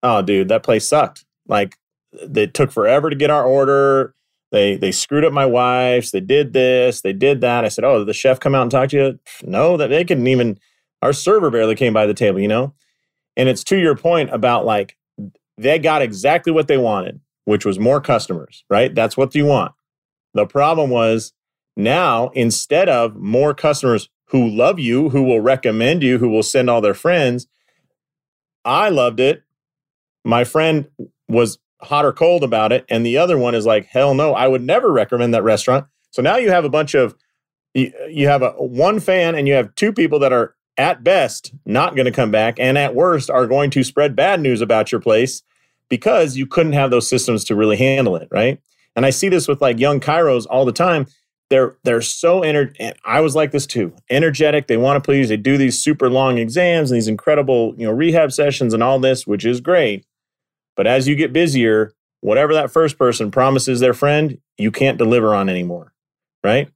oh, 0.02 0.20
dude, 0.20 0.48
that 0.48 0.62
place 0.62 0.86
sucked. 0.86 1.24
Like 1.48 1.78
they 2.12 2.46
took 2.46 2.70
forever 2.70 3.08
to 3.08 3.16
get 3.16 3.30
our 3.30 3.44
order. 3.44 4.14
They 4.52 4.76
they 4.76 4.92
screwed 4.92 5.24
up 5.24 5.32
my 5.32 5.46
wife's. 5.46 6.10
They 6.10 6.20
did 6.20 6.52
this. 6.52 7.00
They 7.00 7.14
did 7.14 7.40
that. 7.40 7.64
I 7.64 7.68
said, 7.68 7.84
"Oh, 7.84 7.98
did 7.98 8.08
the 8.08 8.12
chef 8.12 8.38
come 8.38 8.54
out 8.54 8.62
and 8.62 8.70
talk 8.70 8.90
to 8.90 8.96
you?" 8.96 9.18
No, 9.42 9.76
that 9.78 9.88
they 9.88 10.04
couldn't 10.04 10.26
even. 10.26 10.58
Our 11.00 11.12
server 11.14 11.50
barely 11.50 11.74
came 11.74 11.94
by 11.94 12.04
the 12.04 12.14
table, 12.14 12.40
you 12.40 12.48
know. 12.48 12.74
And 13.36 13.48
it's 13.48 13.64
to 13.64 13.78
your 13.78 13.96
point 13.96 14.28
about 14.30 14.66
like 14.66 14.96
they 15.56 15.78
got 15.78 16.02
exactly 16.02 16.52
what 16.52 16.68
they 16.68 16.76
wanted, 16.76 17.20
which 17.46 17.64
was 17.64 17.78
more 17.78 18.00
customers, 18.00 18.64
right? 18.68 18.94
That's 18.94 19.16
what 19.16 19.34
you 19.34 19.46
want. 19.46 19.72
The 20.34 20.46
problem 20.46 20.90
was 20.90 21.32
now 21.76 22.28
instead 22.34 22.88
of 22.88 23.16
more 23.16 23.54
customers 23.54 24.10
who 24.30 24.48
love 24.48 24.78
you, 24.78 25.10
who 25.10 25.22
will 25.22 25.40
recommend 25.40 26.02
you, 26.02 26.18
who 26.18 26.28
will 26.28 26.42
send 26.42 26.70
all 26.70 26.80
their 26.80 26.94
friends, 26.94 27.46
I 28.64 28.88
loved 28.88 29.20
it. 29.20 29.42
My 30.24 30.44
friend 30.44 30.86
was 31.28 31.58
hot 31.80 32.04
or 32.04 32.12
cold 32.12 32.44
about 32.44 32.72
it. 32.72 32.84
And 32.88 33.04
the 33.04 33.18
other 33.18 33.38
one 33.38 33.54
is 33.54 33.66
like, 33.66 33.86
hell 33.86 34.14
no, 34.14 34.34
I 34.34 34.46
would 34.46 34.62
never 34.62 34.92
recommend 34.92 35.34
that 35.34 35.42
restaurant. 35.42 35.86
So 36.10 36.22
now 36.22 36.36
you 36.36 36.50
have 36.50 36.64
a 36.64 36.68
bunch 36.68 36.94
of, 36.94 37.16
you, 37.74 37.92
you 38.08 38.28
have 38.28 38.42
a 38.42 38.50
one 38.52 39.00
fan 39.00 39.34
and 39.34 39.48
you 39.48 39.54
have 39.54 39.74
two 39.74 39.92
people 39.92 40.18
that 40.20 40.32
are 40.32 40.54
at 40.76 41.02
best 41.02 41.52
not 41.66 41.96
going 41.96 42.06
to 42.06 42.12
come 42.12 42.30
back 42.30 42.58
and 42.58 42.78
at 42.78 42.94
worst 42.94 43.30
are 43.30 43.46
going 43.46 43.70
to 43.70 43.82
spread 43.82 44.14
bad 44.14 44.40
news 44.40 44.60
about 44.60 44.92
your 44.92 45.00
place 45.00 45.42
because 45.88 46.36
you 46.36 46.46
couldn't 46.46 46.72
have 46.72 46.90
those 46.90 47.08
systems 47.08 47.44
to 47.44 47.56
really 47.56 47.76
handle 47.76 48.16
it, 48.16 48.28
right? 48.30 48.60
And 48.94 49.04
I 49.04 49.10
see 49.10 49.28
this 49.28 49.48
with 49.48 49.60
like 49.60 49.78
young 49.78 50.00
chiros 50.00 50.46
all 50.48 50.64
the 50.64 50.72
time. 50.72 51.06
They're 51.50 51.76
they're 51.82 52.00
so 52.00 52.40
ener- 52.42 52.94
I 53.04 53.20
was 53.20 53.34
like 53.34 53.50
this 53.50 53.66
too. 53.66 53.92
Energetic, 54.08 54.68
they 54.68 54.76
want 54.76 55.02
to 55.02 55.06
please, 55.06 55.28
they 55.28 55.36
do 55.36 55.58
these 55.58 55.82
super 55.82 56.08
long 56.08 56.38
exams 56.38 56.90
and 56.90 56.96
these 56.96 57.08
incredible, 57.08 57.74
you 57.76 57.86
know, 57.86 57.92
rehab 57.92 58.32
sessions 58.32 58.72
and 58.72 58.82
all 58.82 59.00
this, 59.00 59.26
which 59.26 59.44
is 59.44 59.60
great. 59.60 60.06
But 60.76 60.86
as 60.86 61.08
you 61.08 61.16
get 61.16 61.32
busier, 61.32 61.92
whatever 62.20 62.54
that 62.54 62.70
first 62.70 62.96
person 62.96 63.30
promises 63.32 63.80
their 63.80 63.94
friend, 63.94 64.38
you 64.58 64.70
can't 64.70 64.96
deliver 64.96 65.34
on 65.34 65.48
anymore, 65.48 65.92
right? 66.44 66.70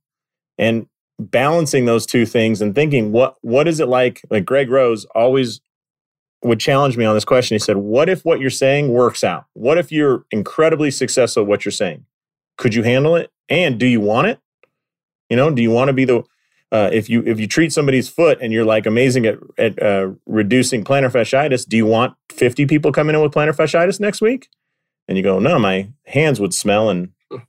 And 0.59 0.89
balancing 1.21 1.85
those 1.85 2.05
two 2.05 2.27
things 2.27 2.61
and 2.61 2.75
thinking 2.75 3.13
what 3.13 3.37
what 3.43 3.69
is 3.69 3.79
it 3.79 3.87
like 3.87 4.23
like 4.31 4.45
Greg 4.45 4.69
Rose 4.69 5.05
always 5.15 5.61
would 6.43 6.59
challenge 6.61 6.97
me 6.97 7.05
on 7.05 7.15
this 7.15 7.25
question. 7.25 7.55
He 7.55 7.61
said, 7.61 7.77
"What 7.77 8.09
if 8.09 8.25
what 8.25 8.41
you're 8.41 8.51
saying 8.51 8.89
works 8.89 9.23
out? 9.23 9.47
What 9.55 9.79
if 9.79 9.93
you're 9.93 10.25
incredibly 10.33 10.91
successful 10.91 11.45
at 11.45 11.49
what 11.49 11.65
you're 11.65 11.73
saying? 11.73 12.05
Could 12.59 12.75
you 12.75 12.83
handle 12.83 13.17
it? 13.17 13.31
And 13.49 13.79
do 13.79 13.87
you 13.87 14.01
want 14.01 14.27
it? 14.27 14.41
You 15.35 15.37
know, 15.37 15.51
do 15.51 15.63
you 15.63 15.73
want 15.73 15.89
to 15.89 15.93
be 15.93 16.05
the 16.05 16.23
uh, 16.71 16.91
if 16.93 17.11
you 17.11 17.25
if 17.27 17.41
you 17.41 17.49
treat 17.49 17.73
somebody's 17.73 18.09
foot 18.09 18.39
and 18.41 18.53
you're 18.53 18.65
like 18.65 18.87
amazing 18.87 19.27
at 19.27 19.37
at 19.59 19.83
uh, 19.83 20.13
reducing 20.27 20.85
plantar 20.85 21.11
fasciitis, 21.11 21.67
do 21.67 21.77
you 21.77 21.87
want 21.87 22.15
50 22.31 22.67
people 22.67 22.93
coming 22.93 23.17
in 23.17 23.21
with 23.21 23.33
plantar 23.33 23.57
fasciitis 23.57 23.99
next 23.99 24.21
week? 24.21 24.49
And 25.09 25.19
you 25.19 25.25
go, 25.25 25.41
no, 25.41 25.59
my 25.59 25.89
hands 26.07 26.39
would 26.39 26.55
smell 26.55 26.89
and 26.89 27.09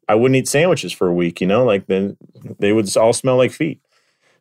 I 0.10 0.16
wouldn't 0.16 0.36
eat 0.36 0.48
sandwiches 0.48 0.92
for 0.92 1.08
a 1.08 1.14
week. 1.14 1.40
You 1.42 1.46
know, 1.46 1.64
like 1.64 1.86
then 1.86 2.18
they 2.58 2.74
would 2.74 2.98
all 2.98 3.14
smell 3.14 3.38
like 3.38 3.52
feet. 3.52 3.80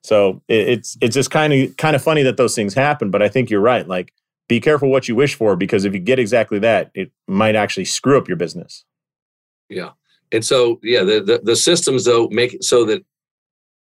So 0.03 0.41
it, 0.49 0.69
it's 0.71 0.97
it's 1.03 1.15
just 1.15 1.31
kind 1.31 1.53
of 1.53 1.77
kind 1.77 1.95
of 1.95 2.03
funny 2.03 2.23
that 2.23 2.39
those 2.39 2.55
things 2.55 2.73
happen. 2.73 3.11
But 3.11 3.21
I 3.21 3.29
think 3.29 3.51
you're 3.51 3.61
right. 3.61 3.87
Like 3.87 4.15
be 4.49 4.59
careful 4.59 4.89
what 4.89 5.07
you 5.07 5.15
wish 5.15 5.35
for 5.35 5.55
because 5.55 5.85
if 5.85 5.93
you 5.93 6.01
get 6.01 6.19
exactly 6.19 6.61
that, 6.61 6.91
it 6.95 7.13
might 7.29 7.57
actually 7.57 7.85
screw 7.85 8.17
up 8.17 8.27
your 8.27 8.39
business. 8.39 8.87
Yeah. 9.69 9.91
And 10.33 10.43
so, 10.43 10.81
yeah, 10.83 11.03
the, 11.03 11.21
the, 11.21 11.41
the 11.45 11.57
systems 11.57 12.07
though 12.07 12.29
make 12.31 12.55
it 12.55 12.65
so 12.65 12.87
that 12.87 13.05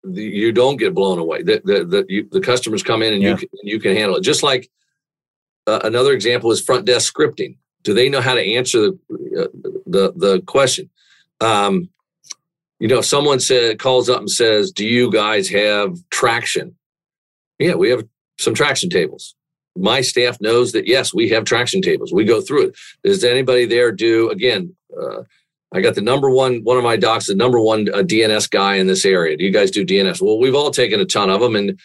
the, 0.07 0.23
you 0.23 0.53
don't 0.53 0.77
get 0.77 0.95
blown 0.95 1.19
away. 1.19 1.43
The 1.43 1.61
the 1.65 1.85
the, 1.85 2.07
you, 2.09 2.29
the 2.31 2.41
customers 2.41 2.83
come 2.83 3.03
in 3.03 3.15
and 3.15 3.23
yeah. 3.23 3.31
you 3.31 3.37
can, 3.37 3.49
you 3.63 3.81
can 3.81 3.97
handle 3.97 4.17
it. 4.17 4.23
Just 4.23 4.43
like 4.43 4.71
uh, 5.67 5.81
another 5.85 6.13
example 6.13 6.51
is 6.51 6.61
front 6.61 6.85
desk 6.85 7.13
scripting. 7.15 7.57
Do 7.83 7.95
they 7.95 8.09
know 8.09 8.21
how 8.21 8.35
to 8.35 8.43
answer 8.43 8.91
the 9.09 9.43
uh, 9.43 9.69
the 9.87 10.13
the 10.17 10.43
question? 10.47 10.91
Um, 11.41 11.89
you 12.79 12.89
know, 12.89 12.99
if 12.99 13.05
someone 13.07 13.41
said 13.41 13.79
calls 13.79 14.09
up 14.09 14.21
and 14.21 14.31
says, 14.31 14.71
"Do 14.71 14.87
you 14.87 15.11
guys 15.11 15.49
have 15.49 15.97
traction?" 16.11 16.77
Yeah, 17.59 17.75
we 17.75 17.91
have 17.91 18.07
some 18.39 18.55
traction 18.55 18.91
tables 18.91 19.35
my 19.77 20.01
staff 20.01 20.41
knows 20.41 20.73
that 20.73 20.87
yes, 20.87 21.15
we 21.15 21.29
have 21.31 21.45
traction 21.45 21.83
tables. 21.83 22.13
We 22.13 22.25
go 22.25 22.41
through 22.41 22.69
it. 22.69 22.77
Does 23.05 23.25
anybody 23.25 23.67
there 23.67 23.93
do 23.93 24.31
again? 24.31 24.75
Uh, 24.97 25.23
I 25.73 25.81
got 25.81 25.95
the 25.95 26.01
number 26.01 26.31
one, 26.31 26.63
one 26.63 26.77
of 26.77 26.85
my 26.85 26.97
docs, 26.97 27.27
the 27.27 27.35
number 27.35 27.61
one 27.61 27.89
uh, 27.93 27.99
DNS 27.99 28.51
guy 28.51 28.77
in 28.77 28.87
this 28.87 29.05
area. 29.05 29.37
Do 29.37 29.45
you 29.45 29.51
guys 29.51 29.71
do 29.71 29.85
DNS? 29.85 30.23
Well, 30.23 30.39
we've 30.39 30.55
all 30.55 30.71
taken 30.71 31.01
a 31.01 31.05
ton 31.05 31.29
of 31.29 31.41
them. 31.41 31.57
And 31.57 31.79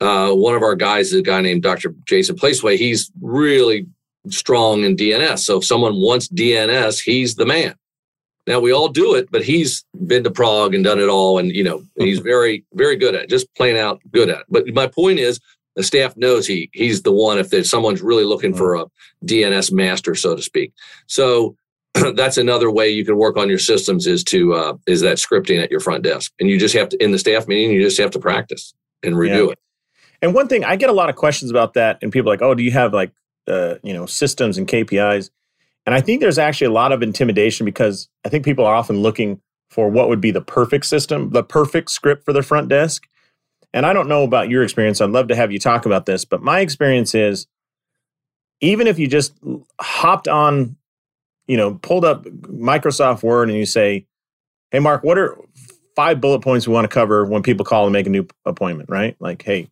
uh, 0.00 0.32
one 0.32 0.54
of 0.54 0.62
our 0.62 0.74
guys 0.74 1.08
is 1.08 1.20
a 1.20 1.22
guy 1.22 1.40
named 1.42 1.62
Dr. 1.62 1.94
Jason 2.06 2.36
Placeway. 2.36 2.76
He's 2.76 3.10
really 3.20 3.86
strong 4.28 4.84
in 4.84 4.96
DNS. 4.96 5.38
So 5.38 5.58
if 5.58 5.64
someone 5.64 5.96
wants 5.96 6.28
DNS, 6.28 7.02
he's 7.02 7.34
the 7.36 7.46
man. 7.46 7.74
Now 8.46 8.60
we 8.60 8.72
all 8.72 8.88
do 8.88 9.14
it, 9.14 9.28
but 9.30 9.42
he's 9.42 9.84
been 10.06 10.24
to 10.24 10.30
Prague 10.30 10.74
and 10.74 10.84
done 10.84 11.00
it 11.00 11.08
all. 11.08 11.38
And, 11.38 11.50
you 11.50 11.64
know, 11.64 11.84
he's 11.96 12.20
very, 12.20 12.64
very 12.74 12.96
good 12.96 13.14
at 13.14 13.24
it, 13.24 13.30
just 13.30 13.52
plain 13.54 13.76
out 13.76 14.00
good 14.12 14.28
at 14.30 14.40
it. 14.40 14.46
But 14.48 14.66
my 14.68 14.86
point 14.86 15.18
is 15.18 15.40
the 15.74 15.82
staff 15.82 16.16
knows 16.16 16.46
he 16.46 16.70
he's 16.72 17.02
the 17.02 17.12
one 17.12 17.38
if 17.38 17.50
there's 17.50 17.68
someone's 17.68 18.02
really 18.02 18.24
looking 18.24 18.54
for 18.54 18.76
a 18.76 18.86
DNS 19.24 19.72
master, 19.72 20.14
so 20.14 20.34
to 20.34 20.42
speak. 20.42 20.72
So 21.06 21.56
that's 22.16 22.36
another 22.36 22.70
way 22.70 22.88
you 22.88 23.04
can 23.04 23.16
work 23.16 23.36
on 23.36 23.48
your 23.48 23.58
systems 23.58 24.06
is 24.06 24.24
to 24.24 24.54
uh, 24.54 24.76
is 24.86 25.00
that 25.00 25.18
scripting 25.18 25.62
at 25.62 25.70
your 25.70 25.80
front 25.80 26.04
desk, 26.04 26.32
and 26.40 26.48
you 26.48 26.58
just 26.58 26.74
have 26.74 26.88
to 26.90 27.02
in 27.02 27.12
the 27.12 27.18
staff 27.18 27.48
meeting 27.48 27.70
you 27.70 27.82
just 27.82 27.98
have 27.98 28.10
to 28.12 28.18
practice 28.18 28.74
and 29.02 29.14
redo 29.14 29.46
yeah. 29.46 29.52
it. 29.52 29.58
And 30.22 30.34
one 30.34 30.48
thing 30.48 30.64
I 30.64 30.76
get 30.76 30.90
a 30.90 30.94
lot 30.94 31.08
of 31.08 31.16
questions 31.16 31.50
about 31.50 31.74
that, 31.74 31.98
and 32.02 32.12
people 32.12 32.30
are 32.30 32.34
like, 32.34 32.42
oh, 32.42 32.54
do 32.54 32.62
you 32.62 32.72
have 32.72 32.92
like 32.92 33.12
uh, 33.46 33.76
you 33.82 33.92
know 33.92 34.06
systems 34.06 34.58
and 34.58 34.66
KPIs? 34.66 35.30
And 35.84 35.94
I 35.94 36.00
think 36.00 36.20
there's 36.20 36.38
actually 36.38 36.66
a 36.66 36.72
lot 36.72 36.90
of 36.90 37.02
intimidation 37.02 37.64
because 37.64 38.08
I 38.24 38.28
think 38.28 38.44
people 38.44 38.64
are 38.64 38.74
often 38.74 39.02
looking 39.02 39.40
for 39.70 39.88
what 39.88 40.08
would 40.08 40.20
be 40.20 40.32
the 40.32 40.40
perfect 40.40 40.86
system, 40.86 41.30
the 41.30 41.44
perfect 41.44 41.90
script 41.90 42.24
for 42.24 42.32
the 42.32 42.42
front 42.42 42.68
desk. 42.68 43.06
And 43.72 43.86
I 43.86 43.92
don't 43.92 44.08
know 44.08 44.24
about 44.24 44.48
your 44.48 44.62
experience. 44.62 45.00
I'd 45.00 45.10
love 45.10 45.28
to 45.28 45.36
have 45.36 45.52
you 45.52 45.58
talk 45.58 45.86
about 45.86 46.06
this, 46.06 46.24
but 46.24 46.42
my 46.42 46.60
experience 46.60 47.14
is 47.14 47.46
even 48.60 48.86
if 48.86 48.98
you 48.98 49.06
just 49.06 49.34
hopped 49.80 50.28
on, 50.28 50.76
you 51.46 51.56
know, 51.56 51.74
pulled 51.74 52.04
up 52.04 52.24
Microsoft 52.24 53.22
Word 53.22 53.48
and 53.48 53.58
you 53.58 53.66
say, 53.66 54.06
hey, 54.70 54.78
Mark, 54.78 55.04
what 55.04 55.18
are 55.18 55.36
five 55.94 56.20
bullet 56.20 56.40
points 56.40 56.66
we 56.66 56.74
want 56.74 56.84
to 56.84 56.94
cover 56.94 57.24
when 57.24 57.42
people 57.42 57.64
call 57.64 57.84
and 57.84 57.92
make 57.92 58.06
a 58.06 58.10
new 58.10 58.26
appointment, 58.44 58.90
right? 58.90 59.16
Like, 59.20 59.42
hey, 59.42 59.68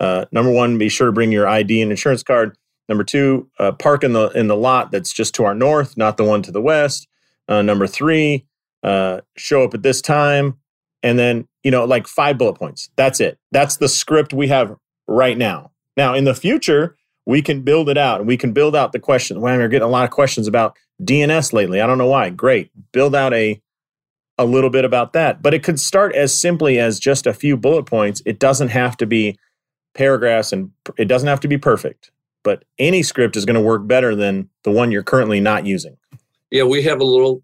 uh, 0.00 0.26
number 0.32 0.50
one, 0.50 0.78
be 0.78 0.88
sure 0.88 1.06
to 1.06 1.12
bring 1.12 1.32
your 1.32 1.48
ID 1.48 1.82
and 1.82 1.90
insurance 1.90 2.22
card. 2.22 2.56
Number 2.88 3.04
two, 3.04 3.48
uh, 3.58 3.72
park 3.72 4.04
in 4.04 4.12
the 4.12 4.28
in 4.30 4.46
the 4.46 4.56
lot 4.56 4.92
that's 4.92 5.12
just 5.12 5.34
to 5.34 5.44
our 5.44 5.54
north, 5.54 5.96
not 5.96 6.16
the 6.16 6.24
one 6.24 6.42
to 6.42 6.52
the 6.52 6.62
west. 6.62 7.08
Uh, 7.48 7.62
number 7.62 7.86
three, 7.86 8.46
uh, 8.82 9.20
show 9.36 9.64
up 9.64 9.74
at 9.74 9.82
this 9.82 10.00
time 10.00 10.56
and 11.02 11.18
then 11.18 11.46
you 11.62 11.70
know 11.70 11.84
like 11.84 12.06
five 12.06 12.36
bullet 12.36 12.54
points 12.54 12.90
that's 12.96 13.20
it 13.20 13.38
that's 13.52 13.76
the 13.76 13.88
script 13.88 14.32
we 14.32 14.48
have 14.48 14.76
right 15.06 15.38
now 15.38 15.70
now 15.96 16.14
in 16.14 16.24
the 16.24 16.34
future 16.34 16.96
we 17.26 17.40
can 17.42 17.62
build 17.62 17.88
it 17.88 17.98
out 17.98 18.20
and 18.20 18.28
we 18.28 18.36
can 18.36 18.52
build 18.52 18.74
out 18.74 18.92
the 18.92 18.98
question 18.98 19.40
well, 19.40 19.56
we're 19.56 19.68
getting 19.68 19.86
a 19.86 19.90
lot 19.90 20.04
of 20.04 20.10
questions 20.10 20.46
about 20.46 20.76
dns 21.02 21.52
lately. 21.52 21.80
I 21.80 21.86
don't 21.86 21.98
know 21.98 22.06
why. 22.06 22.30
Great. 22.30 22.70
Build 22.92 23.14
out 23.14 23.34
a 23.34 23.60
a 24.38 24.44
little 24.44 24.70
bit 24.70 24.84
about 24.84 25.14
that. 25.14 25.42
But 25.42 25.54
it 25.54 25.62
could 25.62 25.80
start 25.80 26.14
as 26.14 26.36
simply 26.36 26.78
as 26.78 27.00
just 27.00 27.26
a 27.26 27.32
few 27.32 27.56
bullet 27.56 27.84
points. 27.84 28.20
It 28.26 28.38
doesn't 28.38 28.68
have 28.68 28.96
to 28.98 29.06
be 29.06 29.38
paragraphs 29.94 30.52
and 30.52 30.70
it 30.98 31.06
doesn't 31.06 31.28
have 31.28 31.40
to 31.40 31.48
be 31.48 31.56
perfect. 31.56 32.10
But 32.44 32.64
any 32.78 33.02
script 33.02 33.36
is 33.36 33.44
going 33.44 33.54
to 33.54 33.60
work 33.60 33.86
better 33.86 34.14
than 34.14 34.50
the 34.62 34.70
one 34.70 34.92
you're 34.92 35.02
currently 35.02 35.40
not 35.40 35.66
using. 35.66 35.96
Yeah 36.50 36.64
we 36.64 36.82
have 36.82 37.00
a 37.00 37.04
little 37.04 37.42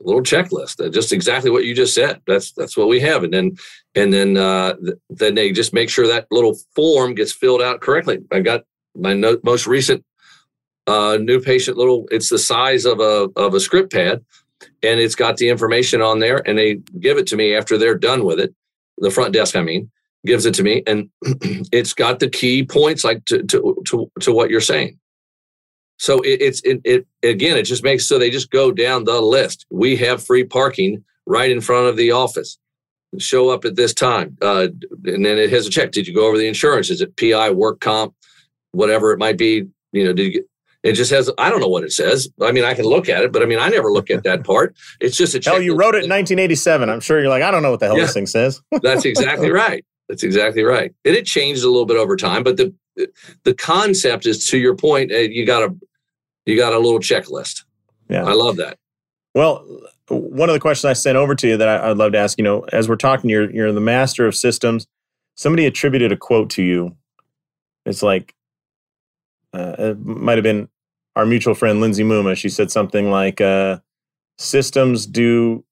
little 0.00 0.22
checklist. 0.22 0.92
Just 0.92 1.12
exactly 1.12 1.50
what 1.50 1.64
you 1.64 1.74
just 1.74 1.94
said. 1.94 2.20
That's 2.26 2.52
that's 2.52 2.76
what 2.76 2.88
we 2.88 3.00
have. 3.00 3.24
And 3.24 3.32
then 3.32 3.56
and 3.94 4.12
then 4.12 4.36
uh, 4.36 4.74
then 5.10 5.34
they 5.34 5.52
just 5.52 5.72
make 5.72 5.88
sure 5.88 6.06
that 6.06 6.26
little 6.30 6.56
form 6.74 7.14
gets 7.14 7.32
filled 7.32 7.62
out 7.62 7.80
correctly. 7.80 8.18
I 8.32 8.40
got 8.40 8.64
my 8.94 9.14
no, 9.14 9.38
most 9.44 9.66
recent 9.66 10.04
uh, 10.86 11.18
new 11.20 11.40
patient 11.40 11.76
little 11.76 12.06
it's 12.10 12.30
the 12.30 12.38
size 12.38 12.84
of 12.84 13.00
a 13.00 13.28
of 13.36 13.54
a 13.54 13.60
script 13.60 13.92
pad 13.92 14.24
and 14.82 15.00
it's 15.00 15.14
got 15.14 15.36
the 15.36 15.48
information 15.48 16.00
on 16.02 16.18
there 16.18 16.46
and 16.48 16.58
they 16.58 16.74
give 17.00 17.18
it 17.18 17.26
to 17.26 17.36
me 17.36 17.54
after 17.54 17.78
they're 17.78 17.98
done 17.98 18.24
with 18.24 18.38
it 18.38 18.54
the 18.98 19.10
front 19.10 19.32
desk 19.32 19.56
i 19.56 19.62
mean 19.62 19.90
gives 20.26 20.46
it 20.46 20.54
to 20.54 20.62
me 20.62 20.82
and 20.86 21.08
it's 21.72 21.94
got 21.94 22.20
the 22.20 22.28
key 22.28 22.64
points 22.64 23.04
like 23.04 23.24
to 23.24 23.42
to 23.44 23.82
to, 23.86 24.10
to 24.20 24.32
what 24.32 24.50
you're 24.50 24.60
saying 24.60 24.98
so 25.98 26.20
it, 26.20 26.40
it's 26.40 26.60
it, 26.62 26.80
it 26.84 27.06
again. 27.22 27.56
It 27.56 27.64
just 27.64 27.84
makes 27.84 28.06
so 28.06 28.18
they 28.18 28.30
just 28.30 28.50
go 28.50 28.72
down 28.72 29.04
the 29.04 29.20
list. 29.20 29.66
We 29.70 29.96
have 29.96 30.24
free 30.24 30.44
parking 30.44 31.04
right 31.26 31.50
in 31.50 31.60
front 31.60 31.86
of 31.88 31.96
the 31.96 32.12
office. 32.12 32.58
Show 33.18 33.50
up 33.50 33.64
at 33.64 33.76
this 33.76 33.94
time, 33.94 34.36
uh, 34.42 34.68
and 35.04 35.24
then 35.24 35.38
it 35.38 35.50
has 35.50 35.68
a 35.68 35.70
check. 35.70 35.92
Did 35.92 36.08
you 36.08 36.14
go 36.14 36.26
over 36.26 36.36
the 36.36 36.48
insurance? 36.48 36.90
Is 36.90 37.00
it 37.00 37.16
PI, 37.16 37.50
work 37.50 37.78
comp, 37.78 38.12
whatever 38.72 39.12
it 39.12 39.20
might 39.20 39.38
be? 39.38 39.68
You 39.92 40.04
know, 40.04 40.12
did 40.12 40.24
you 40.24 40.32
get, 40.32 40.48
it 40.84 40.92
just 40.92 41.10
has 41.10 41.30
I 41.38 41.50
don't 41.50 41.60
know 41.60 41.68
what 41.68 41.82
it 41.82 41.92
says. 41.92 42.28
I 42.40 42.52
mean, 42.52 42.64
I 42.64 42.74
can 42.74 42.84
look 42.84 43.08
at 43.08 43.24
it, 43.24 43.32
but 43.32 43.42
I 43.42 43.46
mean, 43.46 43.58
I 43.58 43.68
never 43.68 43.90
look 43.90 44.10
at 44.10 44.22
that 44.24 44.44
part. 44.44 44.76
It's 45.00 45.16
just 45.16 45.34
a 45.34 45.40
check. 45.40 45.54
Hell, 45.54 45.62
you 45.62 45.72
wrote 45.72 45.94
it 45.94 46.04
in 46.04 46.10
1987. 46.10 46.88
I'm 46.90 47.00
sure 47.00 47.20
you're 47.20 47.30
like, 47.30 47.42
I 47.42 47.50
don't 47.50 47.62
know 47.62 47.70
what 47.70 47.80
the 47.80 47.86
hell 47.86 47.96
yeah, 47.96 48.04
this 48.04 48.14
thing 48.14 48.26
says. 48.26 48.60
that's 48.82 49.06
exactly 49.06 49.50
right. 49.50 49.84
That's 50.08 50.22
exactly 50.22 50.62
right. 50.62 50.94
And 51.06 51.16
it 51.16 51.24
changed 51.24 51.64
a 51.64 51.68
little 51.68 51.86
bit 51.86 51.96
over 51.96 52.16
time, 52.16 52.44
but 52.44 52.58
the 52.58 52.72
the 53.42 53.54
concept 53.54 54.26
is 54.26 54.46
to 54.48 54.58
your 54.58 54.76
point. 54.76 55.10
Uh, 55.10 55.16
you 55.16 55.46
got 55.46 55.62
a 55.62 55.74
you 56.44 56.56
got 56.56 56.74
a 56.74 56.78
little 56.78 57.00
checklist. 57.00 57.64
Yeah, 58.10 58.24
I 58.24 58.34
love 58.34 58.56
that. 58.56 58.78
Well, 59.34 59.66
one 60.08 60.50
of 60.50 60.52
the 60.52 60.60
questions 60.60 60.84
I 60.84 60.92
sent 60.92 61.16
over 61.16 61.34
to 61.34 61.48
you 61.48 61.56
that 61.56 61.66
I, 61.66 61.88
would 61.88 61.98
love 61.98 62.12
to 62.12 62.18
ask, 62.18 62.38
you 62.38 62.44
know, 62.44 62.66
as 62.72 62.88
we're 62.88 62.96
talking, 62.96 63.30
you're 63.30 63.50
you're 63.50 63.72
the 63.72 63.80
master 63.80 64.26
of 64.26 64.36
systems. 64.36 64.86
Somebody 65.34 65.64
attributed 65.64 66.12
a 66.12 66.16
quote 66.16 66.50
to 66.50 66.62
you. 66.62 66.94
It's 67.86 68.02
like, 68.02 68.34
uh, 69.52 69.74
it 69.78 69.98
might 69.98 70.36
have 70.36 70.44
been 70.44 70.68
our 71.16 71.26
mutual 71.26 71.54
friend 71.54 71.80
Lindsay 71.80 72.04
Mumma. 72.04 72.36
She 72.36 72.48
said 72.48 72.70
something 72.70 73.10
like, 73.10 73.40
uh, 73.40 73.78
"Systems 74.38 75.06
do 75.06 75.64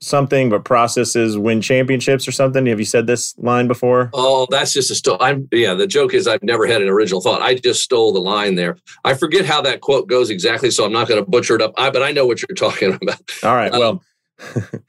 something, 0.00 0.48
but 0.48 0.64
processes 0.64 1.36
win 1.36 1.60
championships 1.60 2.26
or 2.26 2.32
something. 2.32 2.66
Have 2.66 2.78
you 2.78 2.84
said 2.84 3.06
this 3.06 3.36
line 3.38 3.68
before? 3.68 4.10
Oh, 4.14 4.46
that's 4.50 4.72
just 4.72 4.90
a 4.90 4.94
story. 4.94 5.18
I'm 5.20 5.48
yeah. 5.52 5.74
The 5.74 5.86
joke 5.86 6.14
is 6.14 6.26
I've 6.26 6.42
never 6.42 6.66
had 6.66 6.82
an 6.82 6.88
original 6.88 7.20
thought. 7.20 7.42
I 7.42 7.54
just 7.54 7.82
stole 7.82 8.12
the 8.12 8.20
line 8.20 8.54
there. 8.54 8.76
I 9.04 9.14
forget 9.14 9.44
how 9.44 9.60
that 9.62 9.80
quote 9.80 10.08
goes 10.08 10.30
exactly, 10.30 10.70
so 10.70 10.84
I'm 10.84 10.92
not 10.92 11.08
going 11.08 11.22
to 11.22 11.30
butcher 11.30 11.54
it 11.54 11.62
up. 11.62 11.74
I, 11.76 11.90
but 11.90 12.02
I 12.02 12.12
know 12.12 12.26
what 12.26 12.42
you're 12.42 12.54
talking 12.56 12.94
about. 12.94 13.20
All 13.42 13.54
right. 13.54 13.72
Um, 13.72 13.80
well, 13.80 14.02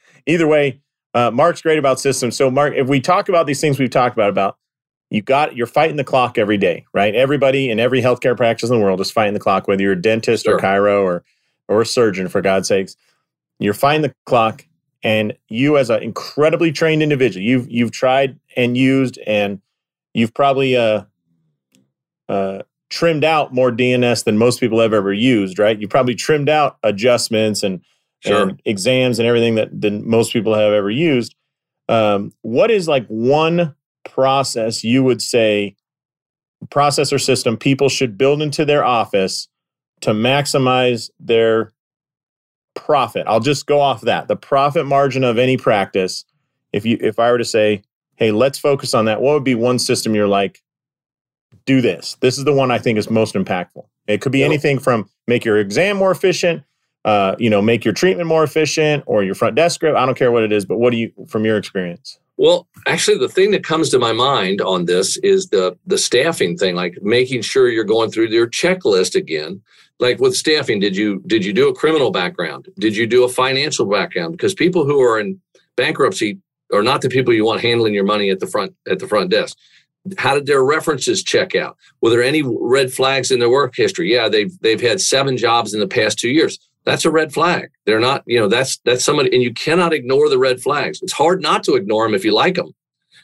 either 0.26 0.48
way, 0.48 0.82
uh, 1.14 1.32
Mark's 1.32 1.62
great 1.62 1.80
about 1.80 2.00
systems. 2.00 2.38
So, 2.38 2.50
Mark, 2.50 2.74
if 2.76 2.88
we 2.88 3.02
talk 3.02 3.30
about 3.30 3.48
these 3.48 3.60
things 3.60 3.80
we've 3.80 3.90
talked 3.90 4.16
about, 4.16 4.30
about 4.30 4.58
you 5.12 5.22
got 5.22 5.56
you're 5.56 5.68
fighting 5.68 5.98
the 5.98 6.04
clock 6.04 6.38
every 6.40 6.58
day, 6.58 6.86
right? 6.94 7.14
Everybody 7.14 7.70
in 7.70 7.80
every 7.80 8.02
healthcare 8.02 8.36
practice 8.36 8.70
in 8.70 8.76
the 8.76 8.82
world 8.82 9.02
is 9.02 9.12
fighting 9.12 9.34
the 9.34 9.40
clock, 9.40 9.68
whether 9.68 9.84
you're 9.84 9.92
a 9.92 10.02
dentist 10.02 10.46
sure. 10.46 10.56
or 10.56 10.60
chiro 10.60 11.04
or 11.04 11.24
or 11.68 11.82
a 11.82 11.86
surgeon, 11.86 12.30
for 12.30 12.42
God's 12.42 12.70
sakes. 12.70 12.96
You're 13.60 13.76
fighting 13.76 14.02
the 14.02 14.16
clock 14.26 14.66
and 15.04 15.34
you 15.50 15.78
as 15.78 15.90
an 15.90 16.02
incredibly 16.02 16.72
trained 16.72 17.02
individual 17.02 17.44
you've 17.44 17.70
you've 17.70 17.92
tried 17.92 18.40
and 18.56 18.78
used 18.78 19.18
and 19.26 19.62
you've 20.14 20.34
probably 20.34 20.76
uh, 20.76 21.04
uh, 22.30 22.60
trimmed 22.90 23.24
out 23.24 23.54
more 23.54 23.72
dns 23.72 24.24
than 24.24 24.38
most 24.38 24.60
people 24.60 24.80
have 24.80 24.94
ever 24.94 25.14
used 25.14 25.58
right 25.58 25.80
you 25.80 25.88
probably 25.88 26.16
trimmed 26.16 26.50
out 26.50 26.78
adjustments 26.84 27.64
and, 27.64 27.82
sure. 28.20 28.50
and 28.50 28.62
exams 28.66 29.20
and 29.20 29.28
everything 29.28 29.56
that 29.56 29.70
than 29.82 30.08
most 30.08 30.34
people 30.34 30.54
have 30.54 30.74
ever 30.74 30.92
used 30.92 31.36
um, 31.90 32.32
what 32.42 32.70
is 32.70 32.88
like 32.88 33.06
one 33.08 33.76
process 34.04 34.84
you 34.84 35.04
would 35.04 35.22
say 35.22 35.76
process 36.70 37.12
or 37.12 37.20
system 37.20 37.58
people 37.58 37.90
should 37.90 38.18
build 38.18 38.42
into 38.42 38.66
their 38.66 38.84
office 38.84 39.48
to 40.02 40.12
maximize 40.12 41.10
their 41.20 41.72
profit. 42.76 43.26
I'll 43.28 43.40
just 43.40 43.66
go 43.66 43.80
off 43.80 44.02
that. 44.02 44.28
The 44.28 44.36
profit 44.36 44.86
margin 44.86 45.24
of 45.24 45.38
any 45.38 45.58
practice. 45.58 46.26
If 46.74 46.86
you 46.86 46.98
if 47.02 47.20
I 47.20 47.32
were 47.32 47.38
to 47.38 47.46
say, 47.46 47.84
"Hey, 48.16 48.32
let's 48.32 48.58
focus 48.58 48.94
on 48.94 49.06
that." 49.06 49.22
What 49.22 49.34
would 49.34 49.44
be 49.44 49.56
one 49.56 49.80
system 49.80 50.16
you're 50.16 50.28
like, 50.28 50.62
"Do 51.66 51.82
this. 51.82 52.18
This 52.22 52.38
is 52.38 52.46
the 52.46 52.54
one 52.54 52.72
I 52.72 52.78
think 52.78 52.98
is 52.98 53.10
most 53.10 53.36
impactful." 53.36 53.86
It 54.08 54.22
could 54.22 54.32
be 54.32 54.44
anything 54.44 54.80
from 54.80 55.10
make 55.28 55.46
your 55.46 55.58
exam 55.58 55.98
more 55.98 56.12
efficient, 56.12 56.64
uh, 57.06 57.36
you 57.40 57.50
know, 57.50 57.62
make 57.62 57.84
your 57.84 57.94
treatment 57.94 58.28
more 58.28 58.44
efficient 58.44 59.04
or 59.08 59.24
your 59.24 59.36
front 59.36 59.56
desk 59.56 59.76
script. 59.76 59.98
I 59.98 60.06
don't 60.06 60.18
care 60.18 60.32
what 60.32 60.44
it 60.44 60.52
is, 60.52 60.66
but 60.66 60.78
what 60.78 60.92
do 60.92 60.98
you 60.98 61.12
from 61.28 61.46
your 61.46 61.58
experience? 61.58 62.20
Well, 62.38 62.68
actually, 62.88 63.18
the 63.18 63.30
thing 63.30 63.52
that 63.52 63.64
comes 63.64 63.90
to 63.90 64.00
my 64.00 64.14
mind 64.14 64.62
on 64.62 64.86
this 64.86 65.18
is 65.18 65.50
the 65.50 65.78
the 65.86 65.98
staffing 65.98 66.58
thing, 66.58 66.76
like 66.76 66.98
making 67.02 67.42
sure 67.42 67.70
you're 67.70 67.84
going 67.84 68.12
through 68.12 68.28
your 68.28 68.48
checklist 68.48 69.16
again. 69.16 69.62
Like 70.00 70.20
with 70.20 70.36
staffing, 70.36 70.80
did 70.80 70.96
you 70.96 71.22
did 71.28 71.46
you 71.46 71.54
do 71.54 71.70
a 71.70 71.76
criminal 71.76 72.12
background? 72.12 72.68
Did 72.80 72.96
you 72.96 73.06
do 73.06 73.24
a 73.24 73.30
financial 73.30 73.86
background? 73.86 74.32
Because 74.32 74.54
people 74.54 74.86
who 74.86 75.02
are 75.02 75.20
in 75.20 75.40
bankruptcy 75.76 76.40
are 76.74 76.84
not 76.84 77.02
the 77.02 77.10
people 77.10 77.34
you 77.34 77.46
want 77.46 77.62
handling 77.62 77.94
your 77.94 78.06
money 78.06 78.30
at 78.30 78.40
the 78.40 78.48
front 78.48 78.74
at 78.90 79.00
the 79.00 79.08
front 79.08 79.30
desk. 79.30 79.58
How 80.18 80.34
did 80.34 80.48
their 80.48 80.64
references 80.64 81.22
check 81.22 81.54
out? 81.56 81.78
Were 82.02 82.10
there 82.10 82.24
any 82.24 82.42
red 82.44 82.92
flags 82.92 83.30
in 83.30 83.40
their 83.40 83.52
work 83.52 83.76
history? 83.76 84.12
Yeah, 84.12 84.30
they've 84.30 84.52
they've 84.62 84.82
had 84.82 85.00
seven 85.00 85.38
jobs 85.38 85.76
in 85.76 85.80
the 85.80 85.88
past 85.88 86.18
two 86.18 86.30
years 86.30 86.58
that's 86.84 87.06
a 87.06 87.12
red 87.12 87.34
flag. 87.34 87.70
They're 87.86 88.00
not, 88.00 88.24
you 88.26 88.40
know, 88.40 88.48
that's 88.48 88.78
that's 88.86 89.04
somebody, 89.04 89.34
and 89.34 89.44
you 89.44 89.54
cannot 89.54 89.94
ignore 89.94 90.30
the 90.30 90.40
red 90.40 90.62
flags. 90.62 91.00
It's 91.02 91.14
hard 91.14 91.42
not 91.42 91.64
to 91.66 91.76
ignore 91.76 92.06
them 92.06 92.16
if 92.16 92.26
you 92.26 92.34
like 92.34 92.56
them. 92.56 92.74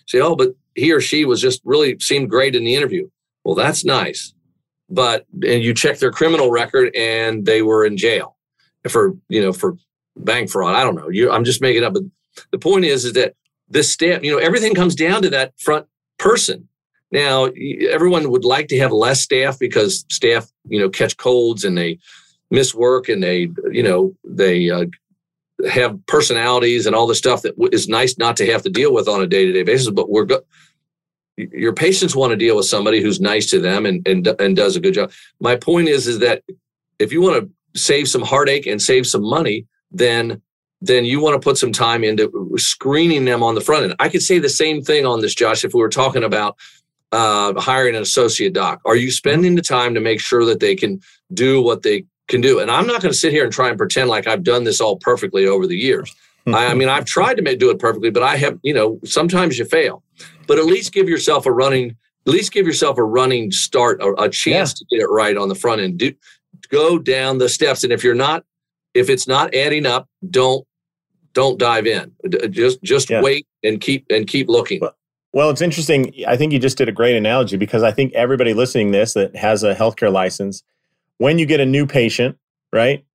Say, 0.07 0.19
oh, 0.19 0.35
but 0.35 0.55
he 0.75 0.91
or 0.93 1.01
she 1.01 1.25
was 1.25 1.41
just 1.41 1.61
really 1.65 1.97
seemed 1.99 2.29
great 2.29 2.55
in 2.55 2.63
the 2.63 2.75
interview. 2.75 3.09
Well, 3.43 3.55
that's 3.55 3.83
nice, 3.83 4.33
but 4.89 5.25
and 5.33 5.63
you 5.63 5.73
check 5.73 5.99
their 5.99 6.11
criminal 6.11 6.51
record 6.51 6.95
and 6.95 7.45
they 7.45 7.61
were 7.61 7.85
in 7.85 7.97
jail 7.97 8.37
for 8.87 9.15
you 9.29 9.41
know 9.41 9.53
for 9.53 9.77
bank 10.15 10.49
fraud. 10.49 10.75
I 10.75 10.83
don't 10.83 10.95
know. 10.95 11.09
You, 11.09 11.31
I'm 11.31 11.43
just 11.43 11.61
making 11.61 11.83
up. 11.83 11.93
But 11.93 12.03
the 12.51 12.59
point 12.59 12.85
is, 12.85 13.05
is 13.05 13.13
that 13.13 13.33
this 13.69 13.91
staff, 13.91 14.23
you 14.23 14.31
know, 14.31 14.37
everything 14.37 14.73
comes 14.73 14.95
down 14.95 15.21
to 15.23 15.29
that 15.29 15.53
front 15.59 15.87
person. 16.19 16.67
Now, 17.11 17.45
everyone 17.89 18.29
would 18.31 18.45
like 18.45 18.67
to 18.67 18.79
have 18.79 18.91
less 18.91 19.21
staff 19.21 19.57
because 19.59 20.05
staff, 20.09 20.51
you 20.67 20.79
know, 20.79 20.89
catch 20.89 21.15
colds 21.17 21.63
and 21.63 21.77
they 21.77 21.99
miss 22.51 22.73
work 22.73 23.09
and 23.09 23.21
they, 23.21 23.49
you 23.71 23.83
know, 23.83 24.15
they 24.23 24.69
uh, 24.69 24.85
have 25.69 26.05
personalities 26.05 26.85
and 26.85 26.95
all 26.95 27.07
the 27.07 27.15
stuff 27.15 27.41
that 27.41 27.55
is 27.71 27.87
nice 27.87 28.17
not 28.17 28.37
to 28.37 28.45
have 28.51 28.61
to 28.63 28.69
deal 28.69 28.93
with 28.93 29.07
on 29.07 29.21
a 29.21 29.27
day 29.27 29.45
to 29.45 29.53
day 29.53 29.63
basis. 29.63 29.89
But 29.89 30.09
we're 30.09 30.25
go- 30.25 30.43
your 31.37 31.73
patients 31.73 32.15
want 32.15 32.31
to 32.31 32.37
deal 32.37 32.55
with 32.55 32.65
somebody 32.65 33.01
who's 33.01 33.21
nice 33.21 33.49
to 33.51 33.59
them 33.59 33.85
and, 33.85 34.07
and 34.07 34.27
and 34.39 34.55
does 34.55 34.75
a 34.75 34.79
good 34.79 34.93
job. 34.93 35.11
My 35.39 35.55
point 35.55 35.87
is 35.87 36.07
is 36.07 36.19
that 36.19 36.43
if 36.99 37.11
you 37.11 37.21
want 37.21 37.43
to 37.43 37.79
save 37.79 38.07
some 38.07 38.23
heartache 38.23 38.65
and 38.65 38.81
save 38.81 39.05
some 39.05 39.23
money, 39.23 39.65
then 39.91 40.41
then 40.81 41.05
you 41.05 41.19
want 41.19 41.39
to 41.39 41.43
put 41.43 41.57
some 41.57 41.71
time 41.71 42.03
into 42.03 42.53
screening 42.57 43.25
them 43.25 43.41
on 43.41 43.55
the 43.55 43.61
front 43.61 43.83
end. 43.83 43.95
I 43.99 44.09
could 44.09 44.21
say 44.21 44.37
the 44.37 44.49
same 44.49 44.83
thing 44.83 45.05
on 45.05 45.21
this, 45.21 45.33
Josh, 45.33 45.63
if 45.63 45.73
we 45.73 45.81
were 45.81 45.89
talking 45.89 46.23
about 46.23 46.55
uh, 47.11 47.59
hiring 47.59 47.95
an 47.95 48.01
associate 48.01 48.53
doc. 48.53 48.81
Are 48.85 48.95
you 48.95 49.11
spending 49.11 49.55
the 49.55 49.61
time 49.61 49.93
to 49.93 49.99
make 49.99 50.19
sure 50.19 50.45
that 50.45 50.59
they 50.59 50.75
can 50.75 51.01
do 51.33 51.61
what 51.61 51.81
they 51.81 52.05
can 52.27 52.41
do. 52.41 52.59
And 52.59 52.69
I'm 52.69 52.87
not 52.87 53.01
going 53.01 53.11
to 53.11 53.17
sit 53.17 53.31
here 53.31 53.43
and 53.43 53.53
try 53.53 53.69
and 53.69 53.77
pretend 53.77 54.09
like 54.09 54.27
I've 54.27 54.43
done 54.43 54.63
this 54.63 54.81
all 54.81 54.97
perfectly 54.97 55.47
over 55.47 55.65
the 55.67 55.77
years. 55.77 56.13
I, 56.47 56.67
I, 56.67 56.73
mean, 56.73 56.89
I've 56.89 57.05
tried 57.05 57.35
to 57.35 57.41
make, 57.41 57.59
do 57.59 57.69
it 57.69 57.79
perfectly, 57.79 58.09
but 58.09 58.23
I 58.23 58.37
have, 58.37 58.57
you 58.63 58.73
know, 58.73 58.99
sometimes 59.03 59.57
you 59.57 59.65
fail. 59.65 60.03
But 60.47 60.59
at 60.59 60.65
least 60.65 60.93
give 60.93 61.09
yourself 61.09 61.45
a 61.45 61.51
running, 61.51 61.95
at 62.25 62.33
least 62.33 62.53
give 62.53 62.65
yourself 62.65 62.97
a 62.97 63.03
running 63.03 63.51
start, 63.51 64.01
a, 64.01 64.13
a 64.13 64.29
chance 64.29 64.71
yeah. 64.71 64.75
to 64.75 64.85
get 64.95 65.03
it 65.03 65.09
right 65.09 65.35
on 65.35 65.49
the 65.49 65.55
front 65.55 65.81
end. 65.81 65.97
Do 65.97 66.13
go 66.69 66.97
down 66.99 67.37
the 67.37 67.49
steps, 67.49 67.83
and 67.83 67.91
if 67.91 68.03
you're 68.03 68.15
not, 68.15 68.45
if 68.93 69.09
it's 69.09 69.27
not 69.27 69.53
adding 69.53 69.85
up, 69.85 70.07
don't 70.29 70.65
don't 71.33 71.59
dive 71.59 71.85
in. 71.85 72.13
Just 72.49 72.81
just 72.81 73.09
yeah. 73.09 73.21
wait 73.21 73.45
and 73.63 73.81
keep 73.81 74.05
and 74.09 74.25
keep 74.25 74.47
looking. 74.47 74.79
Well, 74.79 74.95
well, 75.33 75.49
it's 75.49 75.61
interesting. 75.61 76.13
I 76.27 76.37
think 76.37 76.53
you 76.53 76.59
just 76.59 76.77
did 76.77 76.87
a 76.87 76.93
great 76.93 77.15
analogy 77.15 77.57
because 77.57 77.83
I 77.83 77.91
think 77.91 78.13
everybody 78.13 78.53
listening 78.53 78.91
this 78.91 79.13
that 79.13 79.35
has 79.35 79.63
a 79.63 79.75
healthcare 79.75 80.11
license 80.11 80.63
when 81.17 81.39
you 81.39 81.45
get 81.45 81.59
a 81.59 81.65
new 81.65 81.85
patient, 81.85 82.37
right? 82.71 83.05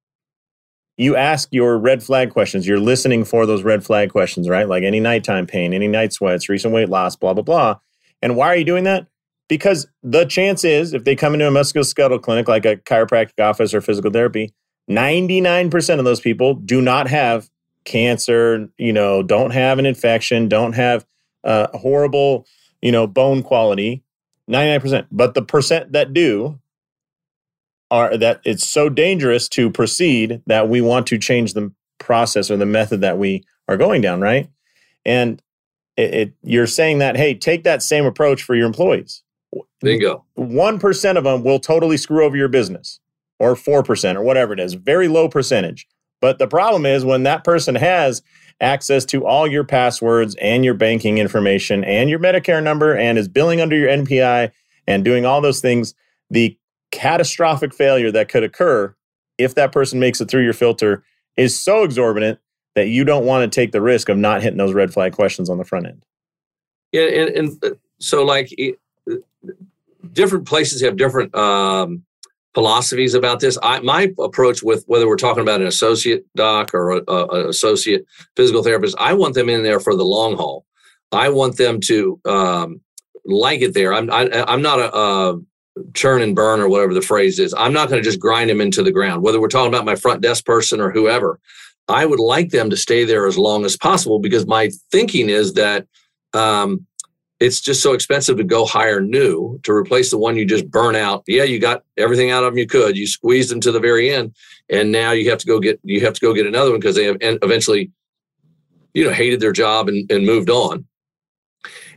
You 0.97 1.17
ask 1.17 1.49
your 1.51 1.79
red 1.79 2.03
flag 2.03 2.31
questions. 2.31 2.67
You're 2.67 2.79
listening 2.79 3.25
for 3.25 3.47
those 3.47 3.63
red 3.63 3.85
flag 3.85 4.11
questions, 4.11 4.49
right? 4.49 4.69
Like 4.69 4.83
any 4.83 5.01
nighttime 5.01 5.47
pain, 5.47 5.73
any 5.73 5.89
night 5.89 6.13
sweats, 6.13 6.49
recent 6.49 6.75
weight 6.75 6.89
loss, 6.89 7.17
blah, 7.17 7.33
blah, 7.33 7.43
blah. 7.43 7.77
And 8.21 8.37
why 8.37 8.49
are 8.49 8.57
you 8.57 8.65
doing 8.65 8.85
that? 8.85 9.07
Because 9.49 9.87
the 10.03 10.25
chance 10.25 10.65
is 10.65 10.93
if 10.93 11.05
they 11.05 11.17
come 11.17 11.35
into 11.35 11.47
a 11.47 11.51
musculoskeletal 11.51 12.23
clinic 12.23 12.49
like 12.49 12.65
a 12.65 12.77
chiropractic 12.77 13.43
office 13.43 13.75
or 13.75 13.81
physical 13.81 14.11
therapy, 14.11 14.53
99% 14.91 15.99
of 15.99 16.05
those 16.05 16.21
people 16.21 16.55
do 16.55 16.81
not 16.81 17.09
have 17.09 17.49
cancer, 17.85 18.69
you 18.79 18.93
know, 18.93 19.23
don't 19.23 19.51
have 19.51 19.79
an 19.79 19.87
infection, 19.87 20.49
don't 20.49 20.75
have 20.75 21.05
uh, 21.45 21.67
horrible, 21.77 22.47
you 22.81 22.93
know, 22.93 23.07
bone 23.07 23.43
quality. 23.43 24.03
99%. 24.51 25.07
But 25.11 25.35
the 25.35 25.43
percent 25.43 25.93
that 25.93 26.13
do, 26.13 26.61
are 27.93 28.17
that 28.17 28.41
it's 28.43 28.67
so 28.67 28.89
dangerous 28.89 29.49
to 29.51 29.71
proceed 29.71 30.41
that 30.47 30.67
we 30.71 30.81
want 30.81 31.07
to 31.09 31.19
change 31.19 31.53
the 31.53 31.71
process 31.99 32.51
or 32.51 32.57
the 32.57 32.65
method 32.65 33.03
that 33.03 33.19
we 33.19 33.45
are 33.69 33.77
going 33.77 34.01
down, 34.01 34.23
right? 34.23 34.49
And 35.05 35.43
it, 35.99 36.15
it, 36.15 36.33
you're 36.43 36.67
saying 36.67 37.01
that, 37.01 37.19
hey, 37.19 37.35
take 37.35 37.65
that 37.65 37.83
same 37.83 38.07
approach 38.07 38.43
for 38.43 38.55
your 38.55 38.67
employees. 38.67 39.23
Bingo. 39.83 40.25
One 40.35 40.79
percent 40.79 41.19
of 41.19 41.25
them 41.25 41.45
will 41.45 41.61
totally 41.61 41.99
screw 41.99 42.25
over 42.25 42.35
your 42.35 42.49
business, 42.49 42.99
or 43.39 43.55
four 43.55 43.83
percent, 43.83 44.17
or 44.17 44.23
whatever 44.23 44.55
it 44.55 44.61
is. 44.61 44.73
Very 44.73 45.07
low 45.07 45.29
percentage. 45.29 45.87
But 46.23 46.39
the 46.39 46.47
problem 46.47 46.87
is 46.87 47.05
when 47.05 47.25
that 47.25 47.45
person 47.45 47.75
has 47.75 48.23
access 48.63 49.05
to 49.07 49.27
all 49.27 49.47
your 49.47 49.65
passwords 49.65 50.35
and 50.41 50.65
your 50.65 50.73
banking 50.73 51.19
information 51.19 51.85
and 51.85 52.09
your 52.09 52.21
Medicare 52.21 52.63
number 52.63 52.97
and 52.97 53.19
is 53.19 53.29
billing 53.29 53.61
under 53.61 53.77
your 53.77 53.91
NPI 53.91 54.51
and 54.87 55.05
doing 55.05 55.27
all 55.27 55.43
those 55.43 55.61
things, 55.61 55.95
the 56.31 56.57
catastrophic 56.93 57.75
failure 57.75 58.13
that 58.13 58.29
could 58.29 58.45
occur 58.45 58.95
if 59.39 59.55
that 59.57 59.73
person 59.73 59.99
makes 59.99 60.21
it 60.21 60.31
through 60.31 60.45
your 60.45 60.53
filter 60.53 61.03
is 61.37 61.61
so 61.61 61.83
exorbitant 61.83 62.39
that 62.75 62.89
you 62.89 63.05
don't 63.05 63.27
want 63.27 63.51
to 63.51 63.55
take 63.55 63.73
the 63.73 63.81
risk 63.81 64.09
of 64.09 64.17
not 64.17 64.43
hitting 64.43 64.59
those 64.59 64.73
red 64.73 64.93
flag 64.93 65.13
questions 65.13 65.51
on 65.51 65.59
the 65.59 65.65
front 65.65 65.87
end. 65.87 66.05
Yeah, 66.93 67.03
and, 67.03 67.29
and 67.31 67.65
uh, 67.65 67.71
so 67.99 68.25
like 68.25 68.55
uh, 68.61 69.17
different 70.13 70.47
places 70.47 70.83
have 70.83 70.97
different 70.97 71.35
um, 71.35 72.05
philosophies 72.55 73.15
about 73.15 73.41
this. 73.41 73.59
I, 73.63 73.81
my 73.81 74.13
approach 74.19 74.63
with 74.63 74.85
whether 74.87 75.09
we're 75.09 75.17
talking 75.17 75.43
about 75.43 75.61
an 75.61 75.67
associate 75.67 76.27
doc 76.37 76.75
or 76.75 76.93
an 76.93 77.49
associate 77.49 78.07
physical 78.37 78.63
therapist, 78.63 78.97
I 78.99 79.15
want 79.15 79.35
them 79.35 79.49
in 79.49 79.63
there 79.63 79.81
for 79.81 79.97
the 79.97 80.05
long 80.05 80.37
haul. 80.37 80.67
I 81.11 81.29
want 81.29 81.57
them 81.57 81.81
to 81.81 82.21
um, 82.25 82.81
like 83.25 83.61
it 83.61 83.75
there. 83.75 83.93
I'm 83.93 84.11
I, 84.11 84.29
i 84.29 84.53
am 84.53 84.63
not 84.63 84.79
a, 84.79 84.97
a 84.97 85.41
churn 85.95 86.23
and 86.23 86.37
burn 86.37 86.61
or 86.61 86.69
whatever 86.69 86.95
the 86.95 87.03
phrase 87.03 87.39
is. 87.39 87.55
I'm 87.55 87.73
not 87.73 87.89
going 87.89 88.03
to 88.03 88.09
just 88.09 88.21
grind 88.21 88.51
them 88.51 88.61
into 88.61 88.83
the 88.83 88.93
ground, 88.93 89.23
whether 89.23 89.41
we're 89.41 89.49
talking 89.49 89.73
about 89.73 89.85
my 89.85 89.97
front 89.97 90.21
desk 90.21 90.45
person 90.45 90.81
or 90.81 90.91
whoever. 90.91 91.41
I 91.89 92.07
would 92.07 92.21
like 92.21 92.51
them 92.51 92.71
to 92.71 92.77
stay 92.77 93.05
there 93.05 93.27
as 93.27 93.39
long 93.39 93.65
as 93.65 93.77
possible 93.77 94.19
because 94.19 94.47
my 94.47 94.71
thinking 94.91 95.29
is 95.29 95.55
that 95.55 95.87
um, 96.33 96.87
it's 97.41 97.61
just 97.61 97.83
so 97.83 97.93
expensive 97.93 98.37
to 98.37 98.45
go 98.45 98.65
hire 98.65 99.01
new 99.01 99.59
to 99.65 99.73
replace 99.73 100.11
the 100.11 100.19
one 100.19 100.37
you 100.37 100.45
just 100.45 100.71
burn 100.71 100.95
out. 100.95 101.25
Yeah, 101.27 101.43
you 101.43 101.59
got 101.59 101.83
everything 101.97 102.31
out 102.31 102.45
of 102.45 102.53
them 102.53 102.59
you 102.59 102.67
could. 102.67 102.97
You 102.97 103.07
squeezed 103.07 103.51
them 103.51 103.61
to 103.63 103.73
the 103.73 103.81
very 103.81 104.15
end, 104.15 104.35
and 104.71 104.93
now 104.93 105.11
you 105.11 105.29
have 105.31 105.41
to 105.41 105.47
go 105.47 105.59
get 105.59 105.81
you 105.83 106.01
have 106.03 106.15
to 106.15 106.21
go 106.21 106.33
get 106.35 106.47
another 106.47 106.71
one 106.71 106.79
because 106.79 106.95
they 106.95 107.05
have 107.05 107.17
eventually, 107.21 107.91
you 108.95 109.05
know, 109.05 109.13
hated 109.13 109.41
their 109.41 109.53
job 109.53 109.89
and, 109.89 110.09
and 110.11 110.25
moved 110.25 110.51
on. 110.51 110.87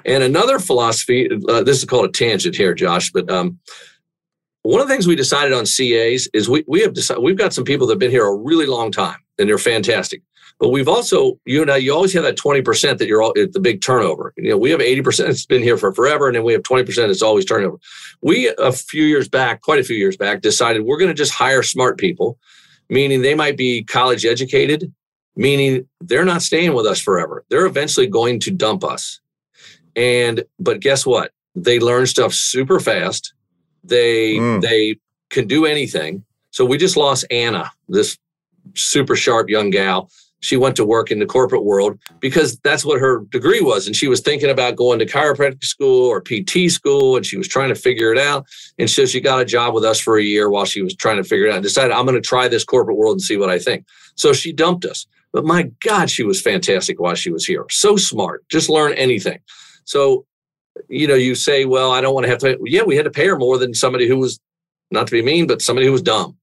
And 0.06 0.24
another 0.24 0.60
philosophy, 0.60 1.30
uh, 1.50 1.64
this 1.64 1.80
is 1.80 1.86
called 1.86 2.06
a 2.06 2.12
tangent 2.12 2.56
here, 2.56 2.74
Josh, 2.74 3.12
but 3.12 3.30
um, 3.30 3.60
one 4.62 4.82
of 4.82 4.88
the 4.88 4.94
things 4.94 5.08
we 5.08 5.16
decided 5.16 5.54
on 5.54 5.66
CAs 5.66 6.28
is 6.34 6.50
we 6.50 6.64
we 6.68 6.82
have 6.82 6.94
decided 6.94 7.24
we've 7.24 7.38
got 7.38 7.54
some 7.54 7.64
people 7.64 7.86
that 7.88 7.94
have 7.94 8.00
been 8.00 8.12
here 8.12 8.26
a 8.26 8.36
really 8.36 8.66
long 8.66 8.92
time 8.92 9.18
and 9.38 9.48
they're 9.48 9.58
fantastic. 9.58 10.22
But 10.60 10.70
we've 10.70 10.88
also, 10.88 11.38
you 11.46 11.66
know, 11.66 11.76
you 11.76 11.94
always 11.94 12.14
have 12.14 12.24
that 12.24 12.38
20% 12.38 12.98
that 12.98 13.08
you're 13.08 13.22
all 13.22 13.34
at 13.38 13.52
the 13.52 13.60
big 13.60 13.82
turnover. 13.82 14.34
You 14.38 14.52
know, 14.52 14.58
we 14.58 14.70
have 14.70 14.80
80% 14.80 15.26
that's 15.26 15.46
been 15.46 15.62
here 15.62 15.78
for 15.78 15.94
forever, 15.94 16.28
and 16.28 16.36
then 16.36 16.44
we 16.44 16.54
have 16.54 16.64
20% 16.64 16.96
that's 16.96 17.22
always 17.22 17.44
turnover. 17.44 17.78
We, 18.22 18.54
a 18.58 18.72
few 18.72 19.04
years 19.04 19.28
back, 19.28 19.62
quite 19.62 19.80
a 19.80 19.84
few 19.84 19.98
years 19.98 20.16
back, 20.16 20.42
decided 20.42 20.84
we're 20.84 20.98
going 20.98 21.10
to 21.10 21.14
just 21.14 21.34
hire 21.34 21.62
smart 21.62 21.98
people, 21.98 22.40
meaning 22.90 23.22
they 23.22 23.36
might 23.36 23.58
be 23.58 23.84
college 23.84 24.26
educated, 24.26 24.94
meaning 25.36 25.90
they're 26.00 26.24
not 26.24 26.42
staying 26.42 26.74
with 26.74 26.86
us 26.86 27.02
forever. 27.02 27.44
They're 27.50 27.66
eventually 27.66 28.08
going 28.08 28.40
to 28.42 28.52
dump 28.52 28.86
us. 28.86 29.20
And, 29.96 30.44
but 30.60 30.80
guess 30.80 31.06
what? 31.06 31.32
They 31.56 31.80
learn 31.80 32.06
stuff 32.06 32.34
super 32.34 32.80
fast. 32.80 33.34
They, 33.84 34.36
mm. 34.36 34.62
they 34.62 34.98
can 35.30 35.48
do 35.48 35.66
anything. 35.66 36.24
So 36.52 36.66
we 36.66 36.78
just 36.78 36.98
lost 36.98 37.26
Anna, 37.32 37.72
this 37.88 38.18
super 38.76 39.16
sharp 39.16 39.50
young 39.50 39.70
gal 39.70 40.10
she 40.46 40.58
went 40.58 40.76
to 40.76 40.86
work 40.86 41.10
in 41.10 41.18
the 41.18 41.26
corporate 41.26 41.64
world 41.64 41.98
because 42.20 42.60
that's 42.60 42.86
what 42.86 43.00
her 43.00 43.22
degree 43.32 43.62
was. 43.62 43.88
And 43.88 43.96
she 43.96 44.08
was 44.08 44.22
thinking 44.22 44.52
about 44.52 44.76
going 44.76 45.00
to 45.00 45.06
chiropractic 45.06 45.64
school 45.64 46.08
or 46.08 46.22
PT 46.22 46.70
school 46.70 47.16
and 47.16 47.26
she 47.26 47.36
was 47.36 47.48
trying 47.48 47.70
to 47.70 47.76
figure 47.76 48.12
it 48.12 48.20
out. 48.20 48.46
And 48.78 48.88
so 48.88 49.08
she 49.08 49.20
got 49.20 49.42
a 49.42 49.46
job 49.46 49.74
with 49.74 49.84
us 49.84 50.00
for 50.00 50.20
a 50.20 50.24
year 50.24 50.52
while 50.52 50.66
she 50.66 50.84
was 50.84 50.96
trying 50.96 51.18
to 51.18 51.24
figure 51.24 51.48
it 51.48 51.50
out 51.50 51.56
and 51.56 51.64
decided, 51.64 51.92
I'm 51.92 52.06
going 52.06 52.22
to 52.22 52.22
try 52.22 52.48
this 52.48 52.64
corporate 52.64 52.98
world 52.98 53.14
and 53.14 53.22
see 53.24 53.38
what 53.38 53.50
I 53.50 53.58
think. 53.58 53.88
So 54.14 54.34
she 54.34 54.54
dumped 54.54 54.86
us. 54.86 55.08
But 55.34 55.46
my 55.46 55.72
God, 55.84 56.12
she 56.12 56.24
was 56.24 56.40
fantastic 56.40 57.00
while 57.00 57.16
she 57.16 57.32
was 57.32 57.44
here. 57.44 57.66
So 57.72 57.98
smart, 57.98 58.48
just 58.48 58.70
learn 58.70 58.94
anything. 58.94 59.40
So, 59.86 60.26
you 60.90 61.08
know, 61.08 61.16
you 61.16 61.36
say, 61.36 61.66
well, 61.66 61.92
I 61.92 62.02
don't 62.02 62.14
want 62.14 62.26
to 62.26 62.30
have 62.30 62.40
to. 62.40 62.58
Yeah, 62.64 62.84
we 62.84 62.96
had 62.96 63.06
to 63.06 63.12
pay 63.12 63.28
her 63.28 63.38
more 63.38 63.58
than 63.58 63.74
somebody 63.74 64.08
who 64.08 64.18
was, 64.18 64.40
not 64.92 65.08
to 65.08 65.12
be 65.12 65.22
mean, 65.22 65.48
but 65.48 65.62
somebody 65.62 65.88
who 65.88 65.94
was 65.94 66.02
dumb. 66.02 66.38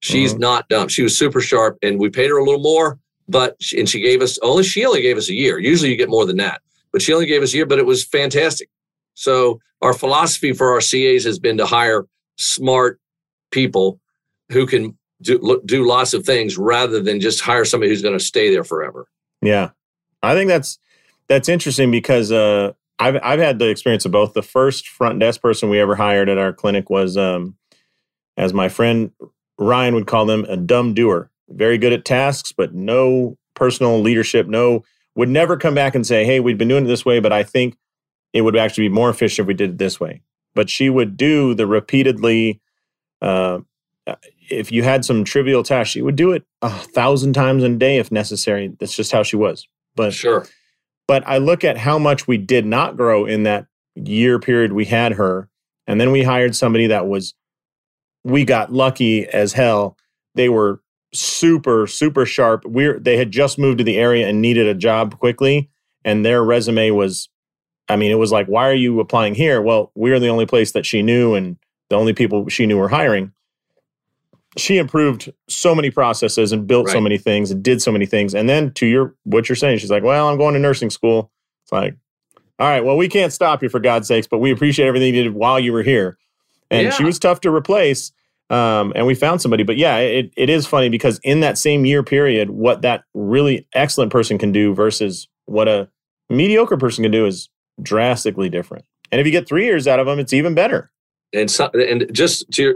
She's 0.00 0.32
mm-hmm. 0.32 0.40
not 0.40 0.68
dumb. 0.68 0.88
She 0.88 1.02
was 1.02 1.16
super 1.16 1.40
sharp 1.40 1.78
and 1.82 1.98
we 1.98 2.10
paid 2.10 2.30
her 2.30 2.38
a 2.38 2.44
little 2.44 2.62
more 2.62 2.98
but 3.28 3.56
and 3.76 3.88
she 3.88 4.00
gave 4.00 4.22
us 4.22 4.38
only 4.42 4.62
she 4.62 4.84
only 4.84 5.02
gave 5.02 5.16
us 5.16 5.28
a 5.28 5.34
year. 5.34 5.58
Usually 5.58 5.90
you 5.90 5.96
get 5.96 6.08
more 6.08 6.26
than 6.26 6.36
that, 6.36 6.60
but 6.92 7.02
she 7.02 7.12
only 7.12 7.26
gave 7.26 7.42
us 7.42 7.52
a 7.52 7.56
year. 7.56 7.66
But 7.66 7.78
it 7.78 7.86
was 7.86 8.04
fantastic. 8.04 8.68
So 9.14 9.60
our 9.80 9.92
philosophy 9.92 10.52
for 10.52 10.72
our 10.72 10.80
CAs 10.80 11.24
has 11.24 11.38
been 11.38 11.58
to 11.58 11.66
hire 11.66 12.06
smart 12.38 13.00
people 13.50 14.00
who 14.50 14.66
can 14.66 14.96
do 15.20 15.60
do 15.64 15.86
lots 15.86 16.14
of 16.14 16.24
things 16.24 16.58
rather 16.58 17.00
than 17.00 17.20
just 17.20 17.40
hire 17.40 17.64
somebody 17.64 17.90
who's 17.90 18.02
going 18.02 18.18
to 18.18 18.24
stay 18.24 18.50
there 18.50 18.64
forever. 18.64 19.06
Yeah, 19.40 19.70
I 20.22 20.34
think 20.34 20.48
that's 20.48 20.78
that's 21.28 21.48
interesting 21.48 21.90
because 21.90 22.30
uh, 22.30 22.72
I've 22.98 23.18
I've 23.22 23.40
had 23.40 23.58
the 23.58 23.68
experience 23.68 24.04
of 24.04 24.12
both. 24.12 24.32
The 24.32 24.42
first 24.42 24.88
front 24.88 25.18
desk 25.18 25.40
person 25.40 25.68
we 25.68 25.80
ever 25.80 25.94
hired 25.94 26.28
at 26.28 26.38
our 26.38 26.52
clinic 26.52 26.90
was, 26.90 27.16
um, 27.16 27.56
as 28.36 28.52
my 28.52 28.68
friend 28.68 29.10
Ryan 29.58 29.94
would 29.94 30.06
call 30.06 30.26
them, 30.26 30.44
a 30.48 30.56
dumb 30.56 30.94
doer 30.94 31.30
very 31.54 31.78
good 31.78 31.92
at 31.92 32.04
tasks, 32.04 32.52
but 32.52 32.74
no 32.74 33.36
personal 33.54 34.00
leadership, 34.00 34.46
no, 34.46 34.84
would 35.14 35.28
never 35.28 35.56
come 35.56 35.74
back 35.74 35.94
and 35.94 36.06
say, 36.06 36.24
hey, 36.24 36.40
we've 36.40 36.58
been 36.58 36.68
doing 36.68 36.84
it 36.84 36.88
this 36.88 37.04
way, 37.04 37.20
but 37.20 37.32
I 37.32 37.42
think 37.42 37.76
it 38.32 38.42
would 38.42 38.56
actually 38.56 38.88
be 38.88 38.94
more 38.94 39.10
efficient 39.10 39.44
if 39.44 39.48
we 39.48 39.54
did 39.54 39.70
it 39.70 39.78
this 39.78 40.00
way. 40.00 40.22
But 40.54 40.70
she 40.70 40.90
would 40.90 41.16
do 41.16 41.54
the 41.54 41.66
repeatedly, 41.66 42.60
uh, 43.20 43.60
if 44.50 44.72
you 44.72 44.82
had 44.82 45.04
some 45.04 45.24
trivial 45.24 45.62
task, 45.62 45.92
she 45.92 46.02
would 46.02 46.16
do 46.16 46.32
it 46.32 46.44
a 46.60 46.70
thousand 46.70 47.34
times 47.34 47.62
a 47.62 47.68
day 47.68 47.98
if 47.98 48.10
necessary. 48.10 48.74
That's 48.78 48.96
just 48.96 49.12
how 49.12 49.22
she 49.22 49.36
was. 49.36 49.68
But 49.94 50.12
sure. 50.12 50.46
But 51.08 51.26
I 51.26 51.38
look 51.38 51.64
at 51.64 51.78
how 51.78 51.98
much 51.98 52.26
we 52.26 52.38
did 52.38 52.64
not 52.64 52.96
grow 52.96 53.26
in 53.26 53.42
that 53.42 53.66
year 53.94 54.38
period 54.38 54.72
we 54.72 54.84
had 54.84 55.12
her. 55.12 55.48
And 55.86 56.00
then 56.00 56.12
we 56.12 56.22
hired 56.22 56.56
somebody 56.56 56.86
that 56.86 57.06
was, 57.06 57.34
we 58.24 58.44
got 58.44 58.72
lucky 58.72 59.26
as 59.26 59.52
hell. 59.52 59.96
They 60.34 60.48
were 60.48 60.80
super 61.14 61.86
super 61.86 62.24
sharp. 62.24 62.64
We're 62.64 62.98
they 62.98 63.16
had 63.16 63.30
just 63.30 63.58
moved 63.58 63.78
to 63.78 63.84
the 63.84 63.98
area 63.98 64.26
and 64.26 64.40
needed 64.40 64.66
a 64.66 64.74
job 64.74 65.18
quickly, 65.18 65.70
and 66.04 66.24
their 66.24 66.42
resume 66.42 66.90
was, 66.90 67.28
I 67.88 67.96
mean, 67.96 68.10
it 68.10 68.18
was 68.18 68.32
like, 68.32 68.46
why 68.46 68.68
are 68.68 68.74
you 68.74 68.98
applying 69.00 69.34
here? 69.34 69.60
Well, 69.60 69.92
we're 69.94 70.20
the 70.20 70.28
only 70.28 70.46
place 70.46 70.72
that 70.72 70.86
she 70.86 71.02
knew, 71.02 71.34
and 71.34 71.56
the 71.90 71.96
only 71.96 72.14
people 72.14 72.48
she 72.48 72.66
knew 72.66 72.78
were 72.78 72.88
hiring. 72.88 73.32
She 74.58 74.78
improved 74.78 75.32
so 75.48 75.74
many 75.74 75.90
processes 75.90 76.52
and 76.52 76.66
built 76.66 76.86
right. 76.86 76.92
so 76.92 77.00
many 77.00 77.16
things 77.16 77.50
and 77.50 77.62
did 77.62 77.80
so 77.80 77.90
many 77.90 78.06
things. 78.06 78.34
And 78.34 78.48
then 78.48 78.72
to 78.74 78.86
your 78.86 79.14
what 79.24 79.48
you're 79.48 79.56
saying, 79.56 79.78
she's 79.78 79.90
like, 79.90 80.02
well, 80.02 80.28
I'm 80.28 80.36
going 80.36 80.54
to 80.54 80.60
nursing 80.60 80.90
school. 80.90 81.30
It's 81.64 81.72
like, 81.72 81.96
all 82.58 82.68
right, 82.68 82.84
well, 82.84 82.96
we 82.96 83.08
can't 83.08 83.32
stop 83.32 83.62
you 83.62 83.68
for 83.68 83.80
God's 83.80 84.08
sakes, 84.08 84.26
but 84.26 84.38
we 84.38 84.50
appreciate 84.50 84.86
everything 84.86 85.14
you 85.14 85.22
did 85.24 85.34
while 85.34 85.58
you 85.58 85.72
were 85.72 85.82
here. 85.82 86.18
And 86.70 86.84
yeah. 86.84 86.90
she 86.90 87.04
was 87.04 87.18
tough 87.18 87.40
to 87.40 87.54
replace 87.54 88.12
um, 88.52 88.92
and 88.94 89.06
we 89.06 89.14
found 89.14 89.40
somebody. 89.40 89.62
But 89.62 89.78
yeah, 89.78 89.96
it, 89.96 90.30
it 90.36 90.50
is 90.50 90.66
funny 90.66 90.90
because 90.90 91.18
in 91.24 91.40
that 91.40 91.56
same 91.56 91.86
year 91.86 92.02
period, 92.02 92.50
what 92.50 92.82
that 92.82 93.04
really 93.14 93.66
excellent 93.74 94.12
person 94.12 94.36
can 94.36 94.52
do 94.52 94.74
versus 94.74 95.26
what 95.46 95.68
a 95.68 95.88
mediocre 96.28 96.76
person 96.76 97.02
can 97.02 97.10
do 97.10 97.24
is 97.24 97.48
drastically 97.82 98.50
different. 98.50 98.84
And 99.10 99.20
if 99.20 99.26
you 99.26 99.32
get 99.32 99.48
three 99.48 99.64
years 99.64 99.88
out 99.88 100.00
of 100.00 100.06
them, 100.06 100.18
it's 100.18 100.34
even 100.34 100.54
better. 100.54 100.90
And 101.32 101.50
so, 101.50 101.70
and 101.72 102.06
just 102.12 102.50
to 102.52 102.62
your, 102.62 102.74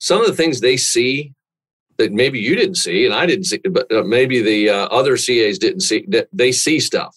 some 0.00 0.20
of 0.20 0.26
the 0.26 0.34
things 0.34 0.60
they 0.60 0.76
see 0.76 1.32
that 1.98 2.12
maybe 2.12 2.38
you 2.40 2.56
didn't 2.56 2.76
see 2.76 3.04
and 3.04 3.14
I 3.14 3.26
didn't 3.26 3.44
see, 3.44 3.58
but 3.58 3.90
uh, 3.92 4.02
maybe 4.02 4.42
the 4.42 4.70
uh, 4.70 4.86
other 4.86 5.16
CAs 5.16 5.58
didn't 5.58 5.80
see. 5.80 6.04
That 6.08 6.28
they 6.32 6.50
see 6.50 6.80
stuff, 6.80 7.16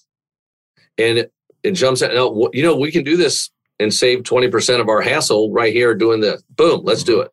and 0.97 1.19
it, 1.19 1.33
it 1.63 1.71
jumps 1.71 2.03
out. 2.03 2.11
You 2.53 2.63
know, 2.63 2.75
we 2.75 2.91
can 2.91 3.03
do 3.03 3.17
this 3.17 3.49
and 3.79 3.93
save 3.93 4.23
twenty 4.23 4.49
percent 4.49 4.81
of 4.81 4.89
our 4.89 5.01
hassle 5.01 5.51
right 5.51 5.73
here 5.73 5.95
doing 5.95 6.21
this. 6.21 6.43
Boom, 6.49 6.81
let's 6.83 7.03
do 7.03 7.21
it. 7.21 7.31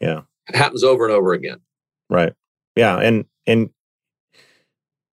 Yeah. 0.00 0.22
It 0.48 0.56
happens 0.56 0.84
over 0.84 1.04
and 1.04 1.14
over 1.14 1.32
again. 1.32 1.60
Right. 2.08 2.32
Yeah. 2.76 2.96
And 2.96 3.26
and 3.46 3.70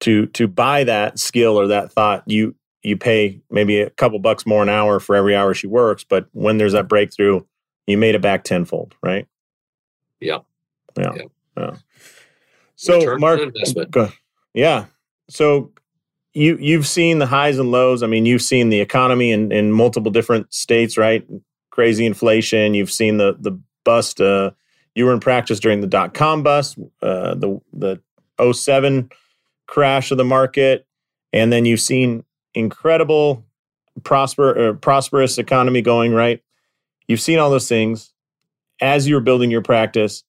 to 0.01 0.27
to 0.27 0.47
buy 0.47 0.83
that 0.83 1.19
skill 1.19 1.59
or 1.59 1.67
that 1.67 1.91
thought, 1.91 2.23
you 2.25 2.55
you 2.83 2.95
pay 2.95 3.41
maybe 3.49 3.81
a 3.81 3.89
couple 3.89 4.19
bucks 4.19 4.45
more 4.45 4.61
an 4.61 4.69
hour 4.69 4.99
for 4.99 5.15
every 5.15 5.35
hour 5.35 5.53
she 5.53 5.67
works, 5.67 6.03
but 6.03 6.27
when 6.33 6.57
there's 6.57 6.73
that 6.73 6.87
breakthrough, 6.87 7.41
you 7.87 7.97
made 7.97 8.13
it 8.13 8.21
back 8.21 8.43
tenfold, 8.43 8.93
right? 9.01 9.27
Yeah. 10.19 10.39
Yeah. 10.97 11.13
Yeah. 11.15 11.23
yeah. 11.57 11.75
So 12.75 13.17
Mark, 13.17 13.39
go, 13.91 14.09
yeah. 14.53 14.85
So 15.29 15.71
you 16.33 16.57
you've 16.59 16.87
seen 16.87 17.19
the 17.19 17.25
highs 17.25 17.57
and 17.57 17.71
lows. 17.71 18.03
I 18.03 18.07
mean, 18.07 18.25
you've 18.25 18.41
seen 18.41 18.69
the 18.69 18.81
economy 18.81 19.31
in, 19.31 19.51
in 19.51 19.71
multiple 19.71 20.11
different 20.11 20.53
states, 20.53 20.97
right? 20.97 21.25
Crazy 21.71 22.05
inflation. 22.05 22.73
You've 22.73 22.91
seen 22.91 23.17
the 23.17 23.35
the 23.39 23.59
bust 23.83 24.19
uh, 24.19 24.51
you 24.95 25.05
were 25.05 25.13
in 25.13 25.19
practice 25.19 25.59
during 25.59 25.81
the 25.81 25.87
dot 25.87 26.13
com 26.13 26.43
bust, 26.43 26.77
uh, 27.01 27.35
the 27.35 27.61
the 27.73 28.01
07 28.53 29.09
crash 29.67 30.11
of 30.11 30.17
the 30.17 30.25
market, 30.25 30.85
and 31.31 31.51
then 31.51 31.65
you've 31.65 31.81
seen 31.81 32.23
incredible 32.53 33.45
prosper 34.03 34.69
uh, 34.69 34.73
prosperous 34.73 35.37
economy 35.37 35.81
going 35.81 36.13
right. 36.13 36.41
You've 37.07 37.21
seen 37.21 37.39
all 37.39 37.49
those 37.49 37.69
things 37.69 38.11
as 38.81 39.07
you 39.07 39.15
were 39.15 39.21
building 39.21 39.51
your 39.51 39.61
practice. 39.61 40.23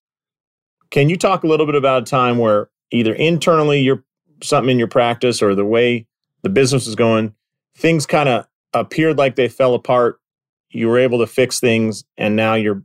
Can 0.90 1.08
you 1.08 1.16
talk 1.16 1.44
a 1.44 1.46
little 1.46 1.66
bit 1.66 1.74
about 1.74 2.02
a 2.02 2.06
time 2.06 2.38
where 2.38 2.70
either 2.90 3.12
internally 3.12 3.80
you're 3.80 4.04
something 4.42 4.70
in 4.70 4.78
your 4.78 4.88
practice 4.88 5.42
or 5.42 5.54
the 5.54 5.64
way 5.64 6.06
the 6.42 6.48
business 6.48 6.86
is 6.86 6.94
going, 6.94 7.34
things 7.76 8.06
kind 8.06 8.28
of 8.28 8.46
appeared 8.72 9.18
like 9.18 9.36
they 9.36 9.48
fell 9.48 9.74
apart. 9.74 10.20
You 10.70 10.88
were 10.88 10.98
able 10.98 11.18
to 11.18 11.26
fix 11.26 11.60
things, 11.60 12.04
and 12.16 12.36
now 12.36 12.54
you're 12.54 12.82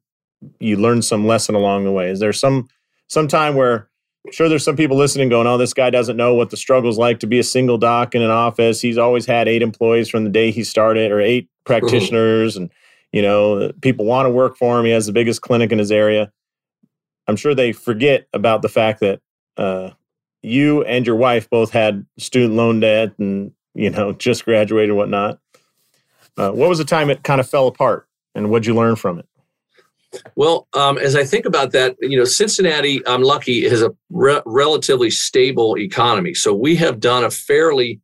you 0.59 0.77
learned 0.77 1.05
some 1.05 1.27
lesson 1.27 1.55
along 1.55 1.83
the 1.83 1.91
way? 1.91 2.09
Is 2.09 2.19
there 2.19 2.33
some 2.33 2.67
some 3.07 3.27
time 3.27 3.55
where 3.55 3.89
I'm 4.25 4.31
sure 4.31 4.49
there's 4.49 4.63
some 4.63 4.75
people 4.75 4.97
listening 4.97 5.29
going, 5.29 5.47
"Oh, 5.47 5.57
this 5.57 5.73
guy 5.73 5.89
doesn't 5.89 6.17
know 6.17 6.33
what 6.33 6.51
the 6.51 6.57
struggle's 6.57 6.97
like 6.97 7.19
to 7.19 7.27
be 7.27 7.39
a 7.39 7.43
single 7.43 7.77
doc 7.77 8.15
in 8.15 8.21
an 8.21 8.29
office. 8.29 8.81
He's 8.81 8.97
always 8.97 9.25
had 9.25 9.47
eight 9.47 9.61
employees 9.61 10.09
from 10.09 10.23
the 10.23 10.29
day 10.29 10.51
he 10.51 10.63
started, 10.63 11.11
or 11.11 11.19
eight 11.19 11.45
mm-hmm. 11.45 11.65
practitioners, 11.65 12.55
and 12.55 12.71
you 13.11 13.21
know, 13.21 13.71
people 13.81 14.05
want 14.05 14.25
to 14.25 14.29
work 14.29 14.57
for 14.57 14.79
him. 14.79 14.85
He 14.85 14.91
has 14.91 15.05
the 15.05 15.13
biggest 15.13 15.41
clinic 15.41 15.71
in 15.71 15.79
his 15.79 15.91
area." 15.91 16.31
I'm 17.27 17.35
sure 17.35 17.55
they 17.55 17.71
forget 17.71 18.27
about 18.33 18.61
the 18.61 18.69
fact 18.69 18.99
that 19.01 19.21
uh, 19.57 19.91
you 20.41 20.83
and 20.83 21.05
your 21.05 21.15
wife 21.15 21.49
both 21.49 21.71
had 21.71 22.05
student 22.17 22.55
loan 22.55 22.79
debt, 22.79 23.13
and 23.19 23.51
you 23.73 23.89
know, 23.89 24.11
just 24.27 24.45
graduated 24.45 24.89
and 24.89 24.97
whatnot. 24.97 25.39
Uh, 26.37 26.51
what 26.51 26.69
was 26.69 26.77
the 26.77 26.85
time 26.85 27.09
it 27.09 27.23
kind 27.23 27.39
of 27.39 27.49
fell 27.49 27.67
apart, 27.67 28.07
and 28.35 28.49
what'd 28.49 28.65
you 28.65 28.75
learn 28.75 28.95
from 28.95 29.19
it? 29.19 29.27
Well, 30.35 30.67
um, 30.73 30.97
as 30.97 31.15
I 31.15 31.23
think 31.23 31.45
about 31.45 31.71
that, 31.71 31.95
you 32.01 32.17
know, 32.17 32.25
Cincinnati, 32.25 33.05
I'm 33.07 33.23
lucky, 33.23 33.67
has 33.69 33.81
a 33.81 33.95
re- 34.09 34.41
relatively 34.45 35.09
stable 35.09 35.77
economy. 35.77 36.33
So 36.33 36.53
we 36.53 36.75
have 36.77 36.99
done 36.99 37.23
a 37.23 37.31
fairly 37.31 38.01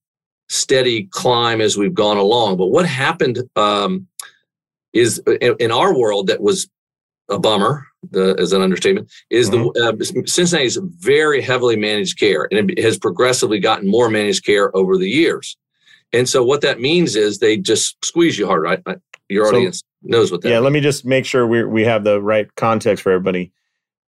steady 0.50 1.06
climb 1.12 1.60
as 1.60 1.76
we've 1.78 1.94
gone 1.94 2.18
along. 2.18 2.58
But 2.58 2.68
what 2.68 2.86
happened 2.86 3.40
um, 3.58 4.08
is 4.98 5.22
in, 5.42 5.72
our 5.72 5.98
world 5.98 6.28
that 6.28 6.42
was 6.42 6.68
a 7.30 7.38
bummer, 7.38 7.86
the, 8.12 8.36
as 8.40 8.54
an 8.54 8.62
understatement, 8.62 9.12
is 9.30 9.50
mm-hmm. 9.50 9.70
the 9.74 10.22
uh, 10.22 10.26
Cincinnati 10.26 10.66
is 10.66 10.78
very 10.78 11.42
heavily 11.42 11.76
managed 11.76 12.18
care, 12.18 12.48
and 12.52 12.72
it 12.72 12.82
has 12.82 12.98
progressively 12.98 13.60
gotten 13.60 13.90
more 13.90 14.10
managed 14.10 14.46
care 14.46 14.76
over 14.76 14.98
the 14.98 15.10
years. 15.10 15.58
And 16.14 16.28
so 16.28 16.44
what 16.44 16.62
that 16.62 16.80
means 16.80 17.16
is 17.16 17.40
they 17.40 17.58
just 17.58 18.04
squeeze 18.04 18.38
you 18.40 18.48
harder. 18.48 18.68
I, 18.68 18.78
I, 18.86 18.96
your 19.30 19.46
so, 19.46 19.56
audience 19.56 19.84
knows 20.04 20.32
what 20.32 20.42
that. 20.42 20.50
Yeah, 20.50 20.56
means. 20.56 20.64
let 20.64 20.74
me 20.74 20.80
just 20.80 21.06
make 21.06 21.26
sure 21.26 21.46
we 21.46 21.64
we 21.66 21.84
have 21.84 22.04
the 22.04 22.22
right 22.22 22.54
context 22.56 23.04
for 23.04 23.12
everybody. 23.12 23.52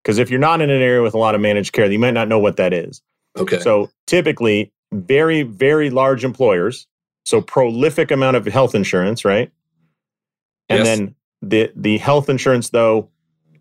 Because 0.04 0.20
if 0.20 0.30
you're 0.30 0.40
not 0.40 0.62
in 0.62 0.70
an 0.70 0.82
area 0.82 1.02
with 1.02 1.16
a 1.16 1.18
lot 1.18 1.36
of 1.36 1.42
managed 1.42 1.74
care, 1.74 1.92
you 1.92 2.00
might 2.00 2.14
not 2.14 2.28
know 2.28 2.40
what 2.40 2.58
that 2.58 2.72
is. 2.72 3.02
Okay. 3.36 3.60
So 3.60 3.90
typically, 4.06 4.72
very 4.94 5.42
very 5.42 5.90
large 5.90 6.24
employers, 6.24 6.88
so 7.26 7.42
prolific 7.42 8.12
amount 8.12 8.38
of 8.38 8.46
health 8.46 8.76
insurance, 8.76 9.26
right? 9.26 9.52
And 10.70 10.80
yes. 10.80 10.88
then 10.88 11.16
the 11.42 11.72
the 11.76 11.98
health 11.98 12.30
insurance 12.30 12.70
though 12.70 13.10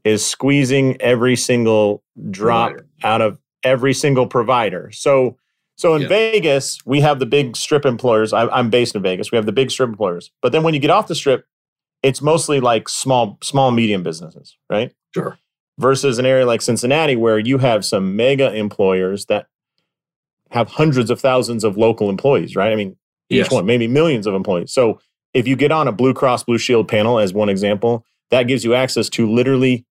is 0.05 0.25
squeezing 0.25 1.01
every 1.01 1.37
single 1.37 2.03
drop 2.31 2.71
provider. 2.71 2.89
out 3.03 3.23
of 3.23 3.39
every 3.63 3.93
single 3.93 4.27
provider. 4.27 4.91
So 4.93 5.37
so 5.77 5.95
in 5.95 6.03
yeah. 6.03 6.09
Vegas, 6.09 6.85
we 6.87 7.01
have 7.01 7.19
the 7.19 7.27
big 7.27 7.57
strip 7.57 7.85
employers. 7.85 8.33
I, 8.33 8.59
am 8.59 8.71
based 8.71 8.95
in 8.95 9.03
Vegas. 9.03 9.31
We 9.31 9.37
have 9.37 9.47
the 9.47 9.53
big 9.53 9.71
strip 9.71 9.91
employers. 9.91 10.31
But 10.41 10.53
then 10.53 10.63
when 10.63 10.73
you 10.73 10.81
get 10.81 10.91
off 10.91 11.07
the 11.07 11.15
strip, 11.15 11.47
it's 12.03 12.23
mostly 12.23 12.61
like 12.61 12.89
small, 12.89 13.37
small, 13.43 13.71
medium 13.71 14.03
businesses, 14.03 14.57
right? 14.71 14.95
Sure. 15.13 15.39
Versus 15.79 16.19
an 16.19 16.25
area 16.25 16.47
like 16.47 16.63
Cincinnati, 16.63 17.15
where 17.15 17.39
you 17.39 17.59
have 17.59 17.85
some 17.85 18.17
mega 18.17 18.55
employers 18.55 19.27
that 19.27 19.49
have 20.51 20.69
hundreds 20.69 21.11
of 21.11 21.21
thousands 21.21 21.63
of 21.63 21.77
local 21.77 22.09
employees, 22.09 22.57
right? 22.57 22.73
I 22.73 22.77
mean, 22.77 22.97
each 23.29 23.39
yes. 23.39 23.51
one, 23.51 23.67
maybe 23.67 23.87
millions 23.87 24.27
of 24.27 24.35
employees. 24.35 24.73
So 24.73 25.01
if 25.37 25.47
you 25.47 25.55
get 25.55 25.71
on 25.71 25.87
a 25.87 25.93
Blue 25.93 26.15
Cross 26.15 26.45
Blue 26.45 26.57
Shield 26.57 26.89
panel, 26.89 27.19
as 27.19 27.35
one 27.35 27.51
example, 27.51 28.07
that 28.31 28.45
gives 28.45 28.65
you 28.65 28.75
access 28.75 29.11
to 29.11 29.31
literally 29.31 29.85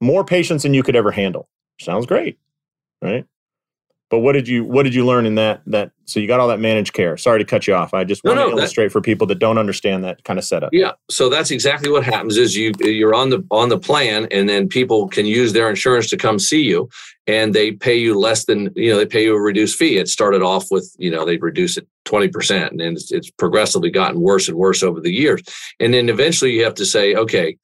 more 0.00 0.24
patients 0.24 0.62
than 0.62 0.74
you 0.74 0.84
could 0.84 0.94
ever 0.94 1.10
handle. 1.10 1.48
Sounds 1.80 2.06
great, 2.06 2.38
right? 3.02 3.26
But 4.12 4.18
what 4.18 4.32
did 4.32 4.46
you 4.46 4.62
what 4.62 4.82
did 4.82 4.94
you 4.94 5.06
learn 5.06 5.24
in 5.24 5.36
that 5.36 5.62
that 5.68 5.90
so 6.04 6.20
you 6.20 6.26
got 6.26 6.38
all 6.38 6.48
that 6.48 6.60
managed 6.60 6.92
care? 6.92 7.16
Sorry 7.16 7.38
to 7.38 7.46
cut 7.46 7.66
you 7.66 7.74
off. 7.74 7.94
I 7.94 8.04
just 8.04 8.22
want 8.22 8.36
no, 8.36 8.50
to 8.50 8.56
illustrate 8.58 8.88
that, 8.88 8.92
for 8.92 9.00
people 9.00 9.26
that 9.28 9.38
don't 9.38 9.56
understand 9.56 10.04
that 10.04 10.22
kind 10.24 10.38
of 10.38 10.44
setup. 10.44 10.68
Yeah, 10.70 10.92
so 11.08 11.30
that's 11.30 11.50
exactly 11.50 11.90
what 11.90 12.04
happens 12.04 12.36
is 12.36 12.54
you 12.54 12.72
you're 12.80 13.14
on 13.14 13.30
the 13.30 13.42
on 13.50 13.70
the 13.70 13.78
plan 13.78 14.28
and 14.30 14.50
then 14.50 14.68
people 14.68 15.08
can 15.08 15.24
use 15.24 15.54
their 15.54 15.70
insurance 15.70 16.10
to 16.10 16.18
come 16.18 16.38
see 16.38 16.62
you 16.62 16.90
and 17.26 17.54
they 17.54 17.72
pay 17.72 17.96
you 17.96 18.18
less 18.18 18.44
than 18.44 18.70
you 18.76 18.90
know 18.90 18.98
they 18.98 19.06
pay 19.06 19.24
you 19.24 19.34
a 19.34 19.40
reduced 19.40 19.78
fee. 19.78 19.96
It 19.96 20.08
started 20.08 20.42
off 20.42 20.66
with 20.70 20.94
you 20.98 21.10
know 21.10 21.24
they 21.24 21.38
reduce 21.38 21.78
it 21.78 21.88
twenty 22.04 22.28
percent 22.28 22.70
and 22.70 22.80
then 22.80 22.92
it's, 22.92 23.10
it's 23.12 23.30
progressively 23.30 23.88
gotten 23.88 24.20
worse 24.20 24.46
and 24.46 24.58
worse 24.58 24.82
over 24.82 25.00
the 25.00 25.10
years. 25.10 25.40
And 25.80 25.94
then 25.94 26.10
eventually 26.10 26.52
you 26.52 26.64
have 26.64 26.74
to 26.74 26.84
say, 26.84 27.14
okay, 27.14 27.56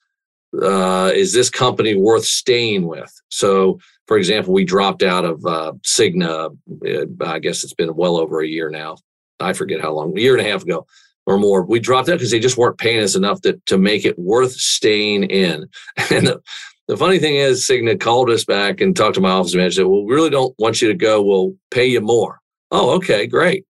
uh, 0.62 1.12
is 1.14 1.34
this 1.34 1.50
company 1.50 1.94
worth 1.94 2.24
staying 2.24 2.86
with? 2.86 3.12
So 3.28 3.80
for 4.08 4.16
example, 4.16 4.54
we 4.54 4.64
dropped 4.64 5.02
out 5.02 5.24
of 5.26 5.44
uh, 5.44 5.72
Cigna. 5.84 6.56
Uh, 6.84 7.24
I 7.24 7.38
guess 7.38 7.62
it's 7.62 7.74
been 7.74 7.94
well 7.94 8.16
over 8.16 8.40
a 8.40 8.48
year 8.48 8.70
now. 8.70 8.96
I 9.38 9.52
forget 9.52 9.80
how 9.80 9.92
long, 9.92 10.16
a 10.16 10.20
year 10.20 10.36
and 10.36 10.44
a 10.44 10.50
half 10.50 10.62
ago 10.62 10.86
or 11.26 11.38
more. 11.38 11.62
We 11.62 11.78
dropped 11.78 12.08
out 12.08 12.14
because 12.14 12.30
they 12.30 12.40
just 12.40 12.56
weren't 12.56 12.78
paying 12.78 13.00
us 13.00 13.14
enough 13.14 13.42
to, 13.42 13.60
to 13.66 13.76
make 13.76 14.06
it 14.06 14.18
worth 14.18 14.52
staying 14.52 15.24
in. 15.24 15.68
And 16.10 16.26
the, 16.26 16.40
the 16.88 16.96
funny 16.96 17.18
thing 17.18 17.36
is, 17.36 17.66
Cigna 17.66 18.00
called 18.00 18.30
us 18.30 18.46
back 18.46 18.80
and 18.80 18.96
talked 18.96 19.16
to 19.16 19.20
my 19.20 19.30
office 19.30 19.54
manager. 19.54 19.82
Said, 19.82 19.86
"Well, 19.86 20.06
we 20.06 20.14
really 20.14 20.30
don't 20.30 20.54
want 20.58 20.80
you 20.80 20.88
to 20.88 20.94
go. 20.94 21.22
We'll 21.22 21.54
pay 21.70 21.84
you 21.84 22.00
more." 22.00 22.40
Oh, 22.70 22.92
okay, 22.92 23.26
great. 23.26 23.66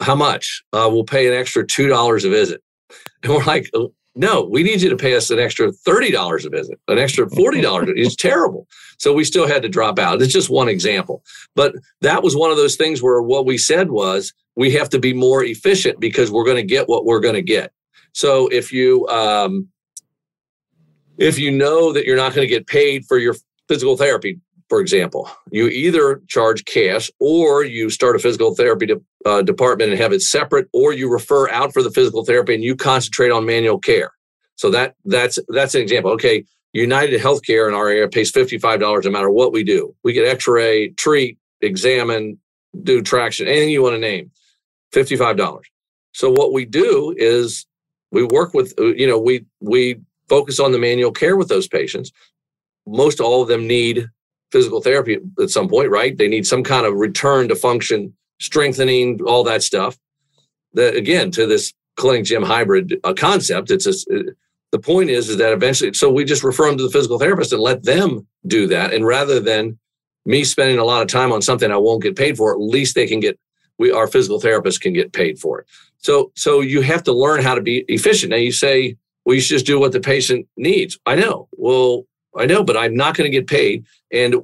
How 0.00 0.14
much? 0.14 0.62
Uh, 0.72 0.88
we'll 0.90 1.04
pay 1.04 1.28
an 1.28 1.34
extra 1.34 1.66
two 1.66 1.88
dollars 1.88 2.24
a 2.24 2.30
visit. 2.30 2.62
And 3.22 3.32
we're 3.32 3.44
like, 3.44 3.70
no, 4.14 4.44
we 4.44 4.62
need 4.62 4.82
you 4.82 4.90
to 4.90 4.96
pay 4.96 5.14
us 5.14 5.30
an 5.30 5.38
extra 5.38 5.72
$30 5.72 6.44
a 6.44 6.50
visit, 6.50 6.78
an 6.88 6.98
extra 6.98 7.26
$40. 7.26 7.92
it's 7.96 8.16
terrible. 8.16 8.66
So 8.98 9.12
we 9.12 9.24
still 9.24 9.46
had 9.46 9.62
to 9.62 9.68
drop 9.68 9.98
out. 9.98 10.20
It's 10.20 10.32
just 10.32 10.50
one 10.50 10.68
example. 10.68 11.22
But 11.54 11.74
that 12.02 12.22
was 12.22 12.36
one 12.36 12.50
of 12.50 12.56
those 12.56 12.76
things 12.76 13.02
where 13.02 13.22
what 13.22 13.46
we 13.46 13.56
said 13.56 13.90
was 13.90 14.32
we 14.54 14.70
have 14.72 14.90
to 14.90 14.98
be 14.98 15.14
more 15.14 15.42
efficient 15.42 15.98
because 15.98 16.30
we're 16.30 16.44
going 16.44 16.56
to 16.56 16.62
get 16.62 16.88
what 16.88 17.04
we're 17.04 17.20
going 17.20 17.34
to 17.34 17.42
get. 17.42 17.72
So 18.12 18.48
if 18.48 18.72
you 18.72 19.08
um, 19.08 19.68
if 21.16 21.38
you 21.38 21.50
know 21.50 21.92
that 21.92 22.04
you're 22.04 22.16
not 22.16 22.34
going 22.34 22.46
to 22.46 22.54
get 22.54 22.66
paid 22.66 23.06
for 23.06 23.18
your 23.18 23.34
physical 23.68 23.96
therapy 23.96 24.38
for 24.72 24.80
example, 24.80 25.28
you 25.50 25.68
either 25.68 26.22
charge 26.28 26.64
cash 26.64 27.10
or 27.20 27.62
you 27.62 27.90
start 27.90 28.16
a 28.16 28.18
physical 28.18 28.54
therapy 28.54 28.86
de- 28.86 29.02
uh, 29.26 29.42
department 29.42 29.90
and 29.90 30.00
have 30.00 30.12
it 30.12 30.22
separate, 30.22 30.68
or 30.72 30.92
you 30.92 31.10
refer 31.10 31.48
out 31.50 31.72
for 31.72 31.82
the 31.82 31.90
physical 31.90 32.24
therapy 32.24 32.54
and 32.54 32.64
you 32.64 32.76
concentrate 32.76 33.30
on 33.30 33.46
manual 33.46 33.78
care. 33.78 34.12
So 34.56 34.70
that 34.70 34.94
that's 35.04 35.38
that's 35.48 35.74
an 35.74 35.82
example. 35.82 36.12
Okay, 36.12 36.44
United 36.72 37.20
Healthcare 37.20 37.68
in 37.68 37.74
our 37.74 37.88
area 37.88 38.08
pays 38.08 38.30
fifty 38.30 38.58
five 38.58 38.80
dollars 38.80 39.04
no 39.04 39.10
matter 39.10 39.30
what 39.30 39.52
we 39.52 39.64
do. 39.64 39.94
We 40.04 40.12
get 40.12 40.26
X-ray, 40.26 40.90
treat, 40.90 41.38
examine, 41.60 42.38
do 42.82 43.02
traction, 43.02 43.46
anything 43.48 43.70
you 43.70 43.82
want 43.82 43.94
to 43.94 43.98
name, 43.98 44.30
fifty 44.92 45.16
five 45.16 45.36
dollars. 45.36 45.66
So 46.12 46.30
what 46.30 46.52
we 46.52 46.64
do 46.64 47.14
is 47.16 47.66
we 48.10 48.24
work 48.24 48.54
with 48.54 48.74
you 48.78 49.06
know 49.06 49.18
we 49.18 49.46
we 49.60 50.00
focus 50.28 50.60
on 50.60 50.72
the 50.72 50.78
manual 50.78 51.12
care 51.12 51.36
with 51.36 51.48
those 51.48 51.68
patients. 51.68 52.12
Most 52.86 53.20
all 53.20 53.42
of 53.42 53.48
them 53.48 53.66
need 53.66 54.08
physical 54.50 54.80
therapy 54.80 55.18
at 55.40 55.50
some 55.50 55.68
point, 55.68 55.90
right? 55.90 56.16
They 56.16 56.28
need 56.28 56.46
some 56.46 56.62
kind 56.62 56.86
of 56.86 56.94
return 56.94 57.48
to 57.48 57.56
function, 57.56 58.14
strengthening, 58.42 59.20
all 59.26 59.44
that 59.44 59.62
stuff. 59.62 59.96
That 60.74 60.96
again, 60.96 61.30
to 61.32 61.46
this 61.46 61.72
clinic 61.96 62.24
gym 62.24 62.42
hybrid 62.42 62.98
uh, 63.04 63.14
concept, 63.14 63.70
it's 63.70 63.86
a, 63.86 63.94
the 64.72 64.78
point 64.78 65.10
is 65.10 65.28
is 65.28 65.36
that 65.36 65.52
eventually, 65.52 65.92
so 65.94 66.10
we 66.10 66.24
just 66.24 66.42
refer 66.42 66.66
them 66.66 66.78
to 66.78 66.84
the 66.84 66.90
physical 66.90 67.18
therapist 67.18 67.52
and 67.52 67.60
let 67.60 67.84
them 67.84 68.26
do 68.46 68.66
that, 68.68 68.92
and 68.92 69.06
rather 69.06 69.38
than 69.38 69.78
me 70.24 70.44
spending 70.44 70.78
a 70.78 70.84
lot 70.84 71.02
of 71.02 71.08
time 71.08 71.32
on 71.32 71.42
something 71.42 71.70
I 71.70 71.76
won't 71.76 72.02
get 72.02 72.16
paid 72.16 72.36
for, 72.36 72.52
at 72.52 72.60
least 72.60 72.94
they 72.94 73.06
can 73.06 73.20
get 73.20 73.38
we 73.78 73.90
our 73.90 74.06
physical 74.06 74.40
therapist 74.40 74.80
can 74.80 74.92
get 74.92 75.12
paid 75.12 75.38
for 75.38 75.60
it. 75.60 75.66
So 75.98 76.32
so 76.34 76.60
you 76.60 76.82
have 76.82 77.02
to 77.04 77.12
learn 77.12 77.42
how 77.42 77.54
to 77.54 77.62
be 77.62 77.84
efficient. 77.88 78.30
Now 78.30 78.36
you 78.36 78.52
say, 78.52 78.96
well, 79.24 79.34
you 79.34 79.40
should 79.40 79.56
just 79.56 79.66
do 79.66 79.78
what 79.78 79.92
the 79.92 80.00
patient 80.00 80.46
needs. 80.56 80.98
I 81.06 81.16
know. 81.16 81.48
Well, 81.52 82.04
I 82.36 82.46
know, 82.46 82.64
but 82.64 82.76
I'm 82.76 82.94
not 82.94 83.14
going 83.14 83.30
to 83.30 83.36
get 83.36 83.46
paid. 83.46 83.84
And 84.10 84.36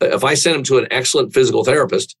if 0.00 0.24
I 0.24 0.34
send 0.34 0.56
them 0.56 0.64
to 0.64 0.78
an 0.78 0.86
excellent 0.90 1.34
physical 1.34 1.64
therapist, 1.64 2.16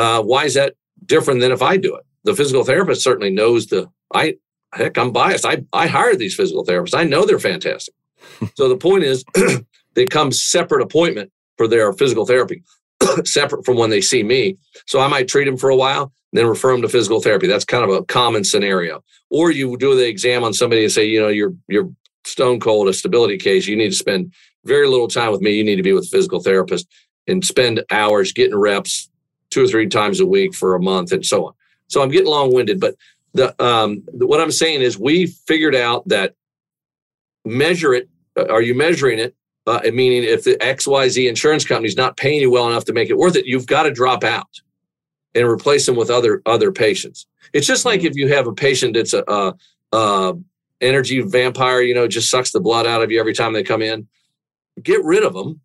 uh, 0.00 0.22
why 0.22 0.44
is 0.46 0.54
that 0.54 0.74
different 1.04 1.40
than 1.40 1.52
if 1.52 1.62
I 1.62 1.76
do 1.76 1.94
it? 1.94 2.04
The 2.24 2.34
physical 2.34 2.64
therapist 2.64 3.02
certainly 3.02 3.30
knows 3.30 3.66
the. 3.66 3.90
I 4.12 4.36
heck, 4.72 4.96
I'm 4.96 5.12
biased. 5.12 5.44
I 5.44 5.64
I 5.72 5.86
hired 5.86 6.18
these 6.18 6.34
physical 6.34 6.64
therapists. 6.64 6.98
I 6.98 7.04
know 7.04 7.26
they're 7.26 7.38
fantastic. 7.38 7.94
so 8.54 8.68
the 8.68 8.76
point 8.76 9.04
is, 9.04 9.24
they 9.94 10.06
come 10.06 10.32
separate 10.32 10.82
appointment 10.82 11.30
for 11.56 11.68
their 11.68 11.92
physical 11.92 12.24
therapy, 12.24 12.62
separate 13.24 13.64
from 13.64 13.76
when 13.76 13.90
they 13.90 14.00
see 14.00 14.22
me. 14.22 14.56
So 14.86 15.00
I 15.00 15.08
might 15.08 15.28
treat 15.28 15.44
them 15.44 15.58
for 15.58 15.68
a 15.68 15.76
while, 15.76 16.12
then 16.32 16.46
refer 16.46 16.72
them 16.72 16.82
to 16.82 16.88
physical 16.88 17.20
therapy. 17.20 17.46
That's 17.46 17.64
kind 17.64 17.84
of 17.84 17.90
a 17.90 18.02
common 18.04 18.44
scenario. 18.44 19.02
Or 19.28 19.50
you 19.50 19.76
do 19.76 19.94
the 19.94 20.08
exam 20.08 20.44
on 20.44 20.54
somebody 20.54 20.82
and 20.82 20.92
say, 20.92 21.04
you 21.04 21.20
know, 21.20 21.28
you're 21.28 21.54
you're 21.68 21.90
stone 22.24 22.60
cold 22.60 22.88
a 22.88 22.94
stability 22.94 23.36
case, 23.36 23.66
you 23.66 23.76
need 23.76 23.90
to 23.90 23.96
spend 23.96 24.32
very 24.64 24.88
little 24.88 25.08
time 25.08 25.30
with 25.30 25.40
me. 25.42 25.52
You 25.52 25.64
need 25.64 25.76
to 25.76 25.82
be 25.82 25.92
with 25.92 26.04
a 26.04 26.08
physical 26.08 26.40
therapist 26.40 26.86
and 27.26 27.44
spend 27.44 27.82
hours 27.90 28.32
getting 28.32 28.58
reps 28.58 29.09
two 29.50 29.64
or 29.64 29.66
three 29.66 29.88
times 29.88 30.20
a 30.20 30.26
week 30.26 30.54
for 30.54 30.74
a 30.74 30.80
month 30.80 31.12
and 31.12 31.24
so 31.24 31.46
on. 31.46 31.52
So 31.88 32.02
I'm 32.02 32.08
getting 32.08 32.28
long 32.28 32.52
winded, 32.52 32.80
but 32.80 32.94
the, 33.34 33.60
um, 33.62 34.02
what 34.12 34.40
I'm 34.40 34.50
saying 34.50 34.80
is 34.80 34.98
we 34.98 35.26
figured 35.26 35.74
out 35.74 36.06
that 36.08 36.34
measure 37.44 37.94
it. 37.94 38.08
Uh, 38.36 38.46
are 38.46 38.62
you 38.62 38.74
measuring 38.74 39.18
it? 39.18 39.34
Uh, 39.66 39.80
meaning 39.92 40.24
if 40.24 40.44
the 40.44 40.56
XYZ 40.56 41.28
insurance 41.28 41.64
company 41.64 41.88
is 41.88 41.96
not 41.96 42.16
paying 42.16 42.40
you 42.40 42.50
well 42.50 42.68
enough 42.68 42.84
to 42.86 42.92
make 42.92 43.10
it 43.10 43.16
worth 43.16 43.36
it, 43.36 43.46
you've 43.46 43.66
got 43.66 43.84
to 43.84 43.92
drop 43.92 44.24
out 44.24 44.60
and 45.34 45.46
replace 45.46 45.86
them 45.86 45.96
with 45.96 46.10
other 46.10 46.42
other 46.46 46.72
patients. 46.72 47.26
It's 47.52 47.66
just 47.66 47.84
like 47.84 48.02
if 48.02 48.16
you 48.16 48.28
have 48.28 48.46
a 48.46 48.52
patient 48.52 48.94
that's 48.94 49.12
a, 49.12 49.22
a, 49.28 49.54
a 49.92 50.34
energy 50.80 51.20
vampire, 51.20 51.82
you 51.82 51.94
know, 51.94 52.08
just 52.08 52.30
sucks 52.30 52.52
the 52.52 52.60
blood 52.60 52.86
out 52.86 53.02
of 53.02 53.10
you 53.10 53.20
every 53.20 53.34
time 53.34 53.52
they 53.52 53.62
come 53.62 53.82
in. 53.82 54.08
Get 54.82 55.04
rid 55.04 55.24
of 55.24 55.34
them 55.34 55.60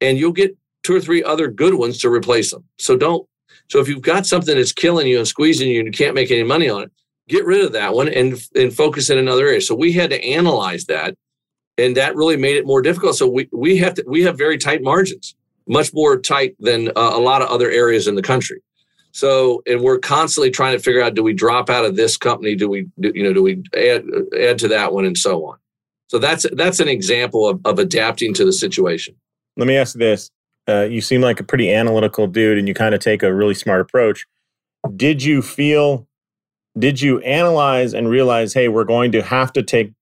and 0.00 0.18
you'll 0.18 0.32
get 0.32 0.56
two 0.82 0.94
or 0.94 1.00
three 1.00 1.22
other 1.22 1.48
good 1.48 1.74
ones 1.74 1.98
to 1.98 2.10
replace 2.10 2.50
them. 2.50 2.64
So 2.78 2.96
don't, 2.96 3.26
so 3.68 3.80
if 3.80 3.88
you've 3.88 4.02
got 4.02 4.26
something 4.26 4.56
that's 4.56 4.72
killing 4.72 5.06
you 5.06 5.18
and 5.18 5.28
squeezing 5.28 5.68
you 5.68 5.80
and 5.80 5.86
you 5.86 5.92
can't 5.92 6.14
make 6.14 6.30
any 6.30 6.42
money 6.42 6.68
on 6.68 6.82
it, 6.82 6.92
get 7.28 7.44
rid 7.44 7.64
of 7.64 7.72
that 7.72 7.94
one 7.94 8.08
and, 8.08 8.40
and 8.54 8.74
focus 8.74 9.10
in 9.10 9.18
another 9.18 9.46
area. 9.46 9.60
So 9.60 9.74
we 9.74 9.92
had 9.92 10.10
to 10.10 10.24
analyze 10.24 10.84
that 10.86 11.14
and 11.78 11.96
that 11.96 12.14
really 12.16 12.36
made 12.36 12.56
it 12.56 12.66
more 12.66 12.82
difficult. 12.82 13.16
So 13.16 13.28
we, 13.28 13.48
we 13.52 13.76
have 13.78 13.94
to, 13.94 14.04
we 14.06 14.22
have 14.22 14.36
very 14.36 14.58
tight 14.58 14.82
margins, 14.82 15.34
much 15.66 15.92
more 15.94 16.18
tight 16.18 16.54
than 16.58 16.88
uh, 16.88 16.92
a 17.14 17.20
lot 17.20 17.42
of 17.42 17.48
other 17.48 17.70
areas 17.70 18.06
in 18.06 18.14
the 18.14 18.22
country. 18.22 18.60
So, 19.12 19.62
and 19.66 19.82
we're 19.82 19.98
constantly 19.98 20.50
trying 20.50 20.76
to 20.76 20.82
figure 20.82 21.02
out: 21.02 21.14
do 21.14 21.22
we 21.22 21.34
drop 21.34 21.68
out 21.68 21.84
of 21.84 21.96
this 21.96 22.16
company? 22.16 22.54
Do 22.54 22.68
we, 22.68 22.88
do, 22.98 23.12
you 23.14 23.22
know, 23.22 23.34
do 23.34 23.42
we 23.42 23.62
add 23.76 24.06
add 24.38 24.58
to 24.60 24.68
that 24.68 24.92
one, 24.92 25.04
and 25.04 25.16
so 25.16 25.44
on? 25.46 25.58
So 26.08 26.18
that's 26.18 26.46
that's 26.54 26.80
an 26.80 26.88
example 26.88 27.46
of, 27.46 27.60
of 27.66 27.78
adapting 27.78 28.32
to 28.34 28.44
the 28.44 28.52
situation. 28.52 29.14
Let 29.58 29.68
me 29.68 29.76
ask 29.76 29.94
this: 29.96 30.30
uh, 30.68 30.82
You 30.82 31.00
seem 31.00 31.20
like 31.20 31.40
a 31.40 31.44
pretty 31.44 31.72
analytical 31.72 32.26
dude, 32.26 32.58
and 32.58 32.68
you 32.68 32.74
kind 32.74 32.94
of 32.94 33.00
take 33.00 33.22
a 33.22 33.32
really 33.32 33.54
smart 33.54 33.80
approach. 33.80 34.26
Did 34.96 35.22
you 35.22 35.42
feel? 35.42 36.06
Did 36.78 37.00
you 37.00 37.20
analyze 37.20 37.92
and 37.92 38.08
realize, 38.08 38.54
hey, 38.54 38.68
we're 38.68 38.84
going 38.84 39.12
to 39.12 39.22
have 39.22 39.52
to 39.54 39.62
take 39.62 39.92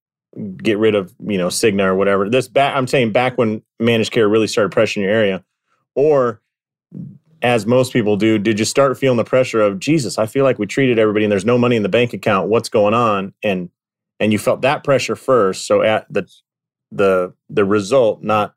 get 0.58 0.78
rid 0.78 0.94
of 0.94 1.12
you 1.26 1.36
know 1.38 1.48
Cigna 1.48 1.84
or 1.84 1.94
whatever? 1.94 2.28
This 2.28 2.48
back, 2.48 2.76
I'm 2.76 2.86
saying 2.86 3.12
back 3.12 3.36
when 3.38 3.62
managed 3.78 4.12
care 4.12 4.28
really 4.28 4.46
started 4.46 4.76
pressuring 4.76 5.02
your 5.02 5.10
area, 5.10 5.44
or 5.94 6.40
as 7.42 7.66
most 7.66 7.92
people 7.92 8.16
do, 8.16 8.38
did 8.38 8.58
you 8.58 8.64
start 8.64 8.98
feeling 8.98 9.16
the 9.16 9.24
pressure 9.24 9.62
of 9.62 9.78
Jesus? 9.78 10.18
I 10.18 10.26
feel 10.26 10.44
like 10.44 10.58
we 10.58 10.66
treated 10.66 10.98
everybody, 10.98 11.24
and 11.24 11.32
there's 11.32 11.44
no 11.44 11.58
money 11.58 11.76
in 11.76 11.82
the 11.82 11.88
bank 11.88 12.12
account. 12.12 12.48
What's 12.48 12.68
going 12.68 12.94
on? 12.94 13.34
And 13.42 13.70
and 14.18 14.32
you 14.32 14.38
felt 14.38 14.62
that 14.62 14.84
pressure 14.84 15.16
first. 15.16 15.66
So 15.66 15.82
at 15.82 16.06
the 16.12 16.30
the 16.92 17.34
the 17.48 17.64
result, 17.64 18.22
not 18.22 18.54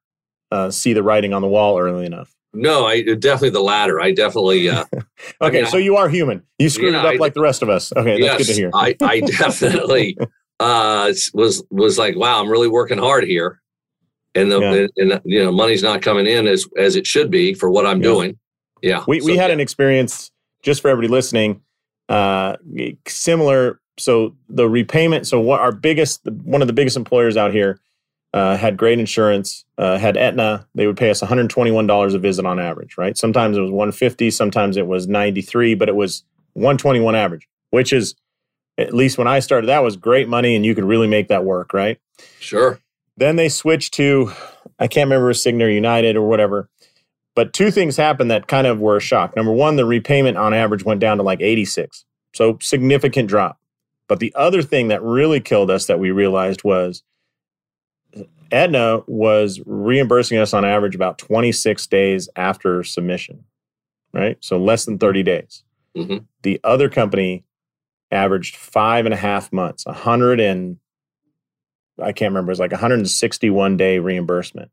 uh, 0.54 0.72
see 0.72 0.93
the 0.93 1.04
writing 1.04 1.34
on 1.34 1.41
the 1.41 1.47
wall 1.47 1.80
early 1.80 2.06
enough. 2.06 2.36
No, 2.54 2.86
I 2.86 3.01
definitely 3.01 3.49
the 3.49 3.62
latter. 3.62 3.99
I 3.99 4.12
definitely. 4.12 4.70
Uh, 4.70 4.86
okay, 4.93 5.04
I 5.41 5.49
mean, 5.49 5.66
so 5.66 5.78
you 5.78 5.97
are 5.97 6.08
human. 6.08 6.43
You 6.60 6.70
screwed 6.70 6.93
yeah, 6.93 6.99
it 6.99 7.06
up 7.06 7.14
I, 7.14 7.18
like 7.18 7.34
the 7.34 7.41
rest 7.41 7.64
of 7.64 7.70
us. 7.70 7.91
Okay, 7.95 8.20
yes, 8.20 8.38
that's 8.38 8.47
good 8.47 8.54
to 8.54 8.60
hear. 8.60 8.72
I, 8.74 8.95
I 9.01 9.20
definitely 9.39 10.18
uh, 10.60 11.12
was 11.34 11.64
was 11.72 11.97
like, 11.97 12.16
wow, 12.16 12.39
I'm 12.39 12.49
really 12.49 12.68
working 12.68 12.99
hard 12.99 13.24
here, 13.24 13.60
and 14.36 14.51
the 14.51 14.60
yeah. 14.95 15.04
and, 15.04 15.22
you 15.26 15.43
know 15.43 15.51
money's 15.51 15.82
not 15.82 16.04
coming 16.04 16.28
in 16.28 16.45
as 16.45 16.68
as 16.78 16.95
it 16.95 17.08
should 17.08 17.32
be 17.32 17.56
for 17.56 17.72
what 17.72 17.88
I'm 17.88 17.97
yeah. 17.97 18.10
doing. 18.10 18.39
Yeah, 18.84 19.04
we 19.08 19.22
we 19.22 19.36
had 19.36 19.49
an 19.49 19.60
experience 19.60 20.32
just 20.62 20.82
for 20.82 20.89
everybody 20.89 21.12
listening. 21.12 21.62
Uh, 22.08 22.58
similar 23.08 23.80
so 23.97 24.36
the 24.49 24.68
repayment 24.68 25.26
so 25.26 25.39
what 25.39 25.62
our 25.62 25.72
biggest 25.72 26.20
one 26.26 26.62
of 26.62 26.68
the 26.68 26.74
biggest 26.74 26.97
employers 26.97 27.38
out 27.38 27.54
here 27.54 27.80
uh, 28.34 28.58
had 28.58 28.78
great 28.78 29.00
insurance 29.00 29.66
uh, 29.78 29.98
had 29.98 30.18
Aetna 30.18 30.68
they 30.76 30.88
would 30.88 30.98
pay 30.98 31.10
us 31.10 31.22
$121 31.22 32.16
a 32.16 32.20
visit 32.20 32.46
on 32.46 32.60
average 32.60 32.98
right? 32.98 33.18
Sometimes 33.18 33.58
it 33.58 33.62
was 33.62 33.72
150 33.72 34.32
sometimes 34.32 34.78
it 34.78 34.88
was 34.88 35.08
93 35.08 35.76
but 35.76 35.90
it 35.90 35.96
was 35.96 36.24
121 36.54 37.16
average 37.16 37.48
which 37.70 37.94
is 37.94 38.16
at 38.78 38.94
least 38.94 39.18
when 39.18 39.28
i 39.28 39.40
started 39.40 39.68
that 39.68 39.84
was 39.84 39.96
great 39.96 40.28
money 40.28 40.56
and 40.56 40.66
you 40.66 40.74
could 40.76 40.84
really 40.84 41.08
make 41.08 41.28
that 41.28 41.44
work 41.44 41.74
right? 41.74 42.00
Sure. 42.40 42.80
Then 43.18 43.36
they 43.36 43.50
switched 43.50 43.94
to 43.96 44.32
i 44.80 44.88
can't 44.88 45.08
remember 45.08 45.32
Cigna 45.34 45.74
united 45.74 46.16
or 46.16 46.28
whatever 46.28 46.70
but 47.36 47.54
two 47.54 47.72
things 47.72 47.98
happened 47.98 48.30
that 48.30 48.48
kind 48.48 48.68
of 48.68 48.80
were 48.80 48.98
a 48.98 49.02
shock. 49.02 49.36
Number 49.36 49.52
one 49.52 49.76
the 49.76 49.86
repayment 49.86 50.38
on 50.38 50.54
average 50.54 50.84
went 50.84 51.00
down 51.00 51.18
to 51.18 51.24
like 51.24 51.42
86 51.42 52.06
so 52.34 52.58
significant 52.62 53.30
drop. 53.30 53.60
But 54.08 54.20
the 54.20 54.34
other 54.36 54.62
thing 54.62 54.90
that 54.90 55.02
really 55.02 55.40
killed 55.40 55.72
us 55.72 55.86
that 55.86 56.00
we 56.00 56.12
realized 56.12 56.64
was 56.64 57.04
Aetna 58.51 59.01
was 59.07 59.61
reimbursing 59.66 60.38
us 60.38 60.53
on 60.53 60.64
average 60.64 60.95
about 60.95 61.18
26 61.18 61.88
days 61.88 62.30
after 62.36 62.84
submission, 62.84 63.43
right? 64.14 64.38
So 64.41 64.57
less 64.57 64.86
than 64.86 64.99
30 64.99 65.24
days. 65.24 65.64
Mm-hmm. 65.97 66.26
The 66.43 66.59
other 66.64 66.89
company 66.89 67.43
averaged 68.11 68.55
five 68.55 69.05
and 69.05 69.14
a 69.14 69.18
half 69.18 69.51
months, 69.51 69.86
100 69.86 70.39
and 70.39 70.78
I 72.01 72.11
can't 72.11 72.32
remember, 72.32 72.51
it 72.51 72.53
was 72.53 72.59
like 72.59 72.72
161 72.72 73.78
day 73.78 73.99
reimbursement. 73.99 74.72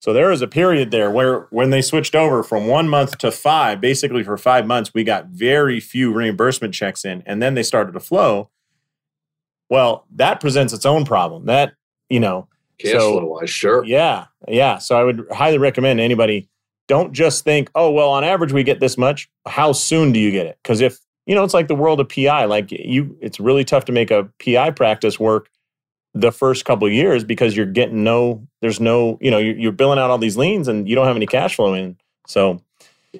So 0.00 0.14
there 0.14 0.28
was 0.28 0.40
a 0.40 0.48
period 0.48 0.90
there 0.90 1.10
where 1.10 1.46
when 1.50 1.68
they 1.68 1.82
switched 1.82 2.14
over 2.14 2.42
from 2.42 2.66
one 2.66 2.88
month 2.88 3.18
to 3.18 3.30
five, 3.30 3.82
basically 3.82 4.24
for 4.24 4.38
five 4.38 4.66
months, 4.66 4.94
we 4.94 5.04
got 5.04 5.26
very 5.26 5.78
few 5.78 6.10
reimbursement 6.10 6.72
checks 6.72 7.04
in, 7.04 7.22
and 7.26 7.42
then 7.42 7.54
they 7.54 7.62
started 7.62 7.92
to 7.92 8.00
flow. 8.00 8.48
Well, 9.68 10.06
that 10.16 10.40
presents 10.40 10.72
its 10.72 10.86
own 10.86 11.04
problem. 11.04 11.44
That, 11.44 11.74
you 12.08 12.18
know, 12.18 12.48
cash 12.80 12.92
so, 12.92 13.18
flow 13.18 13.26
wise, 13.26 13.50
sure. 13.50 13.84
Yeah. 13.84 14.26
Yeah. 14.48 14.78
So 14.78 14.98
I 14.98 15.04
would 15.04 15.26
highly 15.30 15.58
recommend 15.58 16.00
anybody 16.00 16.48
don't 16.88 17.12
just 17.12 17.44
think, 17.44 17.70
oh, 17.76 17.88
well, 17.88 18.08
on 18.08 18.24
average 18.24 18.52
we 18.52 18.64
get 18.64 18.80
this 18.80 18.98
much. 18.98 19.30
How 19.46 19.70
soon 19.70 20.10
do 20.10 20.18
you 20.18 20.32
get 20.32 20.46
it? 20.46 20.58
Because 20.60 20.80
if 20.80 20.98
you 21.24 21.36
know, 21.36 21.44
it's 21.44 21.54
like 21.54 21.68
the 21.68 21.76
world 21.76 22.00
of 22.00 22.08
PI. 22.08 22.46
Like 22.46 22.72
you, 22.72 23.16
it's 23.20 23.38
really 23.38 23.64
tough 23.64 23.84
to 23.84 23.92
make 23.92 24.10
a 24.10 24.28
PI 24.44 24.72
practice 24.72 25.20
work 25.20 25.48
the 26.14 26.32
first 26.32 26.64
couple 26.64 26.88
years 26.88 27.22
because 27.22 27.56
you're 27.56 27.66
getting 27.66 28.02
no 28.02 28.44
there's 28.60 28.80
no 28.80 29.16
you 29.20 29.30
know 29.30 29.38
you're, 29.38 29.56
you're, 29.56 29.72
billing 29.72 29.98
out 29.98 30.10
all 30.10 30.18
these 30.18 30.36
liens 30.36 30.66
and 30.66 30.88
you 30.88 30.96
don't 30.96 31.06
have 31.06 31.14
any 31.14 31.26
cash 31.26 31.54
flow 31.54 31.72
in 31.72 31.96
so 32.26 32.60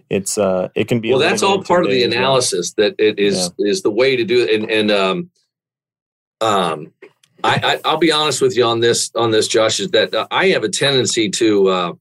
it's 0.08 0.36
uh 0.36 0.68
it 0.74 0.88
can 0.88 0.98
be 0.98 1.10
well 1.10 1.20
that's 1.20 1.42
all 1.42 1.62
part 1.62 1.84
of 1.84 1.90
the 1.92 2.02
analysis 2.02 2.74
well. 2.76 2.88
that 2.88 2.96
it 2.98 3.20
is 3.20 3.52
yeah. 3.58 3.70
is 3.70 3.82
the 3.82 3.90
way 3.90 4.16
to 4.16 4.24
do 4.24 4.42
it 4.42 4.52
and 4.52 4.68
and 4.68 4.90
um 4.90 5.30
um 6.40 6.92
I, 7.44 7.80
I 7.84 7.92
will 7.92 7.98
be 7.98 8.12
honest 8.12 8.40
with 8.40 8.56
you 8.56 8.64
on 8.64 8.80
this 8.80 9.10
on 9.14 9.30
this 9.30 9.48
josh 9.48 9.80
is 9.80 9.90
that 9.90 10.14
uh, 10.14 10.26
i 10.30 10.48
have 10.48 10.64
a 10.64 10.68
tendency 10.68 11.28
to 11.30 11.68
uh 11.68 11.92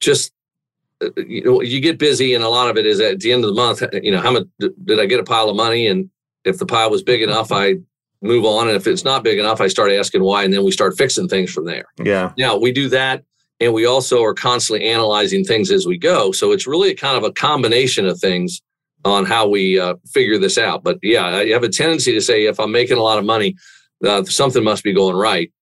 just 0.00 0.32
uh, 1.02 1.10
you 1.16 1.44
know 1.44 1.62
you 1.62 1.80
get 1.80 1.98
busy 1.98 2.34
and 2.34 2.44
a 2.44 2.48
lot 2.48 2.70
of 2.70 2.76
it 2.76 2.86
is 2.86 3.00
at 3.00 3.20
the 3.20 3.32
end 3.32 3.44
of 3.44 3.50
the 3.50 3.56
month 3.56 3.82
you 4.02 4.10
know 4.10 4.20
how 4.20 4.30
much 4.30 4.46
did 4.58 5.00
i 5.00 5.06
get 5.06 5.20
a 5.20 5.24
pile 5.24 5.48
of 5.48 5.56
money 5.56 5.86
and 5.86 6.10
if 6.44 6.58
the 6.58 6.66
pile 6.66 6.90
was 6.90 7.02
big 7.02 7.22
enough 7.22 7.52
i 7.52 7.76
move 8.22 8.44
on. 8.44 8.68
And 8.68 8.76
if 8.76 8.86
it's 8.86 9.04
not 9.04 9.24
big 9.24 9.38
enough, 9.38 9.60
I 9.60 9.68
start 9.68 9.92
asking 9.92 10.22
why, 10.22 10.44
and 10.44 10.52
then 10.52 10.64
we 10.64 10.70
start 10.70 10.96
fixing 10.96 11.28
things 11.28 11.50
from 11.50 11.64
there. 11.64 11.84
Yeah. 12.02 12.32
Now 12.36 12.56
we 12.56 12.72
do 12.72 12.88
that, 12.90 13.24
and 13.60 13.72
we 13.72 13.86
also 13.86 14.22
are 14.22 14.34
constantly 14.34 14.88
analyzing 14.88 15.44
things 15.44 15.70
as 15.70 15.86
we 15.86 15.98
go. 15.98 16.32
So 16.32 16.52
it's 16.52 16.66
really 16.66 16.94
kind 16.94 17.16
of 17.16 17.24
a 17.24 17.32
combination 17.32 18.06
of 18.06 18.18
things 18.18 18.60
on 19.04 19.24
how 19.24 19.48
we 19.48 19.78
uh, 19.78 19.94
figure 20.06 20.38
this 20.38 20.58
out. 20.58 20.82
But 20.82 20.98
yeah, 21.02 21.24
I 21.24 21.48
have 21.50 21.62
a 21.62 21.68
tendency 21.68 22.12
to 22.12 22.20
say 22.20 22.46
if 22.46 22.58
I'm 22.58 22.72
making 22.72 22.98
a 22.98 23.02
lot 23.02 23.18
of 23.18 23.24
money, 23.24 23.56
uh, 24.06 24.24
something 24.24 24.64
must 24.64 24.84
be 24.84 24.92
going 24.92 25.16
right. 25.16 25.52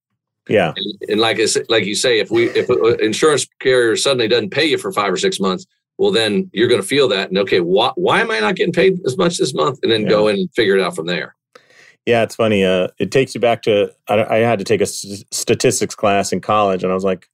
Yeah. 0.48 0.72
And, 0.76 1.10
and 1.10 1.20
like 1.20 1.40
I 1.40 1.46
like 1.68 1.84
you 1.84 1.94
say, 1.94 2.20
if 2.20 2.30
we 2.30 2.48
if 2.50 2.68
an 2.68 3.00
insurance 3.00 3.46
carrier 3.60 3.96
suddenly 3.96 4.28
doesn't 4.28 4.50
pay 4.50 4.64
you 4.64 4.78
for 4.78 4.92
five 4.92 5.12
or 5.12 5.16
six 5.16 5.40
months, 5.40 5.66
well 5.98 6.12
then 6.12 6.50
you're 6.52 6.68
going 6.68 6.80
to 6.80 6.86
feel 6.86 7.08
that 7.08 7.28
and 7.28 7.38
okay, 7.38 7.60
why 7.60 7.92
why 7.96 8.20
am 8.20 8.30
I 8.30 8.38
not 8.40 8.54
getting 8.54 8.72
paid 8.72 9.00
as 9.06 9.16
much 9.16 9.38
this 9.38 9.54
month? 9.54 9.80
And 9.82 9.90
then 9.90 10.02
yeah. 10.02 10.08
go 10.08 10.28
in 10.28 10.36
and 10.36 10.50
figure 10.54 10.76
it 10.76 10.82
out 10.82 10.94
from 10.94 11.06
there. 11.06 11.34
Yeah, 12.06 12.22
it's 12.22 12.36
funny. 12.36 12.64
Uh, 12.64 12.88
it 12.98 13.10
takes 13.10 13.34
you 13.34 13.40
back 13.40 13.62
to 13.62 13.92
I, 14.08 14.24
I 14.24 14.36
had 14.38 14.60
to 14.60 14.64
take 14.64 14.80
a 14.80 14.86
statistics 14.86 15.96
class 15.96 16.32
in 16.32 16.40
college, 16.40 16.84
and 16.84 16.92
I 16.92 16.94
was 16.94 17.04
like, 17.04 17.28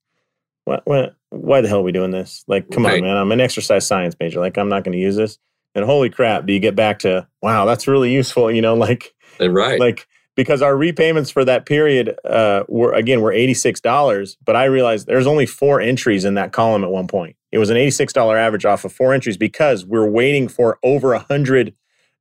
"What? 0.64 0.80
What? 0.86 1.14
Why 1.28 1.60
the 1.60 1.68
hell 1.68 1.80
are 1.80 1.82
we 1.82 1.92
doing 1.92 2.10
this? 2.10 2.42
Like, 2.46 2.70
come 2.70 2.86
right. 2.86 2.94
on, 2.94 3.02
man! 3.02 3.16
I'm 3.18 3.30
an 3.32 3.40
exercise 3.40 3.86
science 3.86 4.16
major. 4.18 4.40
Like, 4.40 4.56
I'm 4.56 4.70
not 4.70 4.82
going 4.82 4.92
to 4.92 4.98
use 4.98 5.14
this." 5.14 5.38
And 5.74 5.84
holy 5.84 6.08
crap, 6.08 6.46
do 6.46 6.54
you 6.54 6.58
get 6.58 6.74
back 6.74 7.00
to 7.00 7.28
wow? 7.42 7.66
That's 7.66 7.86
really 7.86 8.12
useful. 8.12 8.50
You 8.50 8.62
know, 8.62 8.74
like, 8.86 9.14
right, 9.38 9.78
like 9.78 10.08
because 10.42 10.60
our 10.60 10.76
repayments 10.76 11.30
for 11.30 11.44
that 11.44 11.66
period 11.66 12.18
uh, 12.24 12.64
were 12.68 12.92
again 12.92 13.20
were 13.20 13.32
eighty 13.32 13.54
six 13.54 13.80
dollars, 13.80 14.36
but 14.44 14.56
I 14.56 14.64
realized 14.64 15.06
there's 15.06 15.26
only 15.26 15.46
four 15.46 15.80
entries 15.80 16.24
in 16.24 16.34
that 16.34 16.52
column 16.52 16.82
at 16.82 16.90
one 16.90 17.06
point. 17.06 17.36
It 17.52 17.58
was 17.58 17.70
an 17.70 17.76
eighty 17.76 17.92
six 17.92 18.12
dollar 18.12 18.36
average 18.36 18.64
off 18.64 18.84
of 18.84 18.92
four 18.92 19.14
entries 19.14 19.36
because 19.36 19.84
we're 19.86 20.08
waiting 20.08 20.48
for 20.48 20.80
over 20.82 21.12
a 21.12 21.20
hundred 21.20 21.74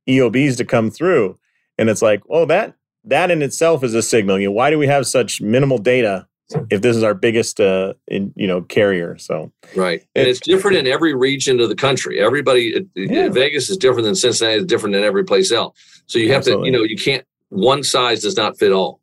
EOBs 0.08 0.56
to 0.58 0.64
come 0.64 0.88
through. 0.88 1.36
And 1.78 1.90
it's 1.90 2.00
like, 2.00 2.22
well, 2.28 2.46
that 2.46 2.76
that 3.04 3.32
in 3.32 3.42
itself 3.42 3.82
is 3.82 3.94
a 3.94 4.02
signal. 4.02 4.38
You 4.38 4.48
know, 4.48 4.52
why 4.52 4.70
do 4.70 4.78
we 4.78 4.86
have 4.86 5.04
such 5.06 5.40
minimal 5.40 5.78
data 5.78 6.28
if 6.70 6.82
this 6.82 6.96
is 6.96 7.02
our 7.02 7.14
biggest 7.14 7.60
uh 7.60 7.94
in, 8.08 8.32
you 8.36 8.46
know 8.46 8.60
carrier 8.60 9.16
so 9.16 9.50
right 9.74 10.02
and 10.14 10.28
it's 10.28 10.38
different 10.40 10.76
in 10.76 10.86
every 10.86 11.14
region 11.14 11.60
of 11.60 11.70
the 11.70 11.74
country 11.74 12.20
everybody 12.20 12.86
yeah. 12.94 13.30
vegas 13.30 13.70
is 13.70 13.78
different 13.78 14.04
than 14.04 14.14
cincinnati 14.14 14.58
is 14.58 14.66
different 14.66 14.92
than 14.92 15.02
every 15.02 15.24
place 15.24 15.50
else 15.50 16.02
so 16.06 16.18
you 16.18 16.28
have 16.28 16.38
Absolutely. 16.38 16.70
to 16.70 16.72
you 16.72 16.78
know 16.78 16.84
you 16.84 16.96
can't 16.96 17.24
one 17.52 17.82
size 17.82 18.22
does 18.22 18.36
not 18.36 18.58
fit 18.58 18.72
all 18.72 19.00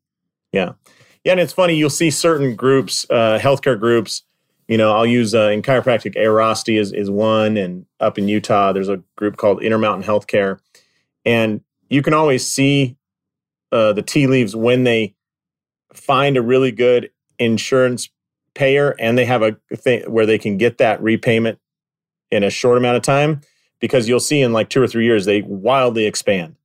yeah 0.51 0.73
yeah 1.23 1.31
and 1.31 1.39
it's 1.39 1.53
funny 1.53 1.75
you'll 1.75 1.89
see 1.89 2.09
certain 2.09 2.55
groups 2.55 3.05
uh 3.09 3.37
healthcare 3.39 3.79
groups 3.79 4.23
you 4.67 4.77
know 4.77 4.91
i'll 4.91 5.05
use 5.05 5.35
uh, 5.35 5.49
in 5.49 5.61
chiropractic 5.61 6.15
Airrosti 6.15 6.79
is, 6.79 6.91
is 6.91 7.09
one 7.09 7.57
and 7.57 7.85
up 7.99 8.17
in 8.17 8.27
utah 8.27 8.71
there's 8.71 8.89
a 8.89 9.01
group 9.15 9.37
called 9.37 9.61
intermountain 9.61 10.07
healthcare 10.07 10.59
and 11.25 11.61
you 11.89 12.01
can 12.01 12.13
always 12.13 12.45
see 12.45 12.97
uh, 13.71 13.93
the 13.93 14.01
tea 14.01 14.27
leaves 14.27 14.55
when 14.55 14.83
they 14.83 15.13
find 15.93 16.37
a 16.37 16.41
really 16.41 16.71
good 16.71 17.11
insurance 17.37 18.09
payer 18.53 18.95
and 18.99 19.17
they 19.17 19.25
have 19.25 19.41
a 19.41 19.55
thing 19.75 20.01
where 20.11 20.25
they 20.25 20.37
can 20.37 20.57
get 20.57 20.77
that 20.77 21.01
repayment 21.01 21.59
in 22.31 22.43
a 22.43 22.49
short 22.49 22.77
amount 22.77 22.97
of 22.97 23.03
time 23.03 23.41
because 23.79 24.07
you'll 24.07 24.19
see 24.19 24.41
in 24.41 24.53
like 24.53 24.69
two 24.69 24.81
or 24.81 24.87
three 24.87 25.05
years 25.05 25.25
they 25.25 25.41
wildly 25.43 26.05
expand. 26.05 26.55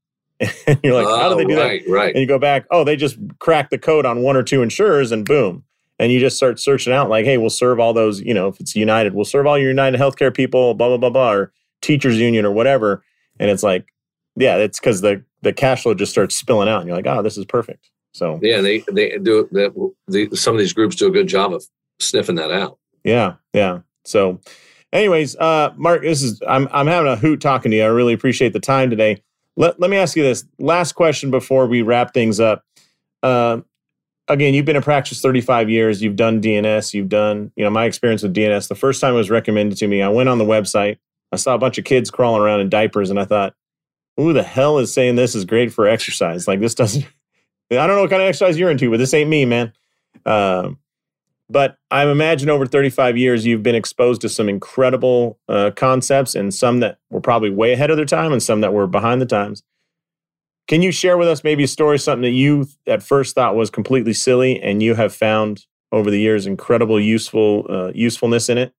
And 0.40 0.80
you're 0.82 0.94
like, 0.94 1.06
oh, 1.06 1.18
how 1.18 1.28
do 1.28 1.36
they 1.36 1.44
do 1.44 1.58
right, 1.58 1.84
that? 1.84 1.90
Right. 1.90 2.14
And 2.14 2.20
you 2.20 2.26
go 2.26 2.38
back, 2.38 2.66
oh, 2.70 2.84
they 2.84 2.96
just 2.96 3.16
crack 3.38 3.70
the 3.70 3.78
code 3.78 4.06
on 4.06 4.22
one 4.22 4.36
or 4.36 4.42
two 4.42 4.62
insurers 4.62 5.12
and 5.12 5.24
boom. 5.24 5.64
And 5.98 6.10
you 6.10 6.18
just 6.18 6.36
start 6.36 6.58
searching 6.58 6.92
out 6.92 7.08
like, 7.08 7.24
hey, 7.24 7.38
we'll 7.38 7.50
serve 7.50 7.78
all 7.78 7.92
those, 7.92 8.20
you 8.20 8.34
know, 8.34 8.48
if 8.48 8.58
it's 8.58 8.74
United, 8.74 9.14
we'll 9.14 9.24
serve 9.24 9.46
all 9.46 9.56
your 9.56 9.68
United 9.68 10.00
healthcare 10.00 10.34
people, 10.34 10.74
blah, 10.74 10.88
blah, 10.88 10.96
blah, 10.96 11.10
blah, 11.10 11.32
or 11.32 11.52
teachers 11.82 12.18
union 12.18 12.44
or 12.44 12.50
whatever. 12.50 13.04
And 13.38 13.48
it's 13.48 13.62
like, 13.62 13.86
yeah, 14.36 14.56
it's 14.56 14.80
because 14.80 15.00
the 15.00 15.24
the 15.42 15.52
cash 15.52 15.82
flow 15.82 15.94
just 15.94 16.10
starts 16.10 16.34
spilling 16.34 16.68
out, 16.68 16.80
and 16.80 16.88
you're 16.88 16.96
like, 16.96 17.06
oh, 17.06 17.22
this 17.22 17.36
is 17.36 17.44
perfect. 17.44 17.90
So 18.12 18.38
yeah, 18.42 18.60
they 18.60 18.82
they 18.90 19.18
do 19.18 19.48
that. 19.52 19.92
The, 20.08 20.34
some 20.34 20.54
of 20.54 20.58
these 20.58 20.72
groups 20.72 20.96
do 20.96 21.06
a 21.06 21.10
good 21.10 21.28
job 21.28 21.52
of 21.52 21.64
sniffing 22.00 22.36
that 22.36 22.50
out. 22.50 22.78
Yeah, 23.04 23.34
yeah. 23.52 23.80
So, 24.04 24.40
anyways, 24.92 25.36
uh, 25.36 25.72
Mark, 25.76 26.02
this 26.02 26.22
is 26.22 26.40
I'm 26.48 26.68
I'm 26.72 26.86
having 26.86 27.10
a 27.10 27.16
hoot 27.16 27.40
talking 27.40 27.70
to 27.70 27.76
you. 27.76 27.84
I 27.84 27.88
really 27.88 28.12
appreciate 28.12 28.52
the 28.52 28.60
time 28.60 28.90
today. 28.90 29.22
Let 29.56 29.78
Let 29.80 29.90
me 29.90 29.96
ask 29.96 30.16
you 30.16 30.22
this 30.22 30.44
last 30.58 30.92
question 30.92 31.30
before 31.30 31.66
we 31.66 31.82
wrap 31.82 32.14
things 32.14 32.40
up. 32.40 32.64
Uh, 33.22 33.60
again, 34.28 34.54
you've 34.54 34.64
been 34.64 34.76
in 34.76 34.82
practice 34.82 35.20
35 35.20 35.70
years. 35.70 36.02
You've 36.02 36.16
done 36.16 36.40
DNS. 36.40 36.94
You've 36.94 37.08
done, 37.08 37.52
you 37.56 37.64
know, 37.64 37.70
my 37.70 37.84
experience 37.84 38.22
with 38.22 38.34
DNS. 38.34 38.68
The 38.68 38.74
first 38.74 39.00
time 39.00 39.14
it 39.14 39.18
was 39.18 39.30
recommended 39.30 39.78
to 39.78 39.86
me, 39.86 40.02
I 40.02 40.08
went 40.08 40.28
on 40.28 40.38
the 40.38 40.44
website. 40.44 40.98
I 41.32 41.36
saw 41.36 41.54
a 41.54 41.58
bunch 41.58 41.78
of 41.78 41.84
kids 41.84 42.10
crawling 42.10 42.42
around 42.42 42.60
in 42.60 42.68
diapers, 42.68 43.10
and 43.10 43.18
I 43.18 43.24
thought, 43.24 43.54
who 44.16 44.32
the 44.32 44.42
hell 44.42 44.78
is 44.78 44.92
saying 44.92 45.16
this 45.16 45.34
is 45.34 45.44
great 45.44 45.72
for 45.72 45.88
exercise? 45.88 46.46
Like 46.46 46.60
this 46.60 46.74
doesn't. 46.74 47.04
I 47.70 47.86
don't 47.86 47.96
know 47.96 48.02
what 48.02 48.10
kind 48.10 48.22
of 48.22 48.28
exercise 48.28 48.58
you're 48.58 48.70
into, 48.70 48.90
but 48.90 48.98
this 48.98 49.14
ain't 49.14 49.30
me, 49.30 49.44
man. 49.44 49.72
Um, 50.26 50.78
but 51.48 51.76
I 51.90 52.06
imagine 52.06 52.48
over 52.48 52.66
35 52.66 53.16
years, 53.16 53.44
you've 53.44 53.62
been 53.62 53.74
exposed 53.74 54.20
to 54.22 54.28
some 54.28 54.48
incredible 54.48 55.38
uh, 55.48 55.72
concepts 55.76 56.34
and 56.34 56.52
some 56.52 56.80
that 56.80 56.98
were 57.10 57.20
probably 57.20 57.50
way 57.50 57.72
ahead 57.72 57.90
of 57.90 57.96
their 57.96 58.06
time 58.06 58.32
and 58.32 58.42
some 58.42 58.60
that 58.62 58.72
were 58.72 58.86
behind 58.86 59.20
the 59.20 59.26
times. 59.26 59.62
Can 60.66 60.80
you 60.80 60.90
share 60.90 61.18
with 61.18 61.28
us 61.28 61.44
maybe 61.44 61.64
a 61.64 61.68
story, 61.68 61.98
something 61.98 62.22
that 62.22 62.30
you 62.30 62.66
at 62.86 63.02
first 63.02 63.34
thought 63.34 63.54
was 63.54 63.68
completely 63.68 64.14
silly 64.14 64.60
and 64.62 64.82
you 64.82 64.94
have 64.94 65.14
found 65.14 65.66
over 65.92 66.10
the 66.10 66.18
years 66.18 66.46
incredible 66.46 66.98
useful 66.98 67.66
uh, 67.68 67.92
usefulness 67.94 68.48
in 68.48 68.56
it? 68.56 68.72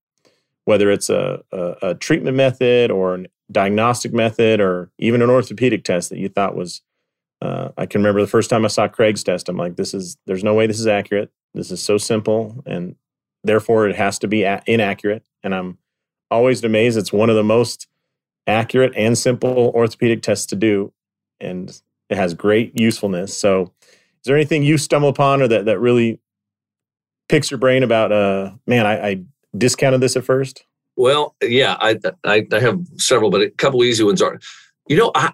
Whether 0.63 0.89
it's 0.89 1.11
a, 1.11 1.43
a, 1.51 1.75
a 1.83 1.95
treatment 1.95 2.35
method 2.35 2.89
or 2.89 3.15
a 3.15 3.25
diagnostic 3.51 4.13
method 4.13 4.59
or 4.59 4.89
even 4.97 5.21
an 5.21 5.29
orthopedic 5.29 5.83
test 5.83 6.09
that 6.09 6.17
you 6.17 6.27
thought 6.27 6.55
was 6.55 6.81
uh, 7.41 7.69
I 7.77 7.85
can 7.85 8.01
remember 8.01 8.21
the 8.21 8.27
first 8.27 8.49
time 8.49 8.65
I 8.65 8.69
saw 8.69 8.87
Craig's 8.87 9.23
test. 9.23 9.49
I'm 9.49 9.57
like, 9.57 9.75
this 9.75 9.93
is 9.93 10.17
there's 10.25 10.43
no 10.43 10.55
way 10.55 10.65
this 10.65 10.79
is 10.79 10.87
accurate. 10.87 11.31
This 11.55 11.71
is 11.71 11.81
so 11.81 11.97
simple, 11.97 12.61
and 12.65 12.95
therefore 13.43 13.87
it 13.87 13.95
has 13.95 14.19
to 14.19 14.27
be 14.27 14.43
a- 14.43 14.61
inaccurate. 14.67 15.23
And 15.41 15.55
I'm 15.55 15.77
always 16.29 16.63
amazed. 16.63 16.97
It's 16.97 17.13
one 17.13 17.29
of 17.29 17.35
the 17.35 17.43
most 17.43 17.87
accurate 18.45 18.93
and 18.95 19.17
simple 19.17 19.71
orthopedic 19.73 20.21
tests 20.21 20.45
to 20.47 20.55
do, 20.55 20.91
and 21.39 21.81
it 22.09 22.17
has 22.17 22.33
great 22.33 22.77
usefulness. 22.77 23.35
So, 23.35 23.71
is 23.81 24.25
there 24.25 24.35
anything 24.35 24.63
you 24.63 24.77
stumble 24.77 25.09
upon 25.09 25.41
or 25.41 25.47
that 25.47 25.65
that 25.65 25.79
really 25.79 26.19
picks 27.29 27.49
your 27.49 27.57
brain 27.57 27.83
about? 27.83 28.11
Uh, 28.11 28.51
man, 28.67 28.85
I, 28.85 29.07
I 29.07 29.21
discounted 29.57 30.01
this 30.01 30.15
at 30.15 30.25
first. 30.25 30.65
Well, 30.97 31.35
yeah, 31.41 31.77
I, 31.79 31.99
I, 32.23 32.45
I 32.51 32.59
have 32.59 32.79
several, 32.97 33.29
but 33.29 33.41
a 33.41 33.49
couple 33.49 33.83
easy 33.83 34.03
ones 34.03 34.21
are, 34.21 34.39
you 34.87 34.97
know, 34.97 35.11
I 35.15 35.31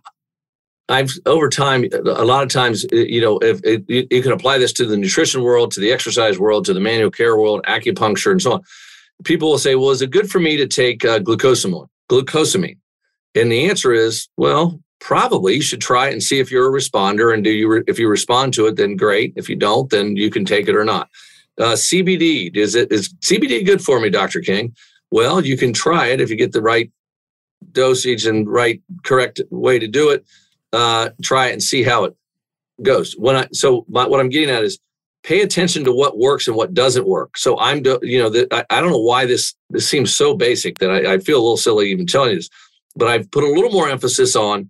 I've 0.89 1.11
over 1.25 1.49
time, 1.49 1.86
a 1.93 2.25
lot 2.25 2.43
of 2.43 2.49
times, 2.49 2.86
you 2.91 3.21
know, 3.21 3.38
if, 3.39 3.61
if 3.63 3.82
you 3.88 4.21
can 4.21 4.32
apply 4.32 4.57
this 4.57 4.73
to 4.73 4.86
the 4.86 4.97
nutrition 4.97 5.41
world, 5.41 5.71
to 5.71 5.79
the 5.79 5.91
exercise 5.91 6.38
world, 6.38 6.65
to 6.65 6.73
the 6.73 6.79
manual 6.79 7.11
care 7.11 7.38
world, 7.38 7.63
acupuncture, 7.67 8.32
and 8.32 8.41
so 8.41 8.53
on. 8.53 8.61
People 9.23 9.51
will 9.51 9.57
say, 9.57 9.75
"Well, 9.75 9.91
is 9.91 10.01
it 10.01 10.11
good 10.11 10.29
for 10.29 10.39
me 10.39 10.57
to 10.57 10.67
take 10.67 11.05
uh, 11.05 11.19
glucosamine?" 11.19 11.88
Glucosamine, 12.09 12.77
and 13.36 13.51
the 13.51 13.69
answer 13.69 13.93
is, 13.93 14.27
well, 14.36 14.82
probably 14.99 15.55
you 15.55 15.61
should 15.61 15.82
try 15.82 16.07
it 16.07 16.13
and 16.13 16.23
see 16.23 16.39
if 16.39 16.51
you're 16.51 16.67
a 16.67 16.82
responder. 16.82 17.34
And 17.34 17.43
do 17.43 17.49
you, 17.49 17.69
re- 17.69 17.84
if 17.88 17.97
you 17.99 18.07
respond 18.07 18.53
to 18.55 18.67
it, 18.67 18.75
then 18.75 18.95
great. 18.95 19.34
If 19.36 19.49
you 19.49 19.55
don't, 19.55 19.89
then 19.89 20.15
you 20.15 20.29
can 20.29 20.45
take 20.45 20.67
it 20.67 20.75
or 20.75 20.86
not. 20.86 21.09
Uh, 21.57 21.73
CBD 21.73 22.55
is 22.55 22.75
it 22.75 22.91
is 22.91 23.13
CBD 23.15 23.65
good 23.65 23.84
for 23.84 23.99
me, 23.99 24.09
Doctor 24.09 24.39
King? 24.39 24.75
Well, 25.11 25.43
you 25.45 25.57
can 25.57 25.73
try 25.73 26.07
it 26.07 26.21
if 26.21 26.29
you 26.29 26.38
get 26.38 26.53
the 26.53 26.61
right 26.61 26.89
dosage 27.73 28.25
and 28.25 28.49
right 28.49 28.82
correct 29.03 29.41
way 29.51 29.77
to 29.77 29.88
do 29.88 30.09
it 30.09 30.25
uh, 30.74 31.09
try 31.22 31.47
it 31.47 31.53
and 31.53 31.63
see 31.63 31.84
how 31.84 32.05
it 32.05 32.15
goes. 32.82 33.13
When 33.13 33.36
I 33.36 33.47
so 33.51 33.86
my, 33.89 34.07
what 34.07 34.19
I'm 34.19 34.30
getting 34.30 34.49
at 34.49 34.63
is 34.63 34.80
pay 35.24 35.41
attention 35.41 35.84
to 35.84 35.91
what 35.91 36.17
works 36.17 36.47
and 36.47 36.55
what 36.55 36.74
doesn't 36.74 37.07
work. 37.07 37.38
So 37.38 37.59
I'm 37.59 37.84
you 38.01 38.19
know 38.19 38.30
that 38.30 38.51
I, 38.51 38.65
I, 38.69 38.82
don't 38.82 38.91
know 38.91 38.97
why 38.97 39.26
this 39.26 39.53
this 39.69 39.88
seems 39.88 40.13
so 40.13 40.36
basic 40.36 40.80
that 40.80 40.89
I, 40.89 41.13
I 41.13 41.17
feel 41.19 41.38
a 41.38 41.43
little 41.43 41.57
silly 41.57 41.91
even 41.91 42.07
telling 42.07 42.32
you 42.32 42.36
this, 42.38 42.49
but 42.95 43.07
I've 43.07 43.30
put 43.32 43.43
a 43.43 43.49
little 43.49 43.72
more 43.72 43.89
emphasis 43.89 44.36
on. 44.36 44.69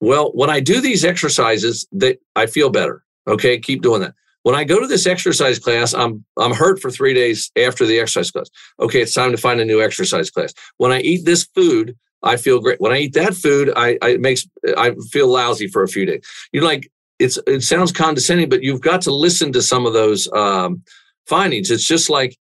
Well, 0.00 0.32
when 0.32 0.48
I 0.48 0.60
do 0.60 0.80
these 0.80 1.04
exercises, 1.04 1.86
that 1.92 2.18
I 2.34 2.46
feel 2.46 2.70
better. 2.70 3.04
Okay, 3.28 3.58
keep 3.58 3.82
doing 3.82 4.00
that. 4.00 4.14
When 4.42 4.54
I 4.54 4.64
go 4.64 4.80
to 4.80 4.86
this 4.86 5.06
exercise 5.06 5.58
class, 5.58 5.92
I'm 5.92 6.24
I'm 6.38 6.54
hurt 6.54 6.80
for 6.80 6.90
three 6.90 7.14
days 7.14 7.50
after 7.56 7.86
the 7.86 7.98
exercise 8.00 8.30
class. 8.30 8.50
Okay, 8.80 9.02
it's 9.02 9.14
time 9.14 9.30
to 9.30 9.36
find 9.36 9.60
a 9.60 9.64
new 9.64 9.82
exercise 9.82 10.30
class. 10.30 10.54
When 10.78 10.92
I 10.92 11.00
eat 11.00 11.24
this 11.24 11.44
food, 11.54 11.96
I 12.22 12.36
feel 12.36 12.60
great. 12.60 12.80
When 12.80 12.92
I 12.92 12.98
eat 12.98 13.14
that 13.14 13.34
food, 13.34 13.72
I, 13.76 13.98
I 14.02 14.16
makes 14.16 14.46
I 14.76 14.94
feel 15.10 15.28
lousy 15.28 15.68
for 15.68 15.82
a 15.82 15.88
few 15.88 16.06
days. 16.06 16.24
You're 16.52 16.64
like 16.64 16.90
it's 17.18 17.38
it 17.46 17.62
sounds 17.62 17.92
condescending, 17.92 18.48
but 18.48 18.62
you've 18.62 18.80
got 18.80 19.00
to 19.02 19.14
listen 19.14 19.52
to 19.52 19.62
some 19.62 19.86
of 19.86 19.92
those 19.92 20.30
um, 20.32 20.82
findings. 21.26 21.70
It's 21.70 21.86
just 21.86 22.10
like 22.10 22.36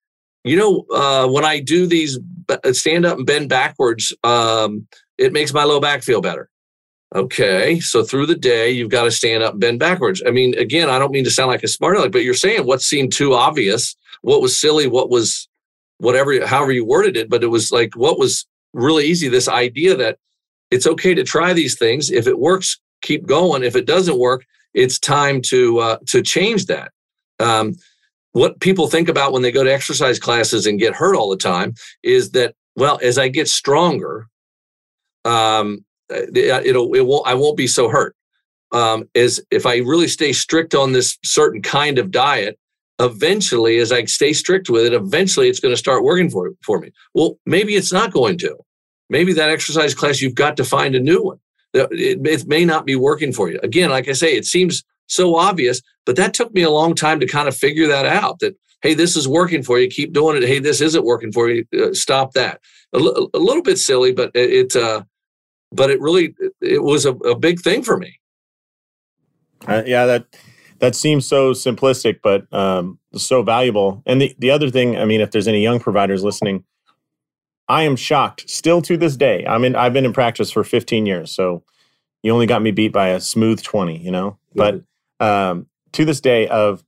you 0.45 0.57
know 0.57 0.85
uh, 0.95 1.29
when 1.29 1.45
I 1.45 1.61
do 1.61 1.87
these 1.87 2.19
stand 2.73 3.05
up 3.07 3.19
and 3.19 3.27
bend 3.27 3.49
backwards, 3.49 4.15
um, 4.25 4.87
it 5.19 5.33
makes 5.33 5.53
my 5.53 5.65
low 5.65 5.81
back 5.81 6.03
feel 6.03 6.21
better. 6.21 6.49
Okay, 7.15 7.81
so 7.81 8.03
through 8.03 8.27
the 8.27 8.35
day 8.35 8.71
you've 8.71 8.91
got 8.91 9.05
to 9.05 9.11
stand 9.11 9.43
up 9.43 9.53
and 9.53 9.61
bend 9.61 9.79
backwards. 9.79 10.23
I 10.27 10.31
mean, 10.31 10.57
again, 10.59 10.91
I 10.91 10.99
don't 10.99 11.13
mean 11.13 11.25
to 11.25 11.31
sound 11.31 11.51
like 11.51 11.63
a 11.63 11.69
smart 11.69 11.97
aleck, 11.97 12.13
but 12.13 12.23
you're 12.23 12.35
saying 12.35 12.67
what 12.67 12.83
seemed 12.83 13.13
too 13.13 13.33
obvious, 13.33 13.97
what 14.21 14.43
was 14.43 14.59
silly, 14.61 14.87
what 14.87 15.09
was 15.09 15.49
whatever, 15.99 16.47
however 16.47 16.73
you 16.73 16.85
worded 16.85 17.17
it, 17.17 17.31
but 17.31 17.43
it 17.43 17.47
was 17.47 17.73
like 17.73 17.97
what 17.97 18.19
was 18.19 18.47
really 18.73 19.07
easy 19.07 19.29
this 19.29 19.49
idea 19.49 19.97
that 19.97 20.19
it's 20.71 20.87
okay 20.87 21.15
to 21.15 21.25
try 21.25 21.53
these 21.53 21.79
things. 21.79 22.11
If 22.11 22.27
it 22.27 22.39
works, 22.39 22.79
keep 23.03 23.27
going. 23.27 23.63
If 23.63 23.77
it 23.77 23.87
doesn't 23.87 24.19
work, 24.19 24.45
it's 24.75 24.99
time 24.99 25.41
to 25.43 25.79
uh, 25.79 25.99
to 26.09 26.23
change 26.23 26.67
that. 26.67 26.93
Um, 27.41 27.75
what 28.33 28.61
people 28.61 28.89
think 28.89 29.09
about 29.09 29.33
when 29.33 29.43
they 29.43 29.51
go 29.51 29.65
to 29.65 29.73
exercise 29.73 30.19
classes 30.19 30.67
and 30.67 30.79
get 30.79 30.95
hurt 30.95 31.17
all 31.17 31.31
the 31.31 31.37
time 31.37 31.75
is 32.03 32.31
that 32.33 32.55
well, 32.77 32.99
as 33.03 33.19
I 33.19 33.29
get 33.29 33.49
stronger, 33.49 34.29
um, 35.25 35.85
it'll 36.11 36.95
it 36.95 37.07
won't 37.07 37.27
I 37.27 37.35
won't 37.35 37.57
be 37.57 37.67
so 37.67 37.89
hurt. 37.89 38.15
Um, 38.71 39.09
is 39.15 39.43
if 39.51 39.65
I 39.65 39.79
really 39.79 40.09
stay 40.09 40.33
strict 40.33 40.75
on 40.75 40.93
this 40.93 41.17
certain 41.25 41.63
kind 41.63 41.99
of 41.99 42.11
diet, 42.11 42.59
eventually, 42.99 43.79
as 43.79 43.93
I 43.93 44.05
stay 44.05 44.33
strict 44.33 44.69
with 44.69 44.85
it, 44.85 44.93
eventually 44.93 45.49
it's 45.49 45.61
going 45.61 45.73
to 45.73 45.79
start 45.79 46.05
working 46.05 46.31
for, 46.31 46.53
for 46.65 46.81
me. 46.81 46.91
Well, 47.15 47.39
maybe 47.47 47.75
it's 47.75 47.93
not 47.93 48.13
going 48.13 48.39
to. 48.39 48.57
Maybe 49.11 49.33
that 49.35 49.51
exercise 49.51 49.95
class, 49.95 50.21
you've 50.21 50.35
got 50.35 50.57
to 50.57 50.65
find 50.65 50.95
a 50.95 51.01
new 51.01 51.23
one. 51.23 51.39
It, 51.75 52.21
it 52.23 52.49
may 52.49 52.65
not 52.65 52.87
be 52.87 52.97
working 52.97 53.33
for 53.33 53.51
you. 53.51 53.59
Again, 53.63 53.91
like 53.91 54.09
I 54.09 54.13
say, 54.13 54.35
it 54.37 54.47
seems 54.47 54.85
so 55.07 55.37
obvious, 55.37 55.81
but 56.05 56.17
that 56.17 56.35
took 56.35 56.53
me 56.53 56.63
a 56.63 56.71
long 56.71 56.95
time 56.95 57.21
to 57.21 57.27
kind 57.27 57.49
of 57.49 57.57
figure 57.57 57.87
that 57.89 58.05
out 58.05 58.41
that, 58.41 58.57
hey, 58.83 58.95
this 58.95 59.17
is 59.17 59.27
working 59.27 59.63
for 59.63 59.79
you. 59.79 59.89
Keep 59.89 60.13
doing 60.13 60.37
it. 60.37 60.47
Hey, 60.47 60.59
this 60.59 60.81
isn't 60.81 61.05
working 61.05 61.33
for 61.33 61.49
you. 61.49 61.65
Uh, 61.79 61.93
stop 61.93 62.33
that. 62.35 62.61
A, 62.95 62.99
l- 62.99 63.31
a 63.33 63.39
little 63.39 63.63
bit 63.63 63.79
silly, 63.79 64.13
but 64.13 64.31
it, 64.35 64.77
uh, 64.77 65.03
but 65.73 65.91
it 65.91 66.01
really, 66.01 66.35
it 66.61 66.83
was 66.83 67.07
a, 67.07 67.13
a 67.13 67.39
big 67.39 67.61
thing 67.61 67.83
for 67.83 67.97
me. 67.97 68.19
Uh, 69.67 69.83
yeah, 69.87 70.07
that 70.07 70.27
that 70.79 70.95
seems 70.95 71.27
so 71.27 71.53
simplistic, 71.53 72.21
but 72.23 72.53
um, 72.53 72.99
so 73.15 73.43
valuable. 73.43 74.03
And 74.07 74.21
the, 74.21 74.35
the 74.39 74.51
other 74.51 74.71
thing, 74.71 74.97
I 74.97 75.05
mean, 75.05 75.21
if 75.21 75.31
there's 75.31 75.49
any 75.49 75.63
young 75.63 75.81
providers 75.81 76.23
listening, 76.23 76.65
I 77.69 77.83
am 77.83 77.97
shocked 77.97 78.49
still 78.49 78.81
to 78.83 78.97
this 78.97 79.17
day. 79.17 79.45
I 79.47 79.59
mean, 79.59 79.75
I've 79.77 79.93
been 79.93 80.05
in 80.05 80.13
practice 80.13 80.51
for 80.51 80.65
15 80.65 81.05
years, 81.07 81.33
so 81.33 81.63
you 82.23 82.33
only 82.33 82.47
got 82.47 82.63
me 82.63 82.71
beat 82.71 82.93
by 82.93 83.09
a 83.09 83.21
smooth 83.21 83.63
20, 83.63 83.99
you 83.99 84.11
know? 84.11 84.39
But 84.55 84.83
um, 85.21 85.67
to 85.93 86.05
this 86.05 86.21
day 86.21 86.49
of 86.49 86.85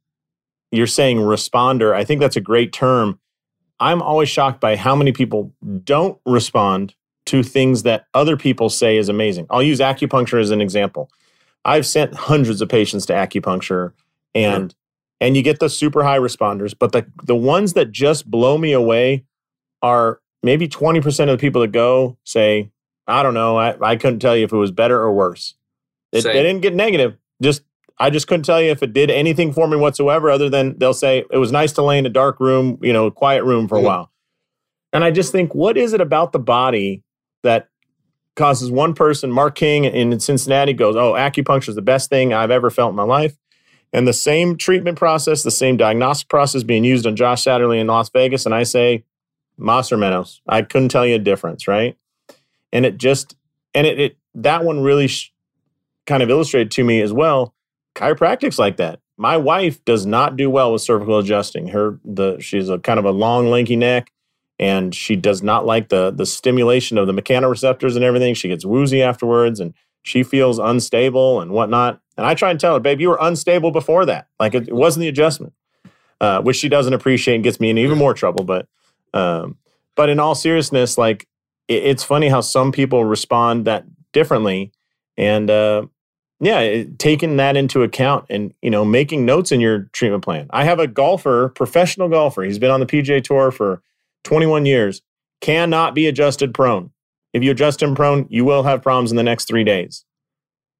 you're 0.70 0.86
saying 0.86 1.18
responder, 1.18 1.94
I 1.94 2.04
think 2.04 2.20
that's 2.20 2.36
a 2.36 2.40
great 2.40 2.72
term. 2.72 3.18
I'm 3.78 4.02
always 4.02 4.28
shocked 4.28 4.60
by 4.60 4.76
how 4.76 4.94
many 4.94 5.12
people 5.12 5.52
don't 5.84 6.18
respond 6.26 6.94
to 7.26 7.42
things 7.42 7.82
that 7.82 8.06
other 8.14 8.36
people 8.36 8.68
say 8.68 8.96
is 8.96 9.08
amazing. 9.08 9.46
I'll 9.50 9.62
use 9.62 9.80
acupuncture 9.80 10.40
as 10.40 10.50
an 10.50 10.60
example. 10.60 11.10
I've 11.70 11.86
sent 11.86 12.14
hundreds 12.14 12.60
of 12.60 12.68
patients 12.68 13.06
to 13.06 13.12
acupuncture 13.12 13.92
and 14.34 14.72
sure. 14.72 14.76
and 15.20 15.36
you 15.36 15.42
get 15.42 15.60
the 15.60 15.68
super 15.68 16.02
high 16.02 16.18
responders, 16.18 16.74
but 16.76 16.90
the 16.90 17.06
the 17.22 17.36
ones 17.36 17.74
that 17.74 17.92
just 17.92 18.28
blow 18.28 18.58
me 18.58 18.72
away 18.72 19.24
are 19.80 20.20
maybe 20.42 20.66
20% 20.66 21.06
of 21.20 21.28
the 21.28 21.38
people 21.38 21.60
that 21.60 21.68
go 21.68 22.18
say, 22.24 22.72
I 23.06 23.22
don't 23.22 23.34
know, 23.34 23.56
I, 23.56 23.76
I 23.80 23.94
couldn't 23.94 24.18
tell 24.18 24.36
you 24.36 24.44
if 24.44 24.52
it 24.52 24.56
was 24.56 24.72
better 24.72 25.00
or 25.00 25.12
worse. 25.12 25.54
It, 26.10 26.24
they 26.24 26.42
didn't 26.42 26.60
get 26.60 26.74
negative. 26.74 27.16
Just 27.40 27.62
I 28.00 28.10
just 28.10 28.26
couldn't 28.26 28.46
tell 28.46 28.60
you 28.60 28.72
if 28.72 28.82
it 28.82 28.92
did 28.92 29.08
anything 29.08 29.52
for 29.52 29.68
me 29.68 29.76
whatsoever, 29.76 30.28
other 30.28 30.50
than 30.50 30.76
they'll 30.78 30.92
say 30.92 31.24
it 31.30 31.38
was 31.38 31.52
nice 31.52 31.70
to 31.74 31.82
lay 31.82 31.98
in 31.98 32.06
a 32.06 32.10
dark 32.10 32.40
room, 32.40 32.80
you 32.82 32.92
know, 32.92 33.12
quiet 33.12 33.44
room 33.44 33.68
for 33.68 33.76
a 33.76 33.78
mm-hmm. 33.78 33.86
while. 33.86 34.12
And 34.92 35.04
I 35.04 35.12
just 35.12 35.30
think, 35.30 35.54
what 35.54 35.78
is 35.78 35.92
it 35.92 36.00
about 36.00 36.32
the 36.32 36.40
body 36.40 37.04
that 37.44 37.68
causes 38.36 38.70
one 38.70 38.94
person, 38.94 39.30
Mark 39.30 39.54
King 39.54 39.84
in 39.84 40.18
Cincinnati, 40.20 40.72
goes, 40.72 40.96
Oh, 40.96 41.12
acupuncture 41.12 41.68
is 41.68 41.74
the 41.74 41.82
best 41.82 42.10
thing 42.10 42.32
I've 42.32 42.50
ever 42.50 42.70
felt 42.70 42.90
in 42.90 42.96
my 42.96 43.02
life. 43.02 43.36
And 43.92 44.06
the 44.06 44.12
same 44.12 44.56
treatment 44.56 44.98
process, 44.98 45.42
the 45.42 45.50
same 45.50 45.76
diagnostic 45.76 46.28
process 46.28 46.62
being 46.62 46.84
used 46.84 47.06
on 47.06 47.16
Josh 47.16 47.42
Satterley 47.42 47.80
in 47.80 47.88
Las 47.88 48.08
Vegas. 48.10 48.46
And 48.46 48.54
I 48.54 48.62
say, 48.62 49.04
Moss 49.60 49.92
or 49.92 49.96
Menos. 49.96 50.40
I 50.48 50.62
couldn't 50.62 50.88
tell 50.88 51.06
you 51.06 51.16
a 51.16 51.18
difference, 51.18 51.68
right? 51.68 51.96
And 52.72 52.86
it 52.86 52.96
just, 52.96 53.36
and 53.74 53.86
it, 53.86 54.00
it 54.00 54.16
that 54.34 54.64
one 54.64 54.80
really 54.80 55.08
sh- 55.08 55.32
kind 56.06 56.22
of 56.22 56.30
illustrated 56.30 56.70
to 56.72 56.84
me 56.84 57.00
as 57.00 57.12
well. 57.12 57.54
Chiropractic's 57.94 58.58
like 58.58 58.76
that. 58.78 59.00
My 59.16 59.36
wife 59.36 59.84
does 59.84 60.06
not 60.06 60.36
do 60.36 60.48
well 60.48 60.72
with 60.72 60.82
cervical 60.82 61.18
adjusting. 61.18 61.68
Her 61.68 61.98
the 62.04 62.38
she's 62.40 62.70
a 62.70 62.78
kind 62.78 62.98
of 62.98 63.04
a 63.04 63.10
long, 63.10 63.50
lanky 63.50 63.76
neck 63.76 64.10
and 64.60 64.94
she 64.94 65.16
does 65.16 65.42
not 65.42 65.64
like 65.64 65.88
the 65.88 66.10
the 66.10 66.26
stimulation 66.26 66.98
of 66.98 67.06
the 67.06 67.14
mechanoreceptors 67.14 67.96
and 67.96 68.04
everything. 68.04 68.34
She 68.34 68.48
gets 68.48 68.64
woozy 68.64 69.02
afterwards, 69.02 69.58
and 69.58 69.72
she 70.02 70.22
feels 70.22 70.58
unstable 70.58 71.40
and 71.40 71.50
whatnot. 71.50 72.00
And 72.16 72.26
I 72.26 72.34
try 72.34 72.50
and 72.50 72.60
tell 72.60 72.74
her, 72.74 72.80
babe, 72.80 73.00
you 73.00 73.08
were 73.08 73.18
unstable 73.20 73.70
before 73.70 74.04
that. 74.04 74.28
Like 74.38 74.54
it, 74.54 74.68
it 74.68 74.74
wasn't 74.74 75.00
the 75.02 75.08
adjustment, 75.08 75.54
uh, 76.20 76.42
which 76.42 76.56
she 76.56 76.68
doesn't 76.68 76.92
appreciate 76.92 77.36
and 77.36 77.44
gets 77.44 77.58
me 77.58 77.70
in 77.70 77.78
even 77.78 77.96
more 77.96 78.12
trouble. 78.12 78.44
But, 78.44 78.68
um, 79.14 79.56
but 79.96 80.10
in 80.10 80.20
all 80.20 80.34
seriousness, 80.34 80.98
like 80.98 81.26
it, 81.66 81.82
it's 81.82 82.04
funny 82.04 82.28
how 82.28 82.42
some 82.42 82.70
people 82.70 83.04
respond 83.04 83.64
that 83.64 83.84
differently. 84.12 84.72
And, 85.16 85.50
uh, 85.50 85.86
yeah, 86.42 86.84
taking 86.98 87.36
that 87.36 87.56
into 87.56 87.82
account 87.82 88.26
and 88.30 88.54
you 88.62 88.70
know 88.70 88.82
making 88.82 89.26
notes 89.26 89.52
in 89.52 89.60
your 89.60 89.90
treatment 89.92 90.24
plan. 90.24 90.48
I 90.50 90.64
have 90.64 90.78
a 90.78 90.86
golfer, 90.86 91.50
professional 91.50 92.08
golfer. 92.08 92.42
He's 92.42 92.58
been 92.58 92.70
on 92.70 92.80
the 92.80 92.86
PGA 92.86 93.22
Tour 93.22 93.50
for 93.50 93.82
21 94.24 94.66
years. 94.66 95.02
Cannot 95.40 95.94
be 95.94 96.06
adjusted 96.06 96.52
prone. 96.52 96.90
If 97.32 97.42
you 97.42 97.50
adjust 97.50 97.82
him 97.82 97.94
prone, 97.94 98.26
you 98.28 98.44
will 98.44 98.62
have 98.62 98.82
problems 98.82 99.10
in 99.10 99.16
the 99.16 99.22
next 99.22 99.46
three 99.46 99.64
days. 99.64 100.04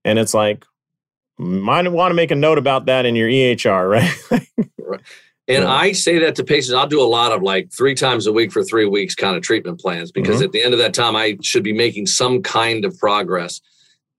And 0.05 0.19
it's 0.19 0.35
like, 0.35 0.65
might 1.39 1.91
want 1.91 2.11
to 2.11 2.15
make 2.15 2.31
a 2.31 2.35
note 2.35 2.59
about 2.59 2.87
that 2.87 3.07
in 3.07 3.15
your 3.15 3.29
EHR, 3.29 3.89
right? 4.31 4.49
right. 4.79 5.01
And. 5.49 5.65
I 5.65 5.93
say 5.93 6.19
that 6.21 6.37
to 6.37 6.45
patients. 6.45 6.75
I'll 6.75 6.87
do 6.87 7.03
a 7.03 7.05
lot 7.05 7.33
of 7.33 7.43
like 7.43 7.73
three 7.73 7.95
times 7.95 8.27
a 8.27 8.33
week 8.33 8.53
for 8.53 8.63
three 8.63 8.87
weeks 8.87 9.15
kind 9.15 9.37
of 9.37 9.43
treatment 9.43 9.81
plans 9.81 10.13
because 10.13 10.37
mm-hmm. 10.37 10.45
at 10.45 10.53
the 10.53 10.63
end 10.63 10.75
of 10.75 10.79
that 10.79 10.95
time, 10.95 11.17
I 11.17 11.39
should 11.43 11.65
be 11.65 11.73
making 11.73 12.07
some 12.07 12.43
kind 12.43 12.85
of 12.85 12.97
progress. 12.99 13.61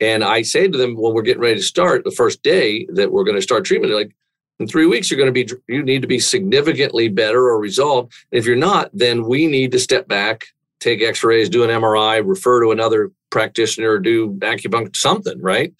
And 0.01 0.23
I 0.23 0.41
say 0.41 0.67
to 0.67 0.77
them 0.77 0.95
when 0.95 1.13
we're 1.13 1.21
getting 1.21 1.43
ready 1.43 1.57
to 1.57 1.63
start 1.63 2.03
the 2.03 2.11
first 2.11 2.41
day 2.43 2.87
that 2.93 3.11
we're 3.11 3.23
going 3.23 3.37
to 3.37 3.41
start 3.41 3.65
treatment, 3.65 3.91
they're 3.91 4.01
like 4.01 4.15
in 4.61 4.67
three 4.67 4.85
weeks, 4.85 5.09
you're 5.09 5.17
going 5.17 5.33
to 5.33 5.45
be, 5.45 5.51
you 5.67 5.83
need 5.83 6.01
to 6.01 6.07
be 6.07 6.19
significantly 6.19 7.09
better 7.09 7.47
or 7.47 7.59
resolved. 7.59 8.13
If 8.31 8.45
you're 8.45 8.55
not, 8.55 8.89
then 8.93 9.23
we 9.25 9.47
need 9.47 9.71
to 9.71 9.79
step 9.79 10.07
back, 10.07 10.45
take 10.79 11.01
x 11.01 11.23
rays, 11.23 11.49
do 11.49 11.63
an 11.63 11.69
MRI, 11.69 12.21
refer 12.25 12.61
to 12.63 12.71
another 12.71 13.11
practitioner, 13.31 13.97
do 13.99 14.33
acupuncture, 14.35 14.95
something, 14.95 15.41
right? 15.41 15.73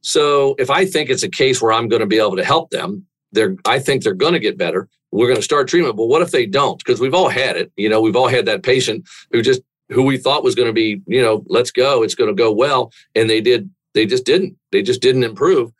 So 0.00 0.54
if 0.58 0.70
I 0.70 0.86
think 0.86 1.10
it's 1.10 1.22
a 1.22 1.28
case 1.28 1.60
where 1.60 1.72
I'm 1.72 1.88
going 1.88 2.00
to 2.00 2.06
be 2.06 2.18
able 2.18 2.36
to 2.36 2.44
help 2.44 2.70
them, 2.70 3.06
they're, 3.32 3.56
I 3.64 3.78
think 3.78 4.02
they're 4.02 4.14
going 4.14 4.32
to 4.32 4.40
get 4.40 4.58
better. 4.58 4.88
We're 5.12 5.26
going 5.26 5.36
to 5.36 5.42
start 5.42 5.68
treatment. 5.68 5.96
But 5.96 6.06
what 6.06 6.22
if 6.22 6.30
they 6.30 6.46
don't? 6.46 6.78
Because 6.78 7.00
we've 7.00 7.14
all 7.14 7.28
had 7.28 7.56
it. 7.56 7.72
You 7.76 7.88
know, 7.88 8.00
we've 8.00 8.16
all 8.16 8.28
had 8.28 8.46
that 8.46 8.62
patient 8.62 9.06
who 9.32 9.42
just 9.42 9.60
who 9.90 10.02
we 10.02 10.16
thought 10.16 10.42
was 10.42 10.54
going 10.54 10.68
to 10.68 10.72
be, 10.72 11.02
you 11.06 11.20
know, 11.20 11.44
let's 11.46 11.70
go, 11.70 12.02
it's 12.02 12.14
going 12.14 12.34
to 12.34 12.42
go 12.42 12.50
well, 12.50 12.90
and 13.14 13.28
they 13.28 13.40
did, 13.42 13.70
they 13.92 14.06
just 14.06 14.24
didn't. 14.24 14.56
They 14.72 14.82
just 14.82 15.02
didn't 15.02 15.24
improve. 15.24 15.72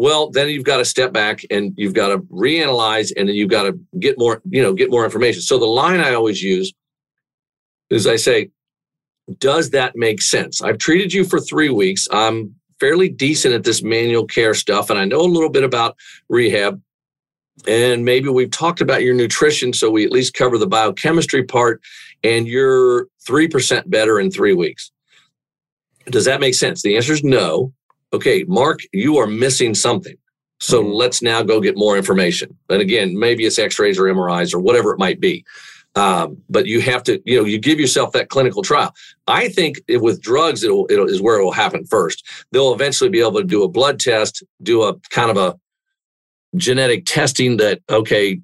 Well, 0.00 0.30
then 0.30 0.48
you've 0.48 0.64
got 0.64 0.78
to 0.78 0.84
step 0.86 1.12
back 1.12 1.44
and 1.50 1.74
you've 1.76 1.92
got 1.92 2.08
to 2.08 2.20
reanalyze, 2.32 3.12
and 3.18 3.28
then 3.28 3.36
you've 3.36 3.50
got 3.50 3.64
to 3.64 3.78
get 3.98 4.18
more, 4.18 4.40
you 4.48 4.62
know, 4.62 4.72
get 4.72 4.90
more 4.90 5.04
information. 5.04 5.42
So 5.42 5.58
the 5.58 5.66
line 5.66 6.00
I 6.00 6.14
always 6.14 6.42
use 6.42 6.72
is 7.90 8.06
I 8.06 8.16
say, 8.16 8.48
does 9.38 9.68
that 9.70 9.96
make 9.96 10.22
sense? 10.22 10.62
I've 10.62 10.78
treated 10.78 11.12
you 11.12 11.24
for 11.24 11.38
three 11.38 11.68
weeks. 11.68 12.08
I'm 12.10 12.54
fairly 12.80 13.10
decent 13.10 13.52
at 13.52 13.64
this 13.64 13.82
manual 13.82 14.24
care 14.24 14.54
stuff, 14.54 14.88
and 14.88 14.98
I 14.98 15.04
know 15.04 15.20
a 15.20 15.34
little 15.34 15.50
bit 15.50 15.64
about 15.64 15.98
rehab. 16.30 16.80
And 17.68 18.02
maybe 18.02 18.30
we've 18.30 18.50
talked 18.50 18.80
about 18.80 19.02
your 19.02 19.12
nutrition, 19.12 19.74
so 19.74 19.90
we 19.90 20.06
at 20.06 20.12
least 20.12 20.32
cover 20.32 20.56
the 20.56 20.66
biochemistry 20.66 21.44
part, 21.44 21.82
and 22.24 22.48
you're 22.48 23.08
3% 23.28 23.90
better 23.90 24.18
in 24.18 24.30
three 24.30 24.54
weeks. 24.54 24.92
Does 26.06 26.24
that 26.24 26.40
make 26.40 26.54
sense? 26.54 26.80
The 26.80 26.96
answer 26.96 27.12
is 27.12 27.22
no. 27.22 27.74
Okay, 28.12 28.44
Mark, 28.48 28.80
you 28.92 29.18
are 29.18 29.26
missing 29.26 29.74
something. 29.74 30.16
So 30.60 30.82
mm-hmm. 30.82 30.92
let's 30.92 31.22
now 31.22 31.42
go 31.42 31.60
get 31.60 31.76
more 31.76 31.96
information. 31.96 32.56
And 32.68 32.80
again, 32.80 33.18
maybe 33.18 33.46
it's 33.46 33.58
x 33.58 33.78
rays 33.78 33.98
or 33.98 34.04
MRIs 34.04 34.54
or 34.54 34.60
whatever 34.60 34.92
it 34.92 34.98
might 34.98 35.20
be. 35.20 35.44
Um, 35.96 36.40
but 36.48 36.66
you 36.66 36.80
have 36.82 37.02
to, 37.04 37.20
you 37.24 37.38
know, 37.38 37.44
you 37.44 37.58
give 37.58 37.80
yourself 37.80 38.12
that 38.12 38.28
clinical 38.28 38.62
trial. 38.62 38.94
I 39.26 39.48
think 39.48 39.80
with 39.88 40.22
drugs, 40.22 40.62
it'll, 40.62 40.86
it'll 40.88 41.08
is 41.08 41.20
where 41.20 41.40
it 41.40 41.44
will 41.44 41.52
happen 41.52 41.84
first. 41.84 42.24
They'll 42.52 42.72
eventually 42.72 43.10
be 43.10 43.20
able 43.20 43.40
to 43.40 43.44
do 43.44 43.64
a 43.64 43.68
blood 43.68 43.98
test, 43.98 44.44
do 44.62 44.82
a 44.82 44.94
kind 45.10 45.30
of 45.30 45.36
a 45.36 45.58
genetic 46.56 47.06
testing 47.06 47.56
that 47.56 47.80
okay, 47.90 48.40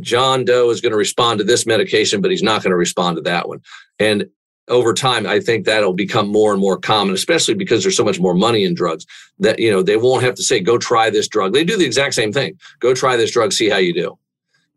John 0.00 0.44
Doe 0.44 0.70
is 0.70 0.80
going 0.80 0.92
to 0.92 0.98
respond 0.98 1.38
to 1.38 1.44
this 1.44 1.66
medication, 1.66 2.20
but 2.20 2.30
he's 2.30 2.42
not 2.42 2.62
going 2.62 2.70
to 2.70 2.76
respond 2.76 3.16
to 3.16 3.22
that 3.22 3.48
one. 3.48 3.60
And 3.98 4.26
over 4.68 4.92
time, 4.92 5.26
I 5.26 5.40
think 5.40 5.64
that'll 5.64 5.92
become 5.92 6.28
more 6.28 6.52
and 6.52 6.60
more 6.60 6.76
common, 6.76 7.14
especially 7.14 7.54
because 7.54 7.82
there's 7.82 7.96
so 7.96 8.04
much 8.04 8.18
more 8.18 8.34
money 8.34 8.64
in 8.64 8.74
drugs 8.74 9.06
that, 9.38 9.58
you 9.58 9.70
know, 9.70 9.82
they 9.82 9.96
won't 9.96 10.24
have 10.24 10.34
to 10.36 10.42
say, 10.42 10.60
go 10.60 10.76
try 10.76 11.08
this 11.10 11.28
drug. 11.28 11.52
They 11.52 11.64
do 11.64 11.76
the 11.76 11.84
exact 11.84 12.14
same 12.14 12.32
thing. 12.32 12.58
Go 12.80 12.94
try 12.94 13.16
this 13.16 13.30
drug, 13.30 13.52
see 13.52 13.68
how 13.68 13.76
you 13.76 13.94
do. 13.94 14.18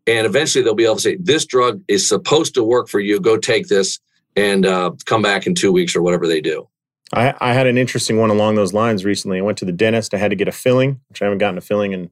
And 0.06 0.26
eventually 0.26 0.62
they'll 0.62 0.74
be 0.74 0.84
able 0.84 0.96
to 0.96 1.00
say, 1.00 1.16
this 1.16 1.44
drug 1.44 1.82
is 1.88 2.08
supposed 2.08 2.54
to 2.54 2.64
work 2.64 2.88
for 2.88 3.00
you. 3.00 3.20
Go 3.20 3.36
take 3.36 3.68
this 3.68 3.98
and 4.36 4.64
uh, 4.64 4.92
come 5.06 5.22
back 5.22 5.46
in 5.46 5.54
two 5.54 5.72
weeks 5.72 5.96
or 5.96 6.02
whatever 6.02 6.26
they 6.26 6.40
do. 6.40 6.68
I, 7.12 7.34
I 7.40 7.52
had 7.52 7.66
an 7.66 7.76
interesting 7.76 8.18
one 8.18 8.30
along 8.30 8.54
those 8.54 8.72
lines 8.72 9.04
recently. 9.04 9.38
I 9.38 9.42
went 9.42 9.58
to 9.58 9.64
the 9.64 9.72
dentist. 9.72 10.14
I 10.14 10.18
had 10.18 10.30
to 10.30 10.36
get 10.36 10.46
a 10.46 10.52
filling, 10.52 11.00
which 11.08 11.20
I 11.20 11.24
haven't 11.24 11.38
gotten 11.38 11.58
a 11.58 11.60
filling 11.60 11.92
in 11.92 12.10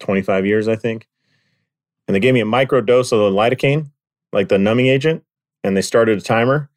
25 0.00 0.44
years, 0.44 0.68
I 0.68 0.76
think. 0.76 1.08
And 2.06 2.14
they 2.14 2.20
gave 2.20 2.34
me 2.34 2.40
a 2.40 2.46
micro 2.46 2.82
dose 2.82 3.12
of 3.12 3.20
the 3.20 3.30
lidocaine, 3.30 3.90
like 4.32 4.48
the 4.48 4.58
numbing 4.58 4.86
agent, 4.86 5.24
and 5.64 5.74
they 5.74 5.82
started 5.82 6.18
a 6.18 6.20
timer 6.20 6.68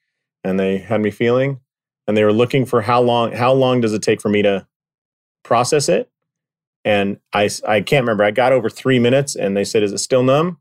and 0.46 0.60
they 0.60 0.78
had 0.78 1.02
me 1.02 1.12
feeling 1.12 1.60
and 2.08 2.16
they 2.16 2.24
were 2.24 2.34
looking 2.34 2.66
for 2.66 2.82
how 2.84 3.02
long 3.02 3.34
how 3.34 3.52
long 3.52 3.82
does 3.82 3.94
it 3.94 4.02
take 4.02 4.22
for 4.22 4.30
me 4.30 4.42
to 4.42 4.66
process 5.44 5.90
it 5.90 6.10
and 6.86 7.18
I, 7.34 7.50
I 7.68 7.82
can't 7.82 8.04
remember. 8.04 8.24
I 8.24 8.30
got 8.30 8.54
over 8.54 8.70
three 8.70 9.00
minutes 9.00 9.36
and 9.36 9.58
they 9.58 9.64
said, 9.64 9.82
Is 9.82 9.92
it 9.92 9.98
still 9.98 10.24
numb? 10.24 10.60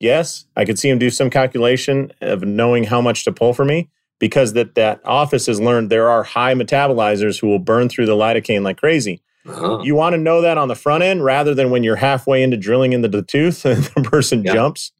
Yes. 0.00 0.44
I 0.56 0.64
could 0.66 0.78
see 0.78 0.90
him 0.90 0.98
do 0.98 1.08
some 1.08 1.30
calculation 1.30 2.12
of 2.20 2.42
knowing 2.42 2.84
how 2.84 3.00
much 3.00 3.24
to 3.24 3.32
pull 3.32 3.54
for 3.54 3.64
me 3.64 3.88
because 4.18 4.52
that, 4.54 4.74
that 4.74 5.00
office 5.06 5.46
has 5.46 5.60
learned 5.60 5.88
there 5.88 6.10
are 6.10 6.24
high 6.24 6.52
metabolizers 6.54 7.40
who 7.40 7.46
will 7.46 7.60
burn 7.60 7.88
through 7.88 8.06
the 8.06 8.16
lidocaine 8.16 8.62
like 8.62 8.76
crazy. 8.76 9.22
Uh-huh. 9.46 9.80
You 9.84 9.94
want 9.94 10.14
to 10.14 10.18
know 10.18 10.40
that 10.40 10.58
on 10.58 10.66
the 10.66 10.74
front 10.74 11.04
end 11.04 11.24
rather 11.24 11.54
than 11.54 11.70
when 11.70 11.84
you're 11.84 11.96
halfway 11.96 12.42
into 12.42 12.56
drilling 12.56 12.92
into 12.92 13.08
the 13.08 13.22
tooth 13.22 13.64
and 13.64 13.84
the 13.94 14.02
person 14.02 14.42
yeah. 14.42 14.52
jumps. 14.52 14.90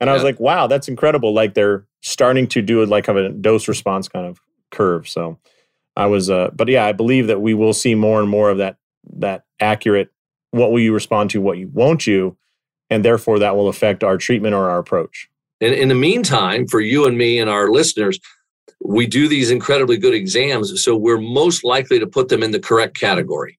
And 0.00 0.08
yeah. 0.08 0.10
I 0.10 0.14
was 0.14 0.22
like, 0.22 0.40
wow, 0.40 0.66
that's 0.66 0.88
incredible. 0.88 1.32
Like 1.32 1.54
they're 1.54 1.86
starting 2.02 2.46
to 2.48 2.62
do 2.62 2.82
it 2.82 2.88
like 2.88 3.08
a 3.08 3.28
dose 3.30 3.68
response 3.68 4.08
kind 4.08 4.26
of 4.26 4.40
curve. 4.70 5.08
So 5.08 5.38
I 5.96 6.06
was, 6.06 6.30
uh, 6.30 6.50
but 6.54 6.68
yeah, 6.68 6.84
I 6.84 6.92
believe 6.92 7.26
that 7.26 7.40
we 7.40 7.54
will 7.54 7.72
see 7.72 7.94
more 7.94 8.20
and 8.20 8.28
more 8.28 8.50
of 8.50 8.58
that 8.58 8.76
that 9.16 9.44
accurate 9.60 10.10
what 10.50 10.70
will 10.70 10.80
you 10.80 10.92
respond 10.92 11.30
to 11.30 11.40
what 11.40 11.58
you 11.58 11.68
won't 11.68 12.06
you 12.06 12.36
and 12.90 13.04
therefore 13.04 13.38
that 13.38 13.56
will 13.56 13.68
affect 13.68 14.04
our 14.04 14.16
treatment 14.16 14.54
or 14.54 14.70
our 14.70 14.78
approach 14.78 15.28
and 15.60 15.74
in 15.74 15.88
the 15.88 15.94
meantime 15.94 16.66
for 16.66 16.80
you 16.80 17.06
and 17.06 17.16
me 17.16 17.38
and 17.38 17.50
our 17.50 17.70
listeners 17.70 18.18
we 18.84 19.06
do 19.06 19.28
these 19.28 19.50
incredibly 19.50 19.96
good 19.96 20.14
exams 20.14 20.82
so 20.82 20.96
we're 20.96 21.18
most 21.18 21.64
likely 21.64 21.98
to 21.98 22.06
put 22.06 22.28
them 22.28 22.42
in 22.42 22.50
the 22.50 22.60
correct 22.60 22.98
category 22.98 23.58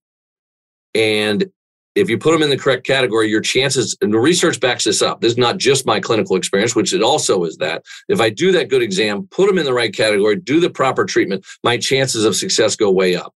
and 0.93 1.49
if 1.95 2.09
you 2.09 2.17
put 2.17 2.31
them 2.31 2.43
in 2.43 2.49
the 2.49 2.57
correct 2.57 2.85
category 2.85 3.29
your 3.29 3.41
chances 3.41 3.97
and 4.01 4.13
the 4.13 4.19
research 4.19 4.59
backs 4.59 4.83
this 4.83 5.01
up 5.01 5.21
this 5.21 5.31
is 5.33 5.37
not 5.37 5.57
just 5.57 5.85
my 5.85 5.99
clinical 5.99 6.35
experience 6.35 6.75
which 6.75 6.93
it 6.93 7.01
also 7.01 7.43
is 7.43 7.57
that 7.57 7.83
if 8.07 8.21
i 8.21 8.29
do 8.29 8.51
that 8.51 8.69
good 8.69 8.81
exam 8.81 9.27
put 9.31 9.47
them 9.47 9.57
in 9.57 9.65
the 9.65 9.73
right 9.73 9.93
category 9.93 10.35
do 10.35 10.59
the 10.59 10.69
proper 10.69 11.05
treatment 11.05 11.45
my 11.63 11.77
chances 11.77 12.25
of 12.25 12.35
success 12.35 12.75
go 12.75 12.91
way 12.91 13.15
up 13.15 13.33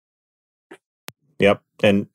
Yep. 1.43 1.61
And 1.83 2.07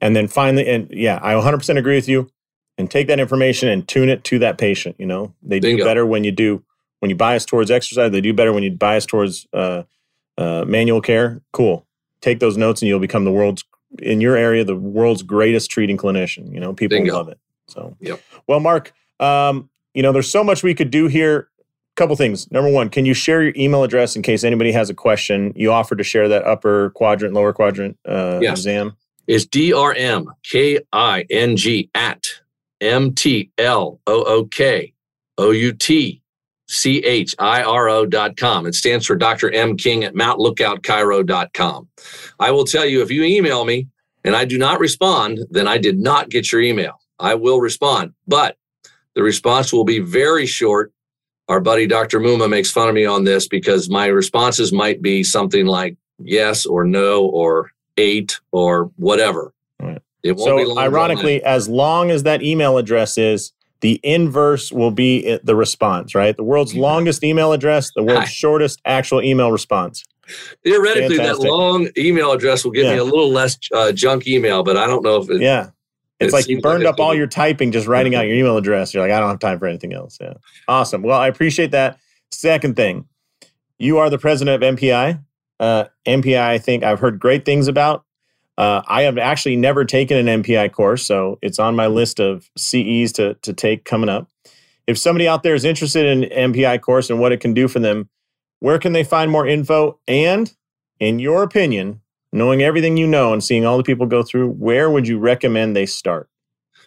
and 0.00 0.14
then 0.14 0.28
finally, 0.28 0.66
and 0.68 0.88
yeah, 0.90 1.18
I 1.22 1.32
100% 1.34 1.78
agree 1.78 1.96
with 1.96 2.08
you. 2.08 2.30
And 2.78 2.90
take 2.90 3.06
that 3.06 3.18
information 3.18 3.70
and 3.70 3.88
tune 3.88 4.10
it 4.10 4.22
to 4.24 4.38
that 4.40 4.58
patient. 4.58 4.96
You 4.98 5.06
know, 5.06 5.34
they 5.42 5.60
Bingo. 5.60 5.78
do 5.78 5.84
better 5.84 6.04
when 6.04 6.24
you 6.24 6.30
do 6.30 6.62
when 7.00 7.10
you 7.10 7.16
bias 7.16 7.44
towards 7.46 7.70
exercise. 7.70 8.12
They 8.12 8.20
do 8.20 8.34
better 8.34 8.52
when 8.52 8.62
you 8.62 8.70
bias 8.70 9.06
towards 9.06 9.46
uh, 9.52 9.84
uh, 10.36 10.64
manual 10.66 11.00
care. 11.00 11.40
Cool. 11.52 11.86
Take 12.20 12.38
those 12.38 12.58
notes, 12.58 12.82
and 12.82 12.88
you'll 12.88 13.00
become 13.00 13.24
the 13.24 13.32
world's 13.32 13.64
in 14.00 14.20
your 14.20 14.36
area 14.36 14.64
the 14.64 14.76
world's 14.76 15.22
greatest 15.22 15.70
treating 15.70 15.96
clinician. 15.96 16.52
You 16.52 16.60
know, 16.60 16.72
people 16.72 16.98
Bingo. 16.98 17.14
love 17.14 17.28
it. 17.28 17.38
So, 17.68 17.96
yep. 18.00 18.20
well, 18.46 18.60
Mark, 18.60 18.92
um, 19.18 19.68
you 19.94 20.02
know, 20.02 20.12
there's 20.12 20.30
so 20.30 20.44
much 20.44 20.62
we 20.62 20.74
could 20.74 20.90
do 20.90 21.08
here 21.08 21.48
couple 21.96 22.14
things. 22.14 22.50
Number 22.52 22.70
one, 22.70 22.88
can 22.90 23.04
you 23.06 23.14
share 23.14 23.42
your 23.42 23.54
email 23.56 23.82
address 23.82 24.14
in 24.14 24.22
case 24.22 24.44
anybody 24.44 24.70
has 24.72 24.88
a 24.90 24.94
question? 24.94 25.52
You 25.56 25.72
offered 25.72 25.98
to 25.98 26.04
share 26.04 26.28
that 26.28 26.44
upper 26.44 26.90
quadrant, 26.90 27.34
lower 27.34 27.52
quadrant 27.52 27.98
uh, 28.06 28.38
yes. 28.40 28.58
exam. 28.58 28.96
Is 29.26 29.46
drmking 29.46 30.84
at 31.94 32.22
m 32.80 33.14
t 33.14 33.50
l 33.58 34.00
o 34.06 34.22
o 34.22 34.44
k 34.44 34.92
o 35.38 35.50
u 35.50 35.72
t 35.72 36.22
c 36.68 36.98
h 36.98 37.34
i 37.38 37.62
r 37.62 37.88
o 37.88 38.06
dot 38.06 38.36
com. 38.36 38.66
It 38.66 38.74
stands 38.74 39.06
for 39.06 39.16
Dr. 39.16 39.50
M 39.50 39.76
King 39.76 40.04
at 40.04 40.14
mountlookoutchiro.com. 40.14 41.88
I 42.40 42.50
will 42.50 42.64
tell 42.64 42.84
you 42.84 43.02
if 43.02 43.10
you 43.10 43.22
email 43.22 43.64
me 43.64 43.88
and 44.24 44.34
I 44.34 44.44
do 44.44 44.58
not 44.58 44.80
respond, 44.80 45.40
then 45.50 45.68
I 45.68 45.78
did 45.78 45.98
not 45.98 46.28
get 46.28 46.50
your 46.50 46.60
email. 46.60 47.00
I 47.18 47.34
will 47.34 47.60
respond, 47.60 48.12
but 48.26 48.56
the 49.14 49.22
response 49.22 49.72
will 49.72 49.84
be 49.84 50.00
very 50.00 50.46
short 50.46 50.92
our 51.48 51.60
buddy 51.60 51.86
Dr. 51.86 52.18
Mumma 52.18 52.48
makes 52.48 52.70
fun 52.70 52.88
of 52.88 52.94
me 52.94 53.04
on 53.04 53.24
this 53.24 53.46
because 53.46 53.88
my 53.88 54.06
responses 54.06 54.72
might 54.72 55.00
be 55.00 55.22
something 55.22 55.66
like 55.66 55.96
yes 56.18 56.66
or 56.66 56.84
no 56.84 57.26
or 57.26 57.70
eight 57.96 58.40
or 58.50 58.90
whatever. 58.96 59.52
Right. 59.80 60.02
so, 60.24 60.78
ironically, 60.78 61.42
as 61.44 61.68
long 61.68 62.10
as 62.10 62.24
that 62.24 62.42
email 62.42 62.78
address 62.78 63.16
is 63.16 63.52
the 63.80 64.00
inverse 64.02 64.72
will 64.72 64.90
be 64.90 65.38
the 65.42 65.54
response, 65.54 66.14
right? 66.14 66.36
The 66.36 66.42
world's 66.42 66.74
longest 66.74 67.22
email 67.22 67.52
address, 67.52 67.90
the 67.94 68.02
world's 68.02 68.30
shortest 68.32 68.80
actual 68.84 69.22
email 69.22 69.52
response. 69.52 70.04
Theoretically, 70.64 71.18
Fantastic. 71.18 71.44
that 71.44 71.50
long 71.50 71.88
email 71.96 72.32
address 72.32 72.64
will 72.64 72.72
give 72.72 72.84
yeah. 72.84 72.94
me 72.94 72.98
a 72.98 73.04
little 73.04 73.30
less 73.30 73.58
uh, 73.72 73.92
junk 73.92 74.26
email, 74.26 74.62
but 74.62 74.76
I 74.76 74.86
don't 74.86 75.02
know 75.02 75.22
if 75.22 75.30
it. 75.30 75.40
Yeah. 75.40 75.70
It's 76.18 76.32
it 76.32 76.36
like 76.36 76.48
you 76.48 76.60
burned 76.60 76.84
like 76.84 76.94
up 76.94 77.00
all 77.00 77.14
your 77.14 77.26
typing 77.26 77.72
just 77.72 77.86
writing 77.86 78.14
out 78.14 78.22
your 78.26 78.34
email 78.36 78.56
address. 78.56 78.94
You're 78.94 79.02
like, 79.02 79.12
I 79.12 79.20
don't 79.20 79.28
have 79.28 79.38
time 79.38 79.58
for 79.58 79.66
anything 79.66 79.92
else. 79.92 80.18
Yeah. 80.20 80.34
Awesome. 80.66 81.02
Well, 81.02 81.18
I 81.18 81.28
appreciate 81.28 81.72
that. 81.72 81.98
Second 82.30 82.74
thing, 82.74 83.06
you 83.78 83.98
are 83.98 84.10
the 84.10 84.18
president 84.18 84.62
of 84.62 84.76
MPI. 84.76 85.22
Uh, 85.60 85.84
MPI, 86.06 86.40
I 86.40 86.58
think 86.58 86.82
I've 86.82 87.00
heard 87.00 87.20
great 87.20 87.44
things 87.44 87.68
about. 87.68 88.04
Uh, 88.58 88.82
I 88.86 89.02
have 89.02 89.18
actually 89.18 89.56
never 89.56 89.84
taken 89.84 90.16
an 90.16 90.42
MPI 90.42 90.72
course, 90.72 91.04
so 91.04 91.38
it's 91.42 91.58
on 91.58 91.76
my 91.76 91.86
list 91.86 92.20
of 92.20 92.50
CEs 92.56 93.12
to, 93.12 93.34
to 93.34 93.52
take 93.52 93.84
coming 93.84 94.08
up. 94.08 94.28
If 94.86 94.96
somebody 94.98 95.28
out 95.28 95.42
there 95.42 95.54
is 95.54 95.64
interested 95.64 96.06
in 96.06 96.52
MPI 96.52 96.80
course 96.80 97.10
and 97.10 97.20
what 97.20 97.32
it 97.32 97.40
can 97.40 97.52
do 97.52 97.68
for 97.68 97.80
them, 97.80 98.08
where 98.60 98.78
can 98.78 98.92
they 98.92 99.04
find 99.04 99.30
more 99.30 99.46
info? 99.46 99.98
And 100.08 100.54
in 101.00 101.18
your 101.18 101.42
opinion, 101.42 102.00
knowing 102.32 102.62
everything 102.62 102.96
you 102.96 103.06
know 103.06 103.32
and 103.32 103.44
seeing 103.44 103.66
all 103.66 103.76
the 103.76 103.82
people 103.82 104.06
go 104.06 104.22
through, 104.22 104.50
where 104.50 104.90
would 104.90 105.06
you 105.06 105.18
recommend 105.18 105.76
they 105.76 105.86
start? 105.86 106.28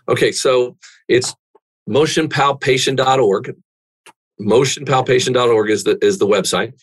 Okay, 0.07 0.31
so 0.31 0.75
it's 1.07 1.35
motionpalpation.org 1.87 3.55
motionpalpation.org 4.41 5.69
is 5.69 5.83
the 5.83 5.97
is 6.03 6.17
the 6.17 6.27
website. 6.27 6.73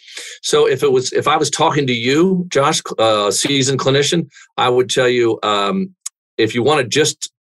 So 0.43 0.69
if 0.69 0.83
it 0.83 0.93
was 0.93 1.13
if 1.13 1.27
i 1.27 1.37
was 1.37 1.51
talking 1.51 1.87
to 1.87 1.93
you 1.93 2.45
josh 2.49 2.81
uh 2.99 3.31
seasoned 3.31 3.79
clinician 3.79 4.29
i 4.57 4.69
would 4.69 4.91
tell 4.91 5.09
you 5.09 5.39
um 5.43 5.95
if 6.37 6.55
you 6.55 6.63
want 6.63 6.81
to 6.81 6.87
just 6.87 7.33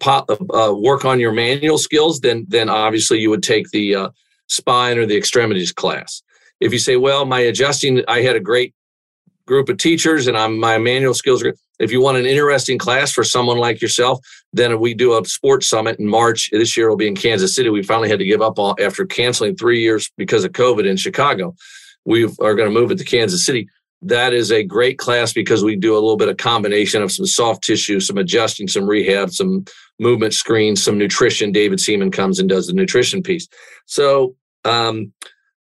pop, 0.00 0.28
uh, 0.30 0.74
work 0.76 1.04
on 1.04 1.20
your 1.20 1.32
manual 1.32 1.78
skills 1.78 2.20
then 2.20 2.46
then 2.48 2.68
obviously 2.68 3.18
you 3.20 3.30
would 3.30 3.42
take 3.42 3.70
the 3.70 3.94
uh, 3.94 4.08
spine 4.48 4.98
or 4.98 5.06
the 5.06 5.16
extremities 5.16 5.72
class. 5.72 6.22
If 6.60 6.72
you 6.72 6.78
say 6.78 6.96
well 6.96 7.24
my 7.24 7.40
adjusting 7.40 8.02
i 8.08 8.22
had 8.22 8.36
a 8.36 8.40
great 8.40 8.74
group 9.46 9.68
of 9.68 9.76
teachers 9.76 10.26
and 10.26 10.36
I'm 10.36 10.58
my 10.58 10.78
manual 10.78 11.14
skills 11.14 11.44
are 11.44 11.54
if 11.78 11.90
you 11.90 12.00
want 12.00 12.18
an 12.18 12.26
interesting 12.26 12.78
class 12.78 13.12
for 13.12 13.24
someone 13.24 13.58
like 13.58 13.82
yourself, 13.82 14.20
then 14.54 14.78
we 14.78 14.94
do 14.94 15.18
a 15.18 15.24
sports 15.24 15.68
summit 15.68 15.98
in 15.98 16.06
March. 16.06 16.48
This 16.52 16.76
year 16.76 16.88
will 16.88 16.96
be 16.96 17.08
in 17.08 17.16
Kansas 17.16 17.56
City. 17.56 17.70
We 17.70 17.82
finally 17.82 18.08
had 18.08 18.20
to 18.20 18.24
give 18.24 18.40
up 18.40 18.56
all, 18.56 18.76
after 18.80 19.04
canceling 19.04 19.56
three 19.56 19.80
years 19.80 20.10
because 20.16 20.44
of 20.44 20.52
COVID 20.52 20.86
in 20.86 20.96
Chicago. 20.96 21.56
We 22.04 22.24
are 22.24 22.54
going 22.54 22.68
to 22.68 22.70
move 22.70 22.92
it 22.92 22.98
to 22.98 23.04
Kansas 23.04 23.44
City. 23.44 23.68
That 24.00 24.32
is 24.32 24.52
a 24.52 24.62
great 24.62 24.96
class 24.96 25.32
because 25.32 25.64
we 25.64 25.74
do 25.74 25.94
a 25.94 25.96
little 25.96 26.16
bit 26.16 26.28
of 26.28 26.36
combination 26.36 27.02
of 27.02 27.10
some 27.10 27.26
soft 27.26 27.64
tissue, 27.64 27.98
some 27.98 28.16
adjusting, 28.16 28.68
some 28.68 28.86
rehab, 28.86 29.30
some 29.30 29.64
movement 29.98 30.34
screens, 30.34 30.82
some 30.82 30.98
nutrition. 30.98 31.50
David 31.50 31.80
Seaman 31.80 32.12
comes 32.12 32.38
and 32.38 32.48
does 32.48 32.68
the 32.68 32.74
nutrition 32.74 33.24
piece. 33.24 33.48
So 33.86 34.36
um, 34.64 35.12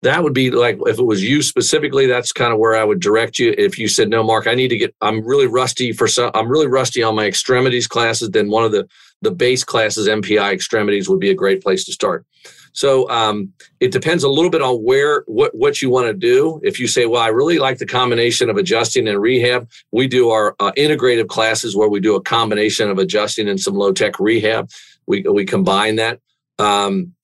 that 0.03 0.22
would 0.22 0.34
be 0.34 0.50
like 0.50 0.78
if 0.86 0.98
it 0.98 1.05
was 1.05 1.22
you 1.22 1.42
specifically 1.42 2.07
that's 2.07 2.32
kind 2.32 2.53
of 2.53 2.59
where 2.59 2.74
i 2.74 2.84
would 2.84 3.00
direct 3.00 3.38
you. 3.38 3.55
If 3.57 3.78
you 3.78 3.88
said 3.88 4.09
no 4.09 4.22
mark 4.22 4.46
i 4.46 4.55
need 4.55 4.68
to 4.68 4.78
get 4.78 4.94
i'm 5.00 5.24
really 5.24 5.46
rusty 5.46 5.92
for 5.92 6.07
some 6.07 6.30
i'm 6.34 6.48
really 6.48 6.66
rusty 6.66 7.03
on 7.03 7.14
my 7.14 7.26
extremities 7.26 7.86
classes 7.86 8.30
then 8.30 8.50
one 8.50 8.64
of 8.64 8.72
the 8.72 8.86
the 9.22 9.30
base 9.30 9.64
classes 9.64 10.09
mpi 10.09 10.53
extremities 10.53 11.09
would 11.09 11.20
be 11.20 11.30
a 11.30 11.34
great 11.34 11.62
place 11.62 11.84
to 11.84 11.92
start. 11.92 12.26
So 12.74 13.09
um, 13.11 13.53
it 13.80 13.92
depends 13.92 14.24
a 14.24 14.30
little 14.30 14.50
bit 14.50 14.62
on 14.62 14.76
where 14.76 15.24
what 15.26 15.55
what 15.55 15.82
you 15.82 15.90
want 15.90 16.07
to 16.07 16.14
do. 16.14 16.61
If 16.64 16.80
you 16.80 16.86
say 16.86 17.07
well 17.07 17.22
i 17.22 17.28
really 17.28 17.59
like 17.59 17.78
the 17.78 17.86
combination 17.86 18.50
of 18.50 18.57
adjusting 18.57 19.09
and 19.09 19.20
rehab 19.20 19.68
we 19.92 20.09
do 20.09 20.30
our 20.30 20.57
uh, 20.59 20.72
integrative 20.72 21.28
classes 21.28 21.76
where 21.76 21.88
we 21.88 22.00
do 22.00 22.16
a 22.16 22.22
combination 22.22 22.90
of 22.90 22.98
adjusting 22.98 23.48
and 23.48 23.61
some 23.61 23.74
low 23.74 23.92
tech 23.92 24.18
rehab. 24.18 24.68
We 25.07 25.22
we 25.22 25.44
combine 25.44 25.96
that. 25.96 26.20
Um, 26.59 27.14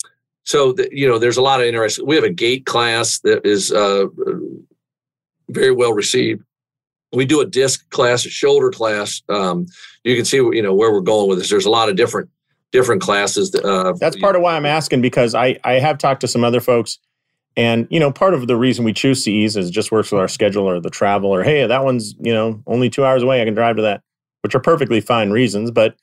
so 0.48 0.72
the, 0.72 0.88
you 0.90 1.06
know 1.06 1.18
there's 1.18 1.36
a 1.36 1.42
lot 1.42 1.60
of 1.60 1.66
interest. 1.66 2.02
We 2.02 2.14
have 2.14 2.24
a 2.24 2.32
gate 2.32 2.64
class 2.64 3.18
that 3.18 3.44
is 3.44 3.70
uh, 3.70 4.06
very 5.50 5.72
well 5.72 5.92
received. 5.92 6.42
We 7.12 7.26
do 7.26 7.42
a 7.42 7.46
disc 7.46 7.88
class 7.90 8.24
a 8.24 8.30
shoulder 8.30 8.70
class. 8.70 9.20
Um, 9.28 9.66
you 10.04 10.16
can 10.16 10.24
see 10.24 10.38
you 10.38 10.62
know 10.62 10.72
where 10.72 10.90
we're 10.90 11.02
going 11.02 11.28
with 11.28 11.36
this. 11.36 11.50
There's 11.50 11.66
a 11.66 11.70
lot 11.70 11.90
of 11.90 11.96
different 11.96 12.30
different 12.72 13.02
classes 13.02 13.54
uh, 13.54 13.94
that's 13.98 14.18
part 14.18 14.36
of 14.36 14.42
why 14.42 14.54
i'm 14.54 14.66
asking 14.66 15.00
because 15.00 15.34
i 15.34 15.58
i 15.64 15.78
have 15.78 15.96
talked 15.96 16.20
to 16.20 16.28
some 16.28 16.44
other 16.44 16.60
folks 16.60 16.98
and 17.56 17.88
you 17.90 17.98
know 17.98 18.12
part 18.12 18.34
of 18.34 18.46
the 18.46 18.56
reason 18.56 18.84
we 18.84 18.92
choose 18.92 19.24
ces 19.24 19.56
is 19.56 19.70
just 19.70 19.90
works 19.90 20.12
with 20.12 20.20
our 20.20 20.28
schedule 20.28 20.68
or 20.68 20.78
the 20.78 20.90
travel 20.90 21.30
or 21.30 21.42
hey 21.42 21.66
that 21.66 21.82
one's 21.82 22.14
you 22.20 22.30
know 22.30 22.62
only 22.66 22.90
two 22.90 23.06
hours 23.06 23.22
away 23.22 23.40
i 23.40 23.44
can 23.46 23.54
drive 23.54 23.76
to 23.76 23.80
that 23.80 24.02
which 24.42 24.54
are 24.54 24.60
perfectly 24.60 25.00
fine 25.00 25.30
reasons 25.30 25.70
but 25.70 25.96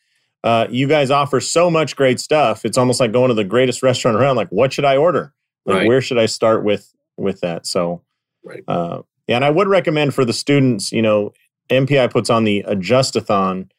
uh, 0.46 0.68
you 0.70 0.88
guys 0.88 1.10
offer 1.10 1.42
so 1.42 1.72
much 1.72 1.96
great 1.96 2.20
stuff. 2.20 2.66
It's 2.66 2.78
almost 2.78 3.00
like 3.00 3.12
going 3.12 3.30
to 3.30 3.34
the 3.34 3.44
greatest 3.44 3.82
restaurant 3.82 4.16
around. 4.16 4.36
Like, 4.36 4.50
what 4.50 4.72
should 4.72 4.86
I 4.86 4.96
order? 4.96 5.34
Like, 5.66 5.78
right. 5.78 5.88
where 5.88 6.02
should 6.02 6.20
I 6.20 6.28
start 6.28 6.64
with 6.64 6.94
with 7.18 7.42
that? 7.42 7.66
So, 7.66 8.04
right. 8.44 8.64
uh, 8.68 9.02
yeah, 9.28 9.38
and 9.38 9.44
I 9.44 9.50
would 9.50 9.68
recommend 9.68 10.14
for 10.14 10.24
the 10.24 10.34
students. 10.34 10.92
You 10.92 11.02
know, 11.02 11.34
MPI 11.72 12.12
puts 12.12 12.30
on 12.30 12.44
the 12.44 12.64
Adjustathon, 12.68 13.72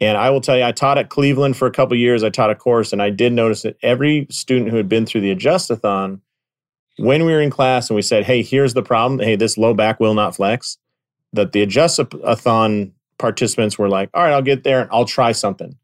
and 0.00 0.16
I 0.16 0.30
will 0.30 0.40
tell 0.40 0.56
you, 0.56 0.64
I 0.64 0.72
taught 0.72 0.96
at 0.96 1.10
Cleveland 1.10 1.58
for 1.58 1.68
a 1.68 1.70
couple 1.70 1.94
years. 1.94 2.24
I 2.24 2.30
taught 2.30 2.50
a 2.50 2.54
course, 2.54 2.90
and 2.90 3.02
I 3.02 3.10
did 3.10 3.34
notice 3.34 3.60
that 3.60 3.76
every 3.82 4.26
student 4.30 4.70
who 4.70 4.78
had 4.78 4.88
been 4.88 5.04
through 5.04 5.20
the 5.20 5.36
Adjustathon, 5.36 6.20
when 6.96 7.26
we 7.26 7.32
were 7.32 7.42
in 7.42 7.50
class 7.50 7.90
and 7.90 7.96
we 7.96 8.02
said, 8.02 8.24
"Hey, 8.24 8.42
here's 8.42 8.72
the 8.72 8.82
problem. 8.82 9.20
Hey, 9.20 9.36
this 9.36 9.58
low 9.58 9.74
back 9.74 10.00
will 10.00 10.14
not 10.14 10.34
flex," 10.34 10.78
that 11.34 11.52
the 11.52 11.66
Adjustathon 11.66 12.92
participants 13.18 13.78
were 13.78 13.90
like, 13.90 14.08
"All 14.14 14.22
right, 14.22 14.32
I'll 14.32 14.40
get 14.40 14.64
there 14.64 14.80
and 14.80 14.88
I'll 14.90 15.04
try 15.04 15.32
something." 15.32 15.76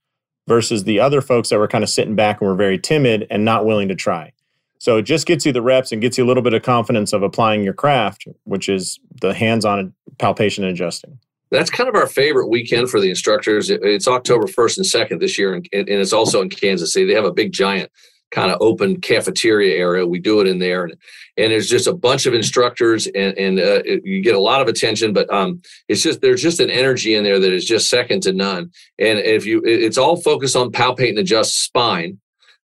Versus 0.46 0.84
the 0.84 1.00
other 1.00 1.20
folks 1.20 1.48
that 1.48 1.58
were 1.58 1.68
kind 1.68 1.84
of 1.84 1.90
sitting 1.90 2.14
back 2.14 2.40
and 2.40 2.48
were 2.48 2.56
very 2.56 2.78
timid 2.78 3.26
and 3.30 3.44
not 3.44 3.64
willing 3.64 3.88
to 3.88 3.94
try. 3.94 4.32
So 4.78 4.98
it 4.98 5.02
just 5.02 5.26
gets 5.26 5.46
you 5.46 5.52
the 5.52 5.62
reps 5.62 5.92
and 5.92 6.02
gets 6.02 6.18
you 6.18 6.24
a 6.24 6.26
little 6.26 6.42
bit 6.42 6.52
of 6.52 6.62
confidence 6.62 7.12
of 7.12 7.22
applying 7.22 7.62
your 7.62 7.72
craft, 7.72 8.28
which 8.44 8.68
is 8.68 9.00
the 9.20 9.32
hands-on 9.32 9.94
palpation 10.18 10.64
and 10.64 10.72
adjusting. 10.72 11.18
That's 11.50 11.70
kind 11.70 11.88
of 11.88 11.94
our 11.94 12.06
favorite 12.06 12.48
weekend 12.48 12.90
for 12.90 13.00
the 13.00 13.08
instructors. 13.08 13.70
It's 13.70 14.08
October 14.08 14.46
1st 14.46 14.76
and 14.78 14.86
2nd 14.86 15.20
this 15.20 15.38
year, 15.38 15.54
and 15.54 15.66
it's 15.72 16.12
also 16.12 16.42
in 16.42 16.50
Kansas 16.50 16.92
City. 16.92 17.06
They 17.06 17.14
have 17.14 17.24
a 17.24 17.32
big 17.32 17.52
giant 17.52 17.90
kind 18.34 18.50
of 18.50 18.58
open 18.60 19.00
cafeteria 19.00 19.76
area. 19.78 20.06
We 20.06 20.18
do 20.18 20.40
it 20.40 20.48
in 20.48 20.58
there, 20.58 20.84
and, 20.84 20.94
and 21.36 21.52
there's 21.52 21.68
just 21.68 21.86
a 21.86 21.94
bunch 21.94 22.26
of 22.26 22.34
instructors, 22.34 23.06
and, 23.06 23.38
and 23.38 23.58
uh, 23.60 23.82
it, 23.84 24.04
you 24.04 24.20
get 24.20 24.34
a 24.34 24.40
lot 24.40 24.60
of 24.60 24.66
attention. 24.66 25.12
But 25.12 25.32
um, 25.32 25.62
it's 25.88 26.02
just 26.02 26.20
there's 26.20 26.42
just 26.42 26.60
an 26.60 26.70
energy 26.70 27.14
in 27.14 27.22
there 27.22 27.38
that 27.38 27.52
is 27.52 27.64
just 27.64 27.88
second 27.88 28.22
to 28.24 28.32
none. 28.32 28.72
And 28.98 29.20
if 29.20 29.46
you, 29.46 29.62
it's 29.64 29.98
all 29.98 30.20
focused 30.20 30.56
on 30.56 30.72
palpate 30.72 31.10
and 31.10 31.18
adjust 31.18 31.62
spine. 31.62 32.18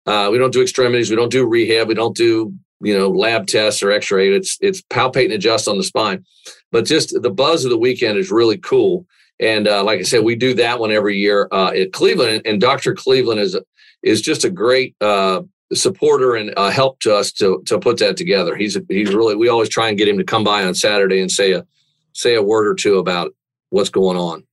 Uh, 0.06 0.28
we 0.32 0.38
don't 0.38 0.52
do 0.52 0.62
extremities. 0.62 1.08
We 1.08 1.16
don't 1.16 1.30
do 1.30 1.46
rehab. 1.46 1.86
We 1.86 1.94
don't 1.94 2.16
do 2.16 2.52
you 2.80 2.98
know 2.98 3.08
lab 3.08 3.46
tests 3.46 3.82
or 3.82 3.92
X-ray. 3.92 4.34
It's 4.34 4.58
it's 4.60 4.82
palpate 4.82 5.26
and 5.26 5.34
adjust 5.34 5.68
on 5.68 5.78
the 5.78 5.84
spine. 5.84 6.24
But 6.72 6.84
just 6.84 7.14
the 7.22 7.30
buzz 7.30 7.64
of 7.64 7.70
the 7.70 7.78
weekend 7.78 8.18
is 8.18 8.30
really 8.30 8.58
cool. 8.58 9.06
And 9.38 9.68
uh, 9.68 9.82
like 9.84 10.00
I 10.00 10.02
said, 10.02 10.24
we 10.24 10.36
do 10.36 10.54
that 10.54 10.78
one 10.78 10.90
every 10.90 11.16
year 11.16 11.48
uh, 11.50 11.70
at 11.70 11.92
Cleveland. 11.92 12.42
And 12.44 12.60
Dr. 12.60 12.94
Cleveland 12.94 13.40
is 13.40 13.56
is 14.02 14.20
just 14.20 14.44
a 14.44 14.50
great 14.50 14.94
uh, 15.00 15.42
supporter 15.72 16.34
and 16.34 16.52
uh, 16.56 16.70
help 16.70 17.00
to 17.00 17.14
us 17.14 17.32
to 17.32 17.62
to 17.66 17.78
put 17.78 17.98
that 17.98 18.16
together. 18.16 18.56
He's 18.56 18.76
he's 18.88 19.14
really 19.14 19.36
we 19.36 19.48
always 19.48 19.68
try 19.68 19.88
and 19.88 19.98
get 19.98 20.08
him 20.08 20.18
to 20.18 20.24
come 20.24 20.44
by 20.44 20.64
on 20.64 20.74
Saturday 20.74 21.20
and 21.20 21.30
say 21.30 21.52
a 21.52 21.66
say 22.12 22.34
a 22.34 22.42
word 22.42 22.66
or 22.66 22.74
two 22.74 22.98
about 22.98 23.34
what's 23.70 23.90
going 23.90 24.16
on. 24.16 24.44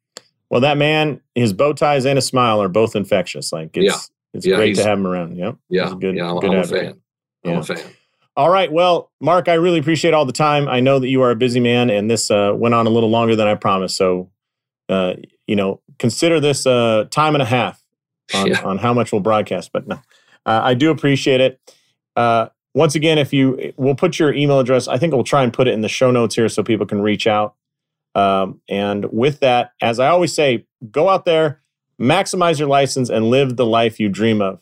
Well, 0.50 0.62
that 0.62 0.78
man, 0.78 1.22
his 1.36 1.54
bow 1.54 1.74
ties 1.74 2.06
and 2.06 2.18
his 2.18 2.26
smile 2.26 2.62
are 2.62 2.70
both 2.70 2.96
infectious. 2.96 3.52
Like 3.52 3.76
it's 3.76 3.86
yeah. 3.86 4.00
it's 4.34 4.46
yeah, 4.46 4.56
great 4.56 4.76
to 4.76 4.84
have 4.84 4.98
him 4.98 5.08
around. 5.08 5.36
Yep. 5.36 5.58
Yeah. 5.70 5.94
good. 6.00 6.16
Yeah. 6.16 6.32
I'm, 6.32 6.40
good 6.40 6.52
I'm 6.52 6.60
a 6.60 6.64
fan. 6.64 7.02
I'm 7.44 7.52
yeah. 7.52 7.60
a 7.60 7.64
fan. 7.64 7.92
All 8.38 8.52
right. 8.52 8.72
Well, 8.72 9.12
Mark, 9.20 9.48
I 9.50 9.56
really 9.56 9.80
appreciate 9.80 10.14
all 10.14 10.26
the 10.26 10.32
time. 10.32 10.70
I 10.70 10.80
know 10.80 11.00
that 11.00 11.08
you 11.08 11.24
are 11.24 11.32
a 11.32 11.36
busy 11.36 11.60
man, 11.60 11.90
and 11.90 12.10
this 12.10 12.30
uh, 12.30 12.54
went 12.56 12.76
on 12.76 12.86
a 12.86 12.90
little 12.90 13.10
longer 13.10 13.36
than 13.36 13.48
I 13.48 13.56
promised. 13.56 13.98
So, 13.98 14.30
uh, 14.90 15.16
you 15.48 15.56
know, 15.56 15.82
consider 15.98 16.40
this 16.40 16.68
a 16.68 16.72
uh, 16.72 17.04
time 17.06 17.34
and 17.34 17.42
a 17.42 17.46
half 17.46 17.84
on, 18.36 18.48
yeah. 18.52 18.62
on 18.62 18.78
how 18.78 18.94
much 18.94 19.12
we'll 19.12 19.22
broadcast. 19.22 19.72
But 19.74 19.88
no, 19.88 20.00
uh, 20.48 20.62
I 20.64 20.74
do 20.74 20.90
appreciate 20.90 21.42
it. 21.42 21.60
Uh, 22.16 22.48
once 22.74 22.96
again, 22.96 23.18
if 23.18 23.34
you, 23.34 23.74
we'll 23.78 23.96
put 23.96 24.18
your 24.18 24.34
email 24.34 24.60
address. 24.60 24.88
I 24.88 24.98
think 24.98 25.14
we'll 25.14 25.24
try 25.24 25.44
and 25.44 25.54
put 25.54 25.68
it 25.68 25.74
in 25.74 25.82
the 25.82 25.90
show 25.90 26.10
notes 26.10 26.36
here 26.36 26.48
so 26.50 26.64
people 26.64 26.86
can 26.86 27.02
reach 27.02 27.28
out. 27.28 27.56
Um, 28.16 28.62
and 28.68 29.06
with 29.12 29.42
that, 29.42 29.74
as 29.82 30.00
I 30.00 30.08
always 30.08 30.34
say, 30.34 30.66
go 30.90 31.10
out 31.10 31.26
there, 31.26 31.62
maximize 32.02 32.58
your 32.58 32.68
license, 32.68 33.10
and 33.10 33.30
live 33.30 33.58
the 33.58 33.66
life 33.66 34.00
you 34.00 34.10
dream 34.10 34.42
of. 34.42 34.60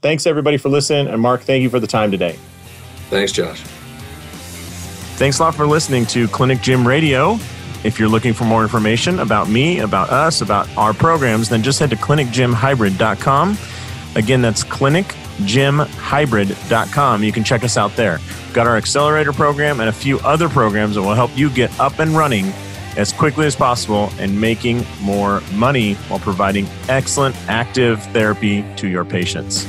Thanks 0.00 0.26
everybody 0.26 0.56
for 0.56 0.68
listening, 0.68 1.06
and 1.06 1.20
Mark, 1.20 1.42
thank 1.42 1.62
you 1.62 1.70
for 1.70 1.78
the 1.78 1.86
time 1.86 2.10
today. 2.10 2.36
Thanks, 3.10 3.30
Josh. 3.30 3.62
Thanks 5.16 5.38
a 5.38 5.42
lot 5.42 5.54
for 5.54 5.66
listening 5.66 6.06
to 6.06 6.26
Clinic 6.28 6.60
Gym 6.62 6.86
Radio. 6.86 7.38
If 7.84 7.98
you're 7.98 8.08
looking 8.08 8.32
for 8.32 8.44
more 8.44 8.62
information 8.62 9.20
about 9.20 9.48
me, 9.48 9.80
about 9.80 10.10
us, 10.10 10.40
about 10.40 10.68
our 10.76 10.92
programs, 10.92 11.48
then 11.48 11.62
just 11.62 11.78
head 11.78 11.90
to 11.90 11.96
clinicgymhybrid.com. 11.96 13.58
Again, 14.14 14.42
that's 14.42 14.62
clinicgymhybrid.com. 14.64 17.22
You 17.22 17.32
can 17.32 17.44
check 17.44 17.64
us 17.64 17.76
out 17.76 17.94
there. 17.96 18.18
We've 18.18 18.54
got 18.54 18.66
our 18.66 18.76
accelerator 18.76 19.32
program 19.32 19.80
and 19.80 19.88
a 19.88 19.92
few 19.92 20.18
other 20.20 20.48
programs 20.48 20.96
that 20.96 21.02
will 21.02 21.14
help 21.14 21.36
you 21.36 21.50
get 21.50 21.78
up 21.80 21.98
and 21.98 22.10
running 22.10 22.52
as 22.96 23.12
quickly 23.12 23.46
as 23.46 23.56
possible 23.56 24.10
and 24.18 24.38
making 24.38 24.84
more 25.00 25.40
money 25.54 25.94
while 26.08 26.20
providing 26.20 26.66
excellent 26.88 27.34
active 27.48 28.02
therapy 28.12 28.64
to 28.76 28.88
your 28.88 29.04
patients. 29.04 29.66